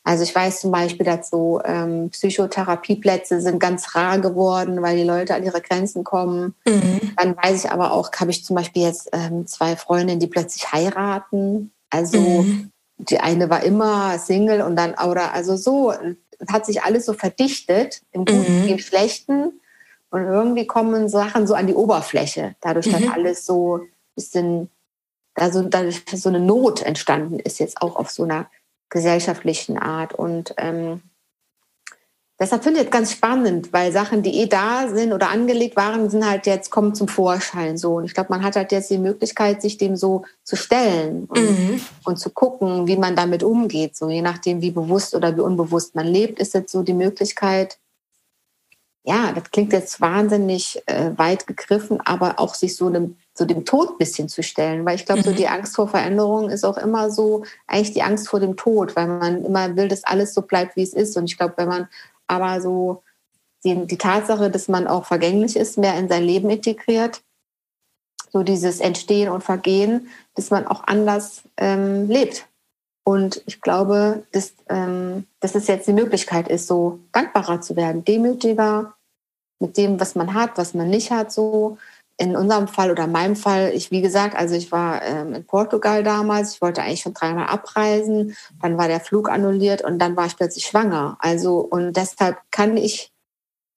Also 0.03 0.25
ich 0.25 0.35
weiß 0.35 0.63
zum 0.63 0.71
Beispiel, 0.71 1.05
dass 1.05 1.29
so 1.29 1.61
ähm, 1.63 2.09
Psychotherapieplätze 2.09 3.43
sind 3.43 3.61
ganz 3.61 3.95
rar 3.95 4.19
geworden, 4.19 4.81
weil 4.81 4.97
die 4.97 5.05
Leute 5.05 5.35
an 5.35 5.45
ihre 5.45 5.61
Grenzen 5.61 6.03
kommen. 6.03 6.55
Mhm. 6.67 7.13
Dann 7.19 7.37
weiß 7.37 7.65
ich 7.67 7.71
aber 7.71 7.93
auch, 7.93 8.11
habe 8.19 8.31
ich 8.31 8.43
zum 8.43 8.57
Beispiel 8.57 8.85
jetzt 8.85 9.11
ähm, 9.13 9.47
zwei 9.47 9.77
Freundinnen, 9.77 10.21
die 10.21 10.27
plötzlich 10.29 10.73
heiraten. 10.73 11.73
Also 11.91 12.21
mhm. 12.21 12.71
die 12.99 13.21
eine 13.21 13.51
war 13.51 13.63
immer 13.63 14.19
Single 14.19 14.63
und 14.63 14.77
dann, 14.77 14.95
oder 14.95 15.33
also 15.33 15.57
so, 15.57 15.93
hat 16.49 16.67
sich 16.67 16.83
alles 16.83 17.07
so 17.07 17.13
verdichtet, 17.13 18.03
im 18.13 18.25
Guten, 18.25 18.63
mhm. 18.63 18.69
im 18.69 18.79
Schlechten. 18.79 19.61
Und 20.11 20.25
irgendwie 20.25 20.67
kommen 20.67 21.09
Sachen 21.09 21.47
so 21.47 21.55
an 21.55 21.67
die 21.67 21.75
Oberfläche, 21.75 22.57
dadurch, 22.61 22.91
dass 22.91 23.01
mhm. 23.01 23.13
alles 23.13 23.47
so 23.47 23.79
ein 23.79 23.89
bisschen, 24.17 24.71
also 25.35 25.63
dadurch, 25.63 26.05
dass 26.05 26.23
so 26.23 26.29
eine 26.29 26.41
Not 26.41 26.83
entstanden 26.83 27.39
ist, 27.39 27.61
jetzt 27.61 27.81
auch 27.81 27.97
auf 27.97 28.11
so 28.11 28.25
einer 28.25 28.51
gesellschaftlichen 28.89 29.79
Art. 29.79 30.15
Und 30.15 30.55
ähm, 30.57 31.03
Deshalb 32.41 32.63
finde 32.63 32.81
ich 32.81 32.87
es 32.87 32.91
ganz 32.91 33.13
spannend, 33.13 33.71
weil 33.71 33.93
Sachen, 33.93 34.23
die 34.23 34.41
eh 34.41 34.47
da 34.47 34.89
sind 34.89 35.13
oder 35.13 35.29
angelegt 35.29 35.77
waren, 35.77 36.09
sind 36.09 36.27
halt 36.27 36.47
jetzt 36.47 36.71
kommen 36.71 36.95
zum 36.95 37.07
Vorschein 37.07 37.77
so. 37.77 37.97
Und 37.97 38.07
ich 38.07 38.15
glaube, 38.15 38.31
man 38.31 38.43
hat 38.43 38.57
halt 38.57 38.73
jetzt 38.73 38.91
die 38.91 38.97
Möglichkeit, 38.97 39.61
sich 39.61 39.77
dem 39.77 39.95
so 39.95 40.25
zu 40.43 40.57
stellen 40.57 41.27
und, 41.27 41.39
mhm. 41.39 41.81
und, 42.05 42.19
zu 42.19 42.31
gucken, 42.31 42.87
wie 42.87 42.97
man 42.97 43.15
damit 43.15 43.43
umgeht. 43.43 43.95
So 43.95 44.09
je 44.09 44.23
nachdem, 44.23 44.63
wie 44.63 44.71
bewusst 44.71 45.15
oder 45.15 45.37
wie 45.37 45.43
unbewusst 45.43 45.95
man 45.95 46.07
lebt, 46.07 46.39
ist 46.39 46.55
jetzt 46.55 46.73
so 46.73 46.83
die 46.83 46.95
Möglichkeit. 46.95 47.79
Ja, 49.05 49.33
das 49.33 49.51
klingt 49.51 49.75
jetzt 49.75 50.01
wahnsinnig 50.01 50.83
äh, 50.87 51.11
weit 51.17 51.47
gegriffen, 51.47 52.01
aber 52.05 52.39
auch 52.39 52.55
sich 52.55 52.75
so 52.75 52.89
dem, 52.89 53.17
so 53.35 53.45
dem 53.45 53.67
Tod 53.67 53.91
ein 53.91 53.99
bisschen 53.99 54.31
zu 54.31 54.43
stellen. 54.43 54.87
Weil 54.87 54.97
ich 54.97 55.05
glaube, 55.05 55.21
mhm. 55.21 55.25
so 55.25 55.33
die 55.33 55.49
Angst 55.49 55.77
vor 55.77 55.89
Veränderung 55.89 56.49
ist 56.49 56.65
auch 56.65 56.79
immer 56.79 57.11
so 57.11 57.45
eigentlich 57.67 57.93
die 57.93 58.03
Angst 58.03 58.29
vor 58.29 58.41
dem 58.41 58.57
Tod, 58.57 58.97
weil 58.97 59.09
man 59.09 59.45
immer 59.45 59.77
will, 59.77 59.89
dass 59.89 60.05
alles 60.05 60.33
so 60.33 60.41
bleibt, 60.41 60.77
wie 60.77 60.83
es 60.83 60.95
ist. 60.95 61.19
Und 61.19 61.25
ich 61.27 61.37
glaube, 61.37 61.55
wenn 61.59 61.69
man 61.69 61.89
aber 62.31 62.61
so 62.61 63.03
die, 63.65 63.87
die 63.87 63.99
Tatsache, 63.99 64.51
dass 64.51 64.69
man 64.69 64.87
auch 64.87 65.05
vergänglich 65.05 65.57
ist, 65.57 65.79
mehr 65.79 65.99
in 65.99 66.09
sein 66.09 66.25
Leben 66.25 66.49
integriert. 66.49 67.23
So 68.33 68.43
dieses 68.43 68.81
Entstehen 68.81 69.29
und 69.29 69.43
Vergehen, 69.43 70.09
dass 70.35 70.51
man 70.51 70.67
auch 70.67 70.85
anders 70.87 71.43
ähm, 71.57 72.09
lebt. 72.09 72.47
Und 73.05 73.43
ich 73.47 73.61
glaube, 73.61 74.25
dass, 74.33 74.55
ähm, 74.69 75.27
dass 75.41 75.57
es 75.57 75.67
jetzt 75.67 75.89
die 75.89 75.93
Möglichkeit 75.93 76.49
ist, 76.49 76.69
so 76.69 77.01
dankbarer 77.13 77.61
zu 77.61 77.75
werden, 77.75 78.05
demütiger 78.05 78.95
mit 79.59 79.77
dem, 79.77 79.99
was 79.99 80.15
man 80.15 80.33
hat, 80.35 80.57
was 80.57 80.75
man 80.75 80.89
nicht 80.89 81.11
hat, 81.11 81.33
so 81.33 81.77
in 82.17 82.37
unserem 82.37 82.69
Fall 82.69 82.91
oder 82.91 83.07
meinem 83.07 83.37
Fall, 83.37 83.73
ich, 83.75 83.91
wie 83.91 84.03
gesagt, 84.03 84.37
also 84.37 84.55
ich 84.55 84.71
war 84.71 85.03
ähm, 85.03 85.33
in 85.33 85.47
Portugal 85.47 86.03
damals, 86.03 86.55
ich 86.55 86.63
wollte 86.63 86.83
eigentlich 86.83 87.01
schon 87.01 87.15
dreimal 87.15 87.47
abreisen, 87.47 88.37
dann 88.61 88.77
war 88.77 88.89
der 88.89 89.01
Flug 89.01 89.31
annulliert 89.31 89.83
und 89.83 89.99
dann 89.99 90.17
war 90.17 90.27
ich 90.27 90.37
plötzlich 90.37 90.67
schwanger. 90.67 91.17
Also, 91.21 91.59
und 91.59 91.97
deshalb 91.97 92.39
kann 92.51 92.77
ich 92.77 93.11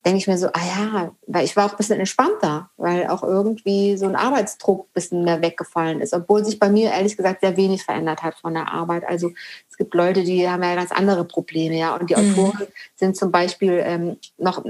denke 0.05 0.17
ich 0.17 0.27
mir 0.27 0.37
so, 0.37 0.47
ah 0.47 0.65
ja, 0.65 1.11
weil 1.27 1.45
ich 1.45 1.55
war 1.55 1.65
auch 1.65 1.71
ein 1.71 1.77
bisschen 1.77 1.99
entspannter, 1.99 2.69
weil 2.77 3.07
auch 3.07 3.23
irgendwie 3.23 3.95
so 3.97 4.05
ein 4.05 4.15
Arbeitsdruck 4.15 4.87
ein 4.87 4.93
bisschen 4.93 5.23
mehr 5.23 5.41
weggefallen 5.41 6.01
ist, 6.01 6.13
obwohl 6.13 6.43
sich 6.43 6.59
bei 6.59 6.69
mir 6.69 6.91
ehrlich 6.91 7.15
gesagt 7.15 7.41
sehr 7.41 7.55
wenig 7.55 7.83
verändert 7.83 8.21
hat 8.21 8.35
von 8.35 8.53
der 8.53 8.71
Arbeit. 8.73 9.07
Also 9.07 9.31
es 9.69 9.77
gibt 9.77 9.93
Leute, 9.93 10.23
die 10.23 10.47
haben 10.49 10.63
ja 10.63 10.75
ganz 10.75 10.91
andere 10.91 11.23
Probleme, 11.23 11.77
ja, 11.77 11.95
und 11.95 12.09
die 12.09 12.15
mhm. 12.15 12.31
Autoren 12.31 12.67
sind 12.95 13.15
zum 13.15 13.31
Beispiel 13.31 13.81
ähm, 13.83 14.17
noch, 14.37 14.63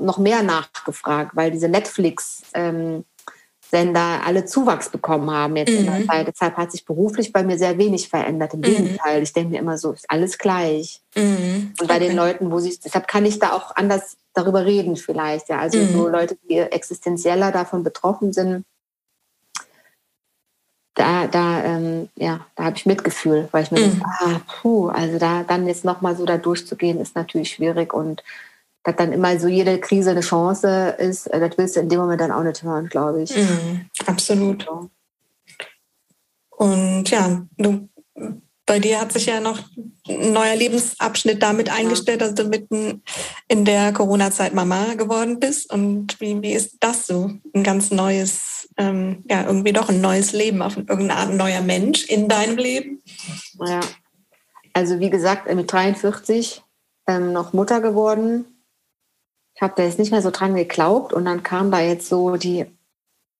noch 0.00 0.18
mehr 0.18 0.42
nachgefragt, 0.42 1.32
weil 1.34 1.50
diese 1.50 1.68
Netflix 1.68 2.42
ähm, 2.54 3.04
Sender 3.72 4.20
alle 4.26 4.44
Zuwachs 4.44 4.90
bekommen 4.90 5.30
haben 5.30 5.56
jetzt 5.56 5.72
mhm. 5.72 5.78
in 5.78 5.84
der 5.86 5.94
mhm. 5.94 6.06
Zeit. 6.06 6.28
Deshalb 6.28 6.56
hat 6.58 6.70
sich 6.70 6.84
beruflich 6.84 7.32
bei 7.32 7.42
mir 7.42 7.56
sehr 7.56 7.78
wenig 7.78 8.06
verändert. 8.06 8.52
Im 8.52 8.60
mhm. 8.60 8.64
Gegenteil, 8.64 9.22
ich 9.22 9.32
denke 9.32 9.52
mir 9.52 9.60
immer 9.60 9.78
so, 9.78 9.92
ist 9.92 10.10
alles 10.10 10.36
gleich. 10.36 11.00
Mhm. 11.16 11.72
Und 11.80 11.88
bei 11.88 11.96
okay. 11.96 12.08
den 12.08 12.16
Leuten, 12.16 12.50
wo 12.50 12.58
sich, 12.58 12.80
deshalb 12.80 13.08
kann 13.08 13.24
ich 13.24 13.38
da 13.38 13.52
auch 13.52 13.74
anders 13.74 14.18
darüber 14.34 14.64
reden 14.64 14.96
vielleicht. 14.96 15.48
Ja, 15.48 15.58
also 15.58 15.84
so 15.84 16.06
mhm. 16.06 16.12
Leute, 16.12 16.36
die 16.48 16.58
existenzieller 16.58 17.52
davon 17.52 17.82
betroffen 17.82 18.32
sind, 18.32 18.64
da, 20.94 21.26
da, 21.26 21.64
ähm, 21.64 22.08
ja, 22.16 22.46
da 22.54 22.64
habe 22.64 22.76
ich 22.76 22.86
Mitgefühl, 22.86 23.48
weil 23.50 23.62
ich 23.62 23.70
mir 23.70 23.80
mhm. 23.80 23.90
denke, 23.90 24.04
ah, 24.04 24.40
puh, 24.46 24.88
also 24.88 25.18
da 25.18 25.42
dann 25.42 25.66
jetzt 25.66 25.84
nochmal 25.84 26.16
so 26.16 26.26
da 26.26 26.36
durchzugehen, 26.36 27.00
ist 27.00 27.16
natürlich 27.16 27.50
schwierig 27.50 27.94
und 27.94 28.22
dass 28.84 28.96
dann 28.96 29.12
immer 29.12 29.38
so 29.38 29.48
jede 29.48 29.78
Krise 29.78 30.10
eine 30.10 30.20
Chance 30.20 30.96
ist, 30.98 31.28
äh, 31.28 31.40
das 31.40 31.56
willst 31.56 31.76
du 31.76 31.80
in 31.80 31.88
dem 31.88 32.00
Moment 32.00 32.20
dann 32.20 32.32
auch 32.32 32.42
nicht 32.42 32.62
hören, 32.62 32.88
glaube 32.88 33.22
ich. 33.22 33.34
Mhm, 33.34 33.86
absolut. 34.06 34.66
Und 36.50 37.10
ja, 37.10 37.42
du, 37.56 37.88
bei 38.72 38.78
dir 38.78 38.98
hat 39.00 39.12
sich 39.12 39.26
ja 39.26 39.38
noch 39.38 39.60
ein 40.08 40.32
neuer 40.32 40.56
Lebensabschnitt 40.56 41.42
damit 41.42 41.70
eingestellt, 41.70 42.22
dass 42.22 42.34
du 42.34 42.44
mitten 42.44 43.02
in 43.46 43.66
der 43.66 43.92
Corona-Zeit 43.92 44.54
Mama 44.54 44.94
geworden 44.94 45.38
bist. 45.38 45.70
Und 45.70 46.18
wie, 46.20 46.40
wie 46.40 46.54
ist 46.54 46.78
das 46.80 47.06
so? 47.06 47.32
Ein 47.54 47.64
ganz 47.64 47.90
neues, 47.90 48.70
ähm, 48.78 49.24
ja, 49.28 49.44
irgendwie 49.44 49.74
doch 49.74 49.90
ein 49.90 50.00
neues 50.00 50.32
Leben, 50.32 50.62
auf 50.62 50.78
irgendeine 50.78 51.16
Art 51.16 51.28
ein 51.28 51.36
neuer 51.36 51.60
Mensch 51.60 52.06
in 52.06 52.28
deinem 52.28 52.56
Leben? 52.56 53.02
Ja, 53.66 53.80
also 54.72 55.00
wie 55.00 55.10
gesagt, 55.10 55.54
mit 55.54 55.70
43 55.70 56.62
ähm, 57.06 57.34
noch 57.34 57.52
Mutter 57.52 57.82
geworden 57.82 58.46
ich 59.54 59.62
habe 59.62 59.74
da 59.76 59.82
jetzt 59.82 59.98
nicht 59.98 60.10
mehr 60.10 60.22
so 60.22 60.30
dran 60.30 60.54
geglaubt 60.54 61.12
und 61.12 61.24
dann 61.24 61.42
kam 61.42 61.70
da 61.70 61.80
jetzt 61.80 62.08
so 62.08 62.36
die, 62.36 62.64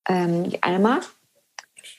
ähm, 0.06 0.50
die 0.50 0.62
Alma 0.62 1.00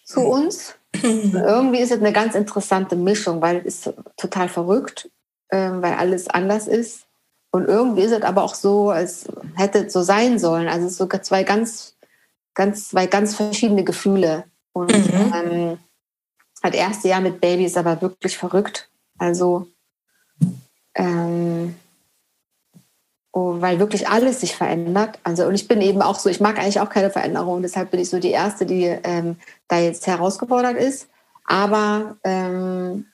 zu 0.05 0.21
mhm. 0.21 0.27
uns. 0.27 0.75
Irgendwie 1.01 1.79
ist 1.79 1.91
es 1.91 1.99
eine 1.99 2.13
ganz 2.13 2.35
interessante 2.35 2.95
Mischung, 2.95 3.41
weil 3.41 3.57
es 3.65 3.87
ist 3.87 3.93
total 4.17 4.47
verrückt, 4.47 5.09
ähm, 5.51 5.81
weil 5.81 5.93
alles 5.93 6.27
anders 6.29 6.67
ist. 6.67 7.05
Und 7.51 7.67
irgendwie 7.67 8.01
ist 8.01 8.11
es 8.11 8.23
aber 8.23 8.43
auch 8.43 8.55
so, 8.55 8.89
als 8.89 9.25
hätte 9.55 9.85
es 9.85 9.93
so 9.93 10.01
sein 10.01 10.39
sollen. 10.39 10.67
Also 10.67 10.87
es 10.87 10.97
sind 10.97 11.05
sogar 11.05 11.21
zwei 11.21 11.43
ganz, 11.43 11.95
ganz, 12.53 12.89
zwei 12.89 13.05
ganz 13.05 13.35
verschiedene 13.35 13.83
Gefühle. 13.83 14.45
Und 14.71 14.91
mhm. 14.91 15.33
ähm, 15.35 15.77
das 16.61 16.73
erste 16.73 17.09
Jahr 17.09 17.21
mit 17.21 17.41
Baby 17.41 17.65
ist 17.65 17.77
aber 17.77 18.01
wirklich 18.01 18.37
verrückt. 18.37 18.89
Also 19.17 19.67
ähm, 20.95 21.75
Oh, 23.35 23.55
weil 23.61 23.79
wirklich 23.79 24.07
alles 24.07 24.41
sich 24.41 24.55
verändert. 24.55 25.17
Also 25.23 25.45
und 25.45 25.55
ich 25.55 25.67
bin 25.67 25.81
eben 25.81 26.03
auch 26.03 26.19
so, 26.19 26.29
ich 26.29 26.39
mag 26.39 26.59
eigentlich 26.59 26.79
auch 26.79 26.89
keine 26.89 27.09
Veränderung, 27.09 27.63
deshalb 27.63 27.89
bin 27.89 27.99
ich 27.99 28.09
so 28.09 28.19
die 28.19 28.29
Erste, 28.29 28.67
die 28.67 28.83
ähm, 28.85 29.37
da 29.67 29.79
jetzt 29.79 30.05
herausgefordert 30.05 30.77
ist. 30.77 31.07
Aber 31.45 32.15
ähm, 32.23 33.07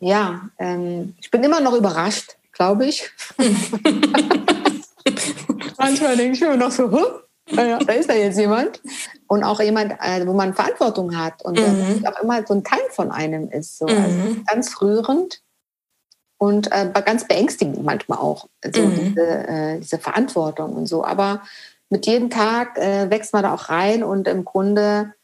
ja, 0.00 0.42
ähm, 0.58 1.14
ich 1.18 1.30
bin 1.30 1.42
immer 1.42 1.60
noch 1.60 1.72
überrascht, 1.72 2.36
glaube 2.52 2.84
ich. 2.84 3.10
Manchmal 5.78 6.16
denke 6.18 6.34
ich 6.34 6.40
mir 6.42 6.56
noch 6.58 6.70
so, 6.70 6.90
huh? 6.90 7.22
ja, 7.52 7.78
da 7.78 7.92
ist 7.94 8.10
ja 8.10 8.16
jetzt 8.16 8.38
jemand. 8.38 8.82
Und 9.28 9.44
auch 9.44 9.60
jemand, 9.60 9.92
äh, 9.92 10.26
wo 10.26 10.34
man 10.34 10.52
Verantwortung 10.52 11.16
hat 11.16 11.42
und 11.42 11.58
mhm. 11.58 12.04
auch 12.06 12.22
immer 12.22 12.46
so 12.46 12.52
ein 12.52 12.64
Teil 12.64 12.82
von 12.90 13.10
einem 13.10 13.48
ist. 13.48 13.78
So. 13.78 13.86
Also 13.86 13.98
mhm. 13.98 14.44
ganz 14.44 14.82
rührend 14.82 15.40
und 16.42 16.72
äh, 16.72 16.90
ganz 17.04 17.28
beängstigend 17.28 17.84
manchmal 17.84 18.18
auch, 18.18 18.48
so 18.74 18.82
mhm. 18.82 18.94
diese, 18.96 19.46
äh, 19.46 19.78
diese 19.78 19.98
Verantwortung 19.98 20.72
und 20.72 20.86
so. 20.86 21.04
Aber 21.04 21.42
mit 21.88 22.04
jedem 22.04 22.30
Tag 22.30 22.76
äh, 22.78 23.08
wächst 23.10 23.32
man 23.32 23.44
da 23.44 23.54
auch 23.54 23.68
rein 23.68 24.02
und 24.02 24.26
im 24.26 24.44
Grunde 24.44 25.14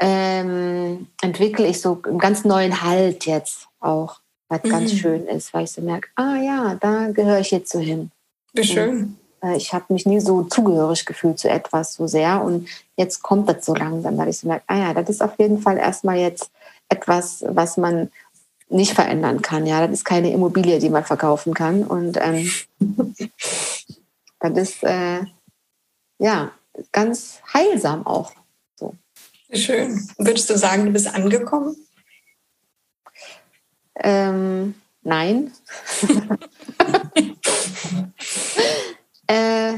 ähm, 0.00 1.08
entwickle 1.20 1.66
ich 1.66 1.80
so 1.80 2.00
einen 2.06 2.20
ganz 2.20 2.44
neuen 2.44 2.80
Halt 2.80 3.26
jetzt 3.26 3.66
auch, 3.80 4.20
was 4.48 4.62
mhm. 4.62 4.68
ganz 4.68 4.92
schön 4.92 5.26
ist, 5.26 5.52
weil 5.52 5.64
ich 5.64 5.72
so 5.72 5.82
merke, 5.82 6.08
ah 6.14 6.36
ja, 6.36 6.76
da 6.76 7.08
gehöre 7.10 7.40
ich 7.40 7.50
jetzt 7.50 7.72
so 7.72 7.80
hin. 7.80 8.12
Wie 8.52 8.62
schön. 8.62 9.18
Und, 9.42 9.50
äh, 9.50 9.56
ich 9.56 9.74
habe 9.74 9.92
mich 9.92 10.06
nie 10.06 10.20
so 10.20 10.44
zugehörig 10.44 11.06
gefühlt 11.06 11.40
zu 11.40 11.50
etwas 11.50 11.94
so 11.94 12.06
sehr 12.06 12.40
und 12.40 12.68
jetzt 12.96 13.20
kommt 13.24 13.48
das 13.48 13.66
so 13.66 13.74
langsam, 13.74 14.16
weil 14.16 14.28
ich 14.28 14.38
so 14.38 14.46
merke, 14.46 14.62
ah 14.68 14.76
ja, 14.76 14.94
das 14.94 15.10
ist 15.10 15.22
auf 15.24 15.36
jeden 15.40 15.60
Fall 15.60 15.76
erstmal 15.76 16.18
jetzt 16.18 16.52
etwas, 16.88 17.44
was 17.48 17.76
man 17.76 18.12
nicht 18.74 18.92
verändern 18.92 19.40
kann. 19.40 19.66
Ja, 19.66 19.86
das 19.86 19.98
ist 19.98 20.04
keine 20.04 20.32
Immobilie, 20.32 20.78
die 20.80 20.90
man 20.90 21.04
verkaufen 21.04 21.54
kann. 21.54 21.84
Und 21.84 22.18
ähm, 22.20 22.50
das 24.40 24.58
ist 24.58 24.82
äh, 24.82 25.20
ja 26.18 26.50
ganz 26.92 27.40
heilsam 27.52 28.06
auch. 28.06 28.32
So. 28.74 28.94
Schön. 29.52 30.08
Würdest 30.18 30.50
du 30.50 30.58
sagen, 30.58 30.86
du 30.86 30.90
bist 30.90 31.06
angekommen? 31.06 31.76
Ähm, 33.96 34.74
nein. 35.02 35.52
äh, 39.28 39.74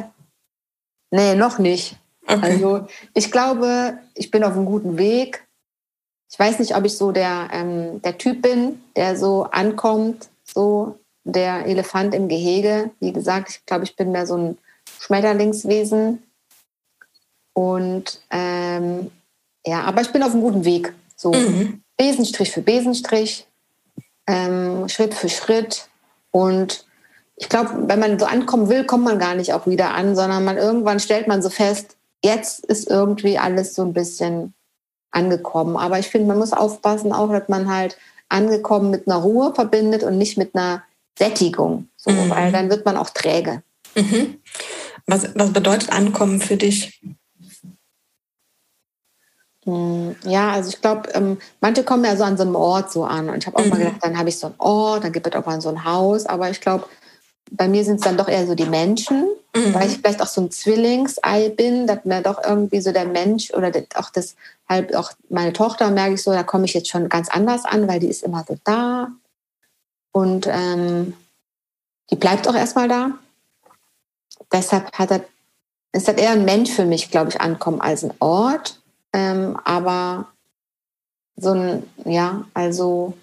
nee, 1.11 1.35
noch 1.35 1.59
nicht. 1.59 1.97
Okay. 2.27 2.41
Also 2.41 2.87
ich 3.13 3.31
glaube, 3.31 3.99
ich 4.15 4.31
bin 4.31 4.43
auf 4.43 4.55
einem 4.55 4.65
guten 4.65 4.97
Weg 4.97 5.46
ich 6.31 6.39
weiß 6.39 6.59
nicht, 6.59 6.77
ob 6.77 6.85
ich 6.85 6.97
so 6.97 7.13
der, 7.13 7.49
ähm, 7.53 8.03
der 8.03 8.19
Typ 8.19 8.43
bin, 8.43 8.83
der 8.97 9.17
so 9.17 9.45
ankommt, 9.45 10.29
so 10.45 10.99
der 11.25 11.67
Elefant 11.67 12.15
im 12.15 12.29
Gehege. 12.29 12.91
Wie 13.01 13.13
gesagt, 13.13 13.51
ich 13.51 13.67
glaube, 13.67 13.85
ich 13.85 13.97
bin 13.97 14.13
mehr 14.13 14.27
so 14.27 14.37
ein 14.37 14.59
Schmetterlingswesen. 15.01 16.23
Und 17.53 18.21
ähm, 18.31 19.11
ja, 19.65 19.83
aber 19.83 20.03
ich 20.03 20.13
bin 20.13 20.23
auf 20.23 20.33
einem 20.33 20.43
guten 20.43 20.65
Weg. 20.65 20.93
So 21.17 21.33
mhm. 21.33 21.83
Besenstrich 21.97 22.53
für 22.53 22.61
Besenstrich, 22.61 23.47
ähm, 24.27 24.89
Schritt 24.89 25.15
für 25.15 25.29
Schritt. 25.29 25.89
Und 26.31 26.85
ich 27.37 27.49
glaube, 27.49 27.89
wenn 27.89 27.99
man 27.99 28.19
so 28.19 28.27
ankommen 28.27 28.69
will, 28.69 28.85
kommt 28.85 29.05
man 29.05 29.19
gar 29.19 29.35
nicht 29.35 29.53
auch 29.53 29.67
wieder 29.67 29.95
an, 29.95 30.15
sondern 30.15 30.45
man 30.45 30.59
irgendwann 30.59 31.01
stellt 31.01 31.29
man 31.29 31.43
so 31.43 31.51
fest, 31.51 31.97
jetzt 32.23 32.65
ist 32.65 32.91
irgendwie 32.91 33.39
alles 33.39 33.75
so 33.75 33.83
ein 33.83 33.93
bisschen 33.93 34.55
angekommen. 35.17 35.77
Aber 35.77 35.99
ich 35.99 36.09
finde, 36.09 36.29
man 36.29 36.39
muss 36.39 36.53
aufpassen, 36.53 37.13
auch, 37.13 37.31
dass 37.31 37.49
man 37.49 37.69
halt 37.69 37.97
angekommen 38.29 38.91
mit 38.91 39.09
einer 39.09 39.17
Ruhe 39.17 39.55
verbindet 39.55 40.03
und 40.03 40.19
nicht 40.19 40.37
mit 40.37 40.55
einer 40.55 40.83
Sättigung. 41.19 41.89
So, 41.97 42.11
mhm. 42.11 42.31
Weil 42.31 42.53
dann 42.53 42.71
wird 42.71 42.85
man 42.85 42.97
auch 42.97 43.11
träge. 43.11 43.63
Mhm. 43.95 44.39
Was, 45.07 45.29
was 45.35 45.53
bedeutet 45.53 45.91
ankommen 45.91 46.41
für 46.41 46.57
dich? 46.57 47.01
Hm, 49.65 50.15
ja, 50.25 50.53
also 50.53 50.69
ich 50.69 50.81
glaube, 50.81 51.09
ähm, 51.15 51.39
manche 51.61 51.83
kommen 51.83 52.05
ja 52.05 52.17
so 52.17 52.25
an 52.25 52.37
so 52.37 52.45
einem 52.45 52.55
Ort 52.55 52.93
so 52.93 53.05
an. 53.05 53.31
Und 53.31 53.39
ich 53.39 53.47
habe 53.47 53.57
auch 53.59 53.65
mhm. 53.65 53.71
mal 53.71 53.79
gedacht, 53.79 54.01
dann 54.03 54.19
habe 54.19 54.29
ich 54.29 54.39
so 54.39 54.49
einen 54.49 54.57
Ort, 54.59 55.05
dann 55.05 55.13
gibt 55.13 55.27
es 55.27 55.33
auch 55.35 55.47
mal 55.47 55.61
so 55.61 55.69
ein 55.69 55.85
Haus. 55.85 56.27
Aber 56.27 56.51
ich 56.51 56.61
glaube, 56.61 56.87
bei 57.51 57.69
mir 57.69 57.85
sind 57.85 57.97
es 57.97 58.03
dann 58.03 58.17
doch 58.17 58.29
eher 58.29 58.47
so 58.47 58.55
die 58.55 58.67
Menschen, 58.67 59.29
mhm. 59.55 59.75
weil 59.75 59.89
ich 59.89 59.99
vielleicht 59.99 60.21
auch 60.21 60.27
so 60.27 60.41
ein 60.41 60.51
Zwillingsei 60.51 61.51
bin, 61.51 61.87
dass 61.87 62.05
mir 62.05 62.23
doch 62.23 62.43
irgendwie 62.45 62.81
so 62.81 62.93
der 62.93 63.07
Mensch 63.07 63.53
oder 63.53 63.73
auch 63.95 64.11
das 64.11 64.37
halt 64.69 64.95
auch 64.97 65.13
meine 65.29 65.53
Tochter 65.53 65.91
merke 65.91 66.15
ich 66.15 66.23
so, 66.23 66.33
da 66.33 66.43
komme 66.43 66.65
ich 66.65 66.75
jetzt 66.75 66.89
schon 66.89 67.09
ganz 67.09 67.29
anders 67.29 67.65
an, 67.65 67.87
weil 67.89 68.01
die 68.01 68.09
ist 68.09 68.23
immer 68.23 68.45
so 68.47 68.59
da 68.65 69.09
und 70.13 70.49
ähm, 70.51 71.15
die 72.11 72.17
bleibt 72.17 72.49
auch 72.49 72.55
erstmal 72.55 72.89
da. 72.89 73.13
Deshalb 74.53 74.93
hat 74.93 75.11
er, 75.11 75.25
ist 75.93 76.09
das 76.09 76.17
eher 76.17 76.31
ein 76.31 76.45
Mensch 76.45 76.71
für 76.71 76.85
mich, 76.85 77.11
glaube 77.11 77.31
ich, 77.31 77.41
ankommen 77.41 77.81
als 77.81 78.05
ein 78.05 78.13
Ort. 78.19 78.81
Ähm, 79.13 79.59
aber 79.65 80.29
so 81.37 81.53
ein, 81.53 81.83
ja, 82.05 82.45
also 82.55 83.15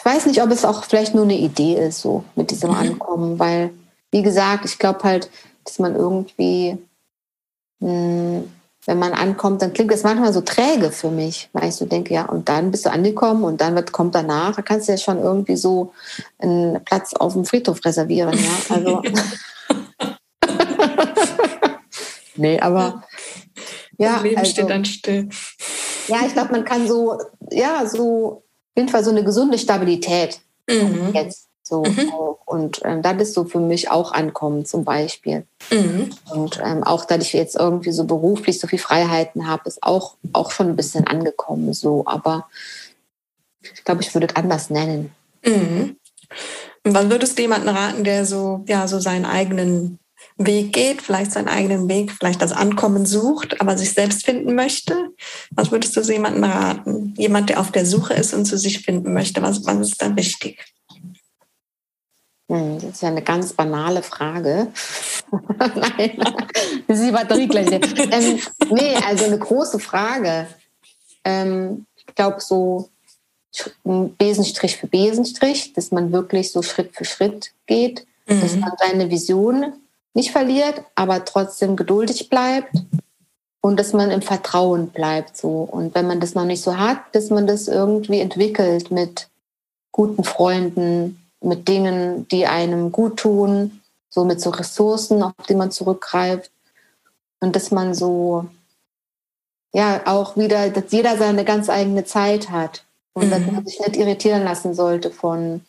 ich 0.00 0.04
weiß 0.06 0.24
nicht, 0.24 0.42
ob 0.42 0.50
es 0.50 0.64
auch 0.64 0.84
vielleicht 0.84 1.14
nur 1.14 1.24
eine 1.24 1.36
Idee 1.36 1.74
ist, 1.74 2.00
so 2.00 2.24
mit 2.34 2.50
diesem 2.50 2.70
mhm. 2.70 2.76
Ankommen, 2.76 3.38
weil, 3.38 3.70
wie 4.10 4.22
gesagt, 4.22 4.64
ich 4.64 4.78
glaube 4.78 5.00
halt, 5.02 5.28
dass 5.66 5.78
man 5.78 5.94
irgendwie, 5.94 6.78
mh, 7.80 7.90
hm, 7.90 8.50
wenn 8.86 8.98
man 8.98 9.12
ankommt, 9.12 9.60
dann 9.60 9.74
klingt 9.74 9.92
das 9.92 10.02
manchmal 10.02 10.32
so 10.32 10.40
träge 10.40 10.90
für 10.90 11.10
mich, 11.10 11.50
weil 11.52 11.68
ich 11.68 11.74
so 11.74 11.84
denke, 11.84 12.14
ja, 12.14 12.24
und 12.24 12.48
dann 12.48 12.70
bist 12.70 12.86
du 12.86 12.90
angekommen 12.90 13.44
und 13.44 13.60
dann 13.60 13.74
wird, 13.74 13.92
kommt 13.92 14.14
danach, 14.14 14.56
da 14.56 14.62
kannst 14.62 14.88
du 14.88 14.92
ja 14.92 14.98
schon 14.98 15.18
irgendwie 15.18 15.56
so 15.56 15.92
einen 16.38 16.82
Platz 16.82 17.12
auf 17.12 17.34
dem 17.34 17.44
Friedhof 17.44 17.84
reservieren, 17.84 18.38
ja. 18.38 18.74
Also. 18.74 19.02
nee, 22.36 22.58
aber 22.58 23.04
ja. 23.98 24.14
Das 24.14 24.22
Leben 24.22 24.38
also, 24.38 24.50
steht 24.50 24.70
dann 24.70 24.86
still. 24.86 25.28
Ja, 26.08 26.20
ich 26.26 26.32
glaube, 26.32 26.52
man 26.52 26.64
kann 26.64 26.88
so, 26.88 27.18
ja, 27.50 27.84
so, 27.84 28.44
jeden 28.80 28.90
Fall 28.90 29.04
so 29.04 29.10
eine 29.10 29.24
gesunde 29.24 29.58
Stabilität 29.58 30.40
mhm. 30.68 31.12
jetzt 31.14 31.48
so 31.62 31.84
mhm. 31.84 32.10
und 32.46 32.80
ähm, 32.84 33.00
das 33.00 33.22
ist 33.22 33.34
so 33.34 33.44
für 33.44 33.60
mich 33.60 33.90
auch 33.90 34.10
Ankommen 34.12 34.64
zum 34.64 34.84
Beispiel. 34.84 35.46
Mhm. 35.70 36.10
Und 36.30 36.60
ähm, 36.64 36.82
auch, 36.82 37.04
dass 37.04 37.22
ich 37.22 37.32
jetzt 37.32 37.54
irgendwie 37.54 37.92
so 37.92 38.04
beruflich 38.04 38.58
so 38.58 38.66
viel 38.66 38.80
Freiheiten 38.80 39.46
habe, 39.46 39.68
ist 39.68 39.82
auch, 39.82 40.16
auch 40.32 40.50
schon 40.50 40.68
ein 40.68 40.76
bisschen 40.76 41.06
angekommen 41.06 41.72
so. 41.72 42.02
Aber 42.06 42.48
ich 43.62 43.84
glaube, 43.84 44.02
ich 44.02 44.12
würde 44.14 44.26
es 44.26 44.34
anders 44.34 44.68
nennen. 44.68 45.12
Mhm. 45.44 45.96
Und 46.84 46.94
was 46.94 47.08
würdest 47.08 47.38
du 47.38 47.42
jemanden 47.42 47.68
raten, 47.68 48.02
der 48.02 48.26
so, 48.26 48.64
ja, 48.66 48.88
so 48.88 48.98
seinen 48.98 49.24
eigenen 49.24 50.00
Weg 50.46 50.72
geht, 50.72 51.02
vielleicht 51.02 51.32
seinen 51.32 51.48
eigenen 51.48 51.88
Weg, 51.88 52.12
vielleicht 52.12 52.40
das 52.40 52.52
Ankommen 52.52 53.04
sucht, 53.04 53.60
aber 53.60 53.76
sich 53.76 53.92
selbst 53.92 54.24
finden 54.24 54.54
möchte? 54.54 55.10
Was 55.50 55.70
würdest 55.70 55.96
du 55.96 56.02
so 56.02 56.12
jemandem 56.12 56.44
raten? 56.44 57.14
Jemand, 57.16 57.50
der 57.50 57.60
auf 57.60 57.70
der 57.70 57.84
Suche 57.84 58.14
ist 58.14 58.32
und 58.32 58.46
zu 58.46 58.56
sich 58.56 58.80
finden 58.80 59.12
möchte, 59.12 59.42
was, 59.42 59.64
was 59.66 59.78
ist 59.80 60.02
da 60.02 60.16
wichtig? 60.16 60.64
Hm, 62.50 62.80
das 62.80 62.90
ist 62.90 63.02
ja 63.02 63.08
eine 63.08 63.22
ganz 63.22 63.52
banale 63.52 64.02
Frage. 64.02 64.72
Nein, 65.58 66.24
das 66.88 66.98
ist 66.98 67.06
die 67.06 67.12
Batterie 67.12 67.46
gleich. 67.46 67.70
ähm, 68.10 68.40
nee, 68.70 68.96
also 69.06 69.26
eine 69.26 69.38
große 69.38 69.78
Frage. 69.78 70.48
Ähm, 71.24 71.86
ich 71.94 72.14
glaube, 72.14 72.40
so 72.40 72.88
Besenstrich 73.84 74.76
für 74.76 74.86
Besenstrich, 74.86 75.72
dass 75.74 75.90
man 75.90 76.12
wirklich 76.12 76.50
so 76.50 76.62
Schritt 76.62 76.94
für 76.94 77.04
Schritt 77.04 77.52
geht, 77.66 78.06
mhm. 78.26 78.40
dass 78.40 78.56
man 78.56 78.72
seine 78.78 79.10
Vision 79.10 79.74
nicht 80.14 80.32
verliert, 80.32 80.82
aber 80.94 81.24
trotzdem 81.24 81.76
geduldig 81.76 82.28
bleibt 82.28 82.74
und 83.60 83.78
dass 83.78 83.92
man 83.92 84.10
im 84.10 84.22
Vertrauen 84.22 84.88
bleibt. 84.88 85.36
So. 85.36 85.62
Und 85.62 85.94
wenn 85.94 86.06
man 86.06 86.20
das 86.20 86.34
noch 86.34 86.44
nicht 86.44 86.62
so 86.62 86.78
hat, 86.78 86.98
dass 87.12 87.30
man 87.30 87.46
das 87.46 87.68
irgendwie 87.68 88.20
entwickelt 88.20 88.90
mit 88.90 89.28
guten 89.92 90.24
Freunden, 90.24 91.20
mit 91.40 91.68
Dingen, 91.68 92.26
die 92.28 92.46
einem 92.46 92.92
gut 92.92 93.18
tun, 93.18 93.80
so 94.08 94.24
mit 94.24 94.40
so 94.40 94.50
Ressourcen, 94.50 95.22
auf 95.22 95.32
die 95.48 95.54
man 95.54 95.70
zurückgreift. 95.70 96.50
Und 97.40 97.56
dass 97.56 97.70
man 97.70 97.94
so, 97.94 98.46
ja, 99.72 100.02
auch 100.06 100.36
wieder, 100.36 100.70
dass 100.70 100.90
jeder 100.90 101.16
seine 101.16 101.44
ganz 101.44 101.70
eigene 101.70 102.04
Zeit 102.04 102.50
hat 102.50 102.84
und 103.12 103.26
mhm. 103.26 103.30
dass 103.30 103.40
man 103.46 103.66
sich 103.66 103.80
nicht 103.80 103.96
irritieren 103.96 104.44
lassen 104.44 104.74
sollte 104.74 105.10
von 105.10 105.62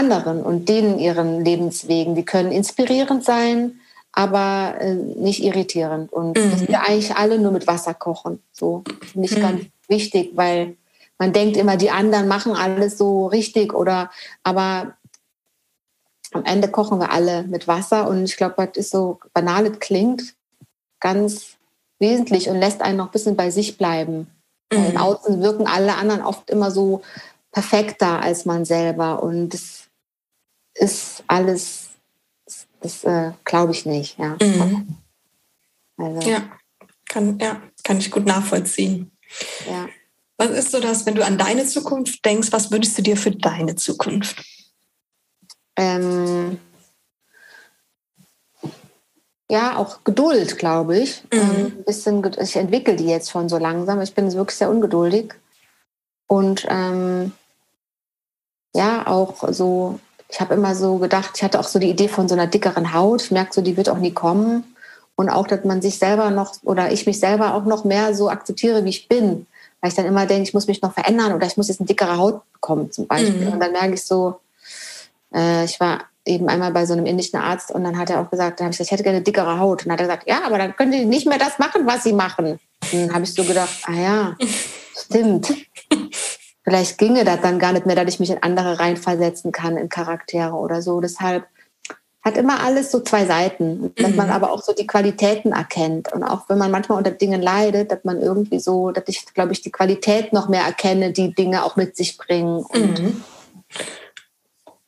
anderen 0.00 0.42
und 0.42 0.68
denen 0.68 0.98
ihren 0.98 1.44
Lebenswegen. 1.44 2.14
Die 2.14 2.24
können 2.24 2.52
inspirierend 2.52 3.24
sein, 3.24 3.80
aber 4.12 4.76
äh, 4.80 4.94
nicht 4.94 5.44
irritierend. 5.44 6.12
Und 6.12 6.36
mhm. 6.36 6.50
dass 6.50 6.68
wir 6.68 6.80
eigentlich 6.82 7.14
alle 7.14 7.38
nur 7.38 7.52
mit 7.52 7.66
Wasser 7.66 7.94
kochen. 7.94 8.42
So 8.52 8.82
nicht 9.14 9.36
mhm. 9.36 9.42
ganz 9.42 9.64
wichtig, 9.88 10.32
weil 10.34 10.76
man 11.18 11.34
denkt 11.34 11.56
immer, 11.58 11.76
die 11.76 11.90
anderen 11.90 12.28
machen 12.28 12.54
alles 12.54 12.96
so 12.96 13.26
richtig 13.26 13.74
oder 13.74 14.10
aber 14.42 14.94
am 16.32 16.44
Ende 16.44 16.68
kochen 16.68 16.98
wir 16.98 17.12
alle 17.12 17.42
mit 17.42 17.68
Wasser 17.68 18.08
und 18.08 18.24
ich 18.24 18.36
glaube, 18.36 18.54
das 18.56 18.76
ist 18.76 18.90
so 18.90 19.18
banal, 19.34 19.66
es 19.66 19.80
klingt 19.80 20.34
ganz 21.00 21.56
wesentlich 21.98 22.48
und 22.48 22.58
lässt 22.58 22.80
einen 22.80 22.96
noch 22.96 23.06
ein 23.06 23.12
bisschen 23.12 23.36
bei 23.36 23.50
sich 23.50 23.76
bleiben. 23.76 24.28
Mhm. 24.72 24.86
Im 24.86 24.96
Außen 24.96 25.42
wirken 25.42 25.66
alle 25.66 25.96
anderen 25.96 26.22
oft 26.22 26.48
immer 26.48 26.70
so 26.70 27.02
perfekter 27.52 28.20
als 28.20 28.46
man 28.46 28.64
selber 28.64 29.22
und 29.22 29.50
das 29.50 29.79
ist 30.74 31.24
alles, 31.26 31.88
das, 32.44 32.66
das 32.80 33.04
äh, 33.04 33.32
glaube 33.44 33.72
ich 33.72 33.86
nicht. 33.86 34.18
Ja. 34.18 34.36
Mhm. 34.40 34.96
Also. 35.96 36.28
ja, 36.28 36.50
kann, 37.08 37.38
ja, 37.38 37.60
kann 37.84 37.98
ich 37.98 38.10
gut 38.10 38.26
nachvollziehen. 38.26 39.10
Ja. 39.68 39.88
Was 40.38 40.50
ist 40.50 40.70
so 40.70 40.80
das, 40.80 41.04
wenn 41.04 41.14
du 41.14 41.24
an 41.24 41.36
deine 41.36 41.66
Zukunft 41.66 42.24
denkst, 42.24 42.48
was 42.52 42.70
würdest 42.70 42.96
du 42.96 43.02
dir 43.02 43.16
für 43.16 43.30
deine 43.30 43.76
Zukunft? 43.76 44.42
Ähm, 45.76 46.58
ja, 49.50 49.76
auch 49.76 50.04
Geduld, 50.04 50.58
glaube 50.58 50.98
ich. 50.98 51.24
Mhm. 51.32 51.40
Ähm, 51.40 51.66
ein 51.66 51.84
bisschen, 51.84 52.30
ich 52.40 52.56
entwickle 52.56 52.96
die 52.96 53.06
jetzt 53.06 53.30
schon 53.30 53.48
so 53.48 53.58
langsam. 53.58 54.00
Ich 54.00 54.14
bin 54.14 54.32
wirklich 54.32 54.56
sehr 54.56 54.70
ungeduldig. 54.70 55.34
Und 56.26 56.66
ähm, 56.70 57.32
ja, 58.74 59.06
auch 59.06 59.52
so, 59.52 59.98
ich 60.30 60.40
habe 60.40 60.54
immer 60.54 60.74
so 60.74 60.98
gedacht, 60.98 61.32
ich 61.36 61.42
hatte 61.42 61.58
auch 61.58 61.68
so 61.68 61.78
die 61.78 61.90
Idee 61.90 62.08
von 62.08 62.28
so 62.28 62.34
einer 62.34 62.46
dickeren 62.46 62.94
Haut. 62.94 63.22
Ich 63.22 63.30
merke 63.30 63.52
so, 63.52 63.60
die 63.60 63.76
wird 63.76 63.88
auch 63.88 63.98
nie 63.98 64.12
kommen. 64.12 64.64
Und 65.16 65.28
auch, 65.28 65.46
dass 65.46 65.64
man 65.64 65.82
sich 65.82 65.98
selber 65.98 66.30
noch 66.30 66.54
oder 66.62 66.92
ich 66.92 67.06
mich 67.06 67.20
selber 67.20 67.54
auch 67.54 67.64
noch 67.64 67.84
mehr 67.84 68.14
so 68.14 68.30
akzeptiere, 68.30 68.84
wie 68.84 68.90
ich 68.90 69.08
bin 69.08 69.46
weil 69.80 69.90
ich 69.90 69.96
dann 69.96 70.06
immer 70.06 70.26
denke, 70.26 70.42
ich 70.42 70.54
muss 70.54 70.66
mich 70.66 70.82
noch 70.82 70.92
verändern 70.92 71.32
oder 71.32 71.46
ich 71.46 71.56
muss 71.56 71.68
jetzt 71.68 71.80
eine 71.80 71.86
dickere 71.86 72.16
Haut 72.16 72.42
bekommen 72.52 72.92
zum 72.92 73.06
Beispiel. 73.06 73.46
Mhm. 73.46 73.52
Und 73.54 73.60
dann 73.60 73.72
merke 73.72 73.94
ich 73.94 74.04
so, 74.04 74.40
äh, 75.34 75.64
ich 75.64 75.80
war 75.80 76.04
eben 76.26 76.48
einmal 76.48 76.70
bei 76.70 76.84
so 76.84 76.92
einem 76.92 77.06
indischen 77.06 77.38
Arzt 77.38 77.70
und 77.70 77.82
dann 77.84 77.96
hat 77.96 78.10
er 78.10 78.20
auch 78.20 78.30
gesagt, 78.30 78.60
da 78.60 78.64
habe 78.64 78.72
ich 78.72 78.78
gesagt, 78.78 78.88
ich 78.88 78.92
hätte 78.92 79.02
gerne 79.02 79.16
eine 79.16 79.24
dickere 79.24 79.58
Haut. 79.58 79.82
Und 79.82 79.86
dann 79.86 79.92
hat 79.92 80.00
er 80.00 80.06
gesagt, 80.06 80.28
ja, 80.28 80.42
aber 80.44 80.58
dann 80.58 80.76
können 80.76 80.92
die 80.92 81.06
nicht 81.06 81.26
mehr 81.26 81.38
das 81.38 81.58
machen, 81.58 81.86
was 81.86 82.04
sie 82.04 82.12
machen. 82.12 82.58
Und 82.92 82.92
dann 82.92 83.14
habe 83.14 83.24
ich 83.24 83.32
so 83.32 83.42
gedacht, 83.42 83.70
ah 83.86 83.92
ja, 83.92 84.36
stimmt. 84.96 85.52
Vielleicht 86.62 86.98
ginge 86.98 87.24
das 87.24 87.40
dann 87.40 87.58
gar 87.58 87.72
nicht 87.72 87.86
mehr, 87.86 87.96
dass 87.96 88.12
ich 88.12 88.20
mich 88.20 88.30
in 88.30 88.42
andere 88.42 88.78
reinversetzen 88.78 89.50
kann, 89.50 89.76
in 89.76 89.88
Charaktere 89.88 90.52
oder 90.52 90.82
so. 90.82 91.00
Deshalb 91.00 91.46
hat 92.22 92.36
immer 92.36 92.62
alles 92.62 92.90
so 92.90 93.00
zwei 93.00 93.24
Seiten, 93.24 93.94
dass 93.96 94.14
man 94.14 94.26
mhm. 94.26 94.32
aber 94.32 94.52
auch 94.52 94.62
so 94.62 94.74
die 94.74 94.86
Qualitäten 94.86 95.52
erkennt. 95.52 96.12
Und 96.12 96.22
auch 96.22 96.48
wenn 96.48 96.58
man 96.58 96.70
manchmal 96.70 96.98
unter 96.98 97.12
Dingen 97.12 97.40
leidet, 97.40 97.90
dass 97.90 98.04
man 98.04 98.20
irgendwie 98.20 98.60
so, 98.60 98.90
dass 98.90 99.04
ich, 99.06 99.24
glaube 99.32 99.52
ich, 99.52 99.62
die 99.62 99.72
Qualität 99.72 100.32
noch 100.34 100.48
mehr 100.48 100.62
erkenne, 100.62 101.12
die 101.12 101.34
Dinge 101.34 101.64
auch 101.64 101.76
mit 101.76 101.96
sich 101.96 102.18
bringen. 102.18 102.58
Und, 102.58 103.00
mhm. 103.00 103.24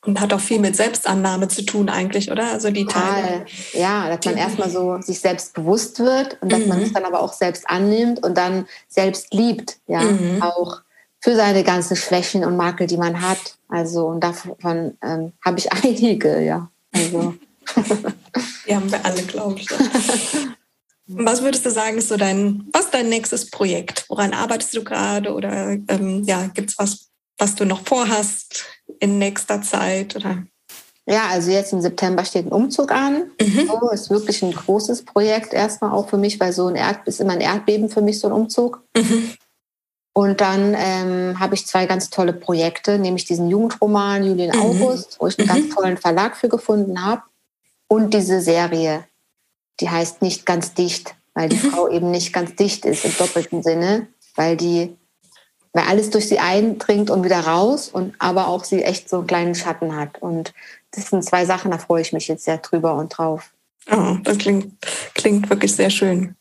und 0.04 0.20
hat 0.20 0.34
auch 0.34 0.40
viel 0.40 0.58
mit 0.58 0.76
Selbstannahme 0.76 1.48
zu 1.48 1.64
tun 1.64 1.88
eigentlich, 1.88 2.30
oder? 2.30 2.52
Also 2.52 2.70
die 2.70 2.84
Teile. 2.84 3.46
Ja, 3.72 4.14
dass 4.14 4.26
man 4.26 4.36
erstmal 4.36 4.68
so 4.68 5.00
sich 5.00 5.18
selbst 5.18 5.54
bewusst 5.54 6.00
wird 6.00 6.36
und 6.42 6.52
dass 6.52 6.60
mhm. 6.60 6.68
man 6.68 6.82
es 6.82 6.92
dann 6.92 7.06
aber 7.06 7.22
auch 7.22 7.32
selbst 7.32 7.64
annimmt 7.66 8.22
und 8.22 8.36
dann 8.36 8.66
selbst 8.88 9.32
liebt, 9.32 9.78
ja, 9.86 10.02
mhm. 10.02 10.42
auch 10.42 10.82
für 11.22 11.36
seine 11.36 11.62
ganzen 11.62 11.96
Schwächen 11.96 12.44
und 12.44 12.56
Makel, 12.56 12.86
die 12.86 12.96
man 12.96 13.22
hat. 13.22 13.56
Also 13.68 14.06
und 14.08 14.20
davon 14.20 14.98
ähm, 15.02 15.32
habe 15.44 15.58
ich 15.58 15.72
einige, 15.84 16.42
ja. 16.42 16.70
Also. 16.92 17.34
Die 18.66 18.74
haben 18.74 18.90
wir 18.90 19.04
alle, 19.04 19.22
glaube 19.22 19.60
ich. 19.60 19.68
Was 21.06 21.42
würdest 21.42 21.66
du 21.66 21.70
sagen, 21.70 21.98
ist 21.98 22.08
so 22.08 22.16
dein, 22.16 22.68
was 22.72 22.90
dein 22.90 23.08
nächstes 23.08 23.50
Projekt? 23.50 24.06
Woran 24.08 24.32
arbeitest 24.32 24.74
du 24.74 24.84
gerade? 24.84 25.34
Oder 25.34 25.72
ähm, 25.88 26.22
ja, 26.24 26.46
gibt 26.46 26.70
es 26.70 26.78
was, 26.78 27.08
was 27.36 27.54
du 27.54 27.66
noch 27.66 27.84
vorhast 27.84 28.64
in 29.00 29.18
nächster 29.18 29.60
Zeit? 29.62 30.16
Oder? 30.16 30.44
Ja, 31.04 31.26
also 31.28 31.50
jetzt 31.50 31.72
im 31.72 31.80
September 31.80 32.24
steht 32.24 32.46
ein 32.46 32.52
Umzug 32.52 32.92
an. 32.92 33.30
Mhm. 33.40 33.66
So, 33.66 33.90
ist 33.90 34.10
wirklich 34.10 34.42
ein 34.42 34.52
großes 34.52 35.04
Projekt 35.04 35.52
erstmal 35.52 35.90
auch 35.90 36.08
für 36.08 36.18
mich, 36.18 36.38
weil 36.38 36.52
so 36.52 36.68
ein 36.68 36.76
Erd 36.76 37.06
ist 37.06 37.20
immer 37.20 37.32
ein 37.32 37.40
Erdbeben 37.40 37.90
für 37.90 38.00
mich, 38.00 38.20
so 38.20 38.28
ein 38.28 38.32
Umzug. 38.32 38.82
Mhm. 38.96 39.32
Und 40.14 40.40
dann 40.42 40.74
ähm, 40.76 41.40
habe 41.40 41.54
ich 41.54 41.66
zwei 41.66 41.86
ganz 41.86 42.10
tolle 42.10 42.34
Projekte, 42.34 42.98
nämlich 42.98 43.24
diesen 43.24 43.48
Jugendroman 43.48 44.24
Julien 44.24 44.54
mhm. 44.54 44.60
August, 44.60 45.16
wo 45.20 45.26
ich 45.26 45.38
einen 45.38 45.48
mhm. 45.48 45.52
ganz 45.52 45.74
tollen 45.74 45.96
Verlag 45.96 46.36
für 46.36 46.48
gefunden 46.48 47.04
habe. 47.04 47.22
Und 47.88 48.12
diese 48.12 48.40
Serie, 48.40 49.04
die 49.80 49.88
heißt 49.88 50.20
Nicht 50.20 50.44
ganz 50.44 50.74
dicht, 50.74 51.14
weil 51.34 51.48
die 51.48 51.56
mhm. 51.56 51.70
Frau 51.70 51.88
eben 51.88 52.10
nicht 52.10 52.32
ganz 52.32 52.54
dicht 52.56 52.84
ist 52.84 53.04
im 53.04 53.16
doppelten 53.16 53.62
Sinne, 53.62 54.06
weil 54.36 54.56
die, 54.56 54.96
weil 55.72 55.84
alles 55.84 56.10
durch 56.10 56.28
sie 56.28 56.38
eindringt 56.38 57.08
und 57.10 57.24
wieder 57.24 57.40
raus 57.40 57.88
und 57.88 58.14
aber 58.18 58.48
auch 58.48 58.64
sie 58.64 58.82
echt 58.82 59.08
so 59.08 59.18
einen 59.18 59.26
kleinen 59.26 59.54
Schatten 59.54 59.96
hat. 59.96 60.20
Und 60.20 60.52
das 60.90 61.06
sind 61.06 61.24
zwei 61.24 61.46
Sachen, 61.46 61.70
da 61.70 61.78
freue 61.78 62.02
ich 62.02 62.12
mich 62.12 62.28
jetzt 62.28 62.44
sehr 62.44 62.58
drüber 62.58 62.96
und 62.96 63.08
drauf. 63.08 63.52
Oh, 63.90 64.16
das 64.22 64.38
klingt, 64.38 64.74
klingt 65.14 65.48
wirklich 65.48 65.74
sehr 65.74 65.90
schön. 65.90 66.36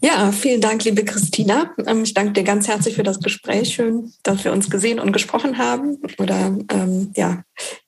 Ja, 0.00 0.30
vielen 0.32 0.60
Dank, 0.60 0.84
liebe 0.84 1.04
Christina. 1.04 1.74
Ähm, 1.86 2.04
ich 2.04 2.14
danke 2.14 2.32
dir 2.32 2.44
ganz 2.44 2.68
herzlich 2.68 2.94
für 2.94 3.02
das 3.02 3.20
Gespräch. 3.20 3.74
Schön, 3.74 4.12
dass 4.22 4.44
wir 4.44 4.52
uns 4.52 4.70
gesehen 4.70 5.00
und 5.00 5.12
gesprochen 5.12 5.58
haben 5.58 5.98
oder 6.18 6.56
ähm, 6.70 7.12
ja, 7.16 7.42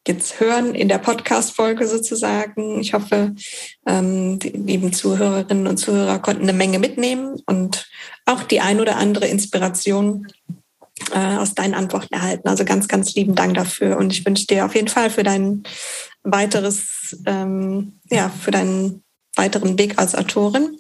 jetzt 0.07 0.40
hören 0.40 0.74
in 0.74 0.88
der 0.88 0.98
Podcast-Folge 0.98 1.86
sozusagen. 1.86 2.80
Ich 2.80 2.94
hoffe, 2.94 3.34
ähm, 3.86 4.38
die 4.38 4.50
lieben 4.50 4.92
Zuhörerinnen 4.92 5.66
und 5.66 5.76
Zuhörer 5.76 6.18
konnten 6.18 6.42
eine 6.42 6.52
Menge 6.52 6.78
mitnehmen 6.78 7.40
und 7.46 7.88
auch 8.26 8.42
die 8.42 8.61
ein 8.61 8.80
oder 8.80 8.96
andere 8.96 9.26
Inspiration 9.26 10.26
äh, 11.12 11.36
aus 11.36 11.55
deinen 11.55 11.74
Antworten 11.74 12.12
erhalten. 12.12 12.48
Also 12.48 12.64
ganz, 12.64 12.88
ganz 12.88 13.14
lieben 13.14 13.34
Dank 13.34 13.55
dafür. 13.55 13.96
Und 13.96 14.12
ich 14.12 14.26
wünsche 14.26 14.46
dir 14.46 14.66
auf 14.66 14.74
jeden 14.74 14.88
Fall 14.88 15.11
für 15.11 15.22
dein 15.22 15.62
weiteres, 16.22 17.16
ähm, 17.26 18.00
ja, 18.11 18.28
für 18.28 18.50
deinen 18.50 19.05
weiteren 19.36 19.78
Weg 19.78 19.98
als 19.98 20.14
Autorin 20.14 20.78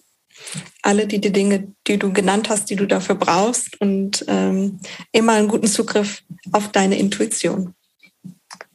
alle 0.82 1.06
die, 1.06 1.20
die 1.20 1.32
Dinge, 1.32 1.68
die 1.86 1.98
du 1.98 2.12
genannt 2.12 2.48
hast, 2.48 2.70
die 2.70 2.76
du 2.76 2.86
dafür 2.86 3.14
brauchst 3.14 3.80
und 3.80 4.24
ähm, 4.28 4.80
immer 5.12 5.32
einen 5.32 5.48
guten 5.48 5.66
Zugriff 5.66 6.22
auf 6.52 6.68
deine 6.68 6.98
Intuition. 6.98 7.74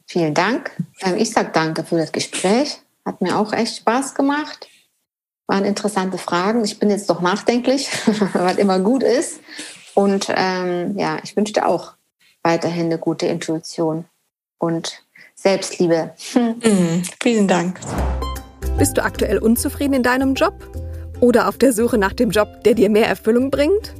Vielen 0.06 0.34
Dank. 0.34 0.72
Ähm, 1.02 1.16
ich 1.18 1.30
sage 1.30 1.50
danke 1.52 1.84
für 1.84 1.96
das 1.96 2.12
Gespräch. 2.12 2.80
Hat 3.04 3.20
mir 3.20 3.38
auch 3.38 3.52
echt 3.52 3.76
Spaß 3.76 4.14
gemacht. 4.14 4.68
Waren 5.46 5.64
interessante 5.64 6.18
Fragen. 6.18 6.64
Ich 6.64 6.78
bin 6.78 6.90
jetzt 6.90 7.08
doch 7.10 7.20
nachdenklich, 7.20 7.88
was 8.32 8.56
immer 8.56 8.80
gut 8.80 9.02
ist. 9.02 9.40
Und 9.94 10.28
ähm, 10.34 10.98
ja, 10.98 11.18
ich 11.22 11.36
wünsche 11.36 11.52
dir 11.52 11.66
auch 11.66 11.94
weiterhin 12.42 12.86
eine 12.86 12.98
gute 12.98 13.26
Intuition 13.26 14.04
und 14.58 15.04
Selbstliebe. 15.34 16.14
Mm, 16.34 17.02
vielen 17.22 17.48
Dank. 17.48 17.80
Bist 18.78 18.96
du 18.96 19.02
aktuell 19.02 19.38
unzufrieden 19.38 19.94
in 19.94 20.02
deinem 20.02 20.34
Job? 20.34 20.54
Oder 21.20 21.48
auf 21.48 21.58
der 21.58 21.72
Suche 21.72 21.98
nach 21.98 22.12
dem 22.12 22.30
Job, 22.30 22.64
der 22.64 22.74
dir 22.74 22.90
mehr 22.90 23.06
Erfüllung 23.06 23.50
bringt? 23.50 23.94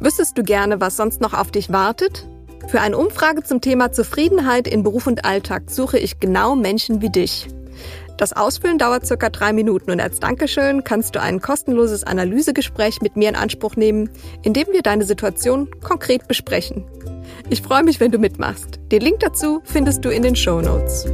Wüsstest 0.00 0.36
du 0.36 0.42
gerne, 0.42 0.80
was 0.80 0.96
sonst 0.96 1.20
noch 1.20 1.34
auf 1.34 1.50
dich 1.50 1.72
wartet? 1.72 2.26
Für 2.68 2.80
eine 2.80 2.98
Umfrage 2.98 3.42
zum 3.42 3.60
Thema 3.60 3.92
Zufriedenheit 3.92 4.68
in 4.68 4.82
Beruf 4.82 5.06
und 5.06 5.24
Alltag 5.24 5.70
suche 5.70 5.98
ich 5.98 6.20
genau 6.20 6.54
Menschen 6.54 7.00
wie 7.00 7.10
dich. 7.10 7.48
Das 8.18 8.32
Ausfüllen 8.32 8.78
dauert 8.78 9.06
circa 9.06 9.30
drei 9.30 9.52
Minuten 9.52 9.92
und 9.92 10.00
als 10.00 10.20
Dankeschön 10.20 10.84
kannst 10.84 11.14
du 11.14 11.22
ein 11.22 11.40
kostenloses 11.40 12.04
Analysegespräch 12.04 13.00
mit 13.00 13.16
mir 13.16 13.28
in 13.28 13.36
Anspruch 13.36 13.76
nehmen, 13.76 14.10
in 14.42 14.52
dem 14.52 14.66
wir 14.72 14.82
deine 14.82 15.04
Situation 15.04 15.68
konkret 15.82 16.26
besprechen. 16.28 16.84
Ich 17.48 17.62
freue 17.62 17.84
mich, 17.84 18.00
wenn 18.00 18.10
du 18.10 18.18
mitmachst. 18.18 18.80
Den 18.90 19.00
Link 19.00 19.20
dazu 19.20 19.60
findest 19.64 20.04
du 20.04 20.10
in 20.10 20.22
den 20.22 20.36
Show 20.36 20.60
Notes. 20.60 21.06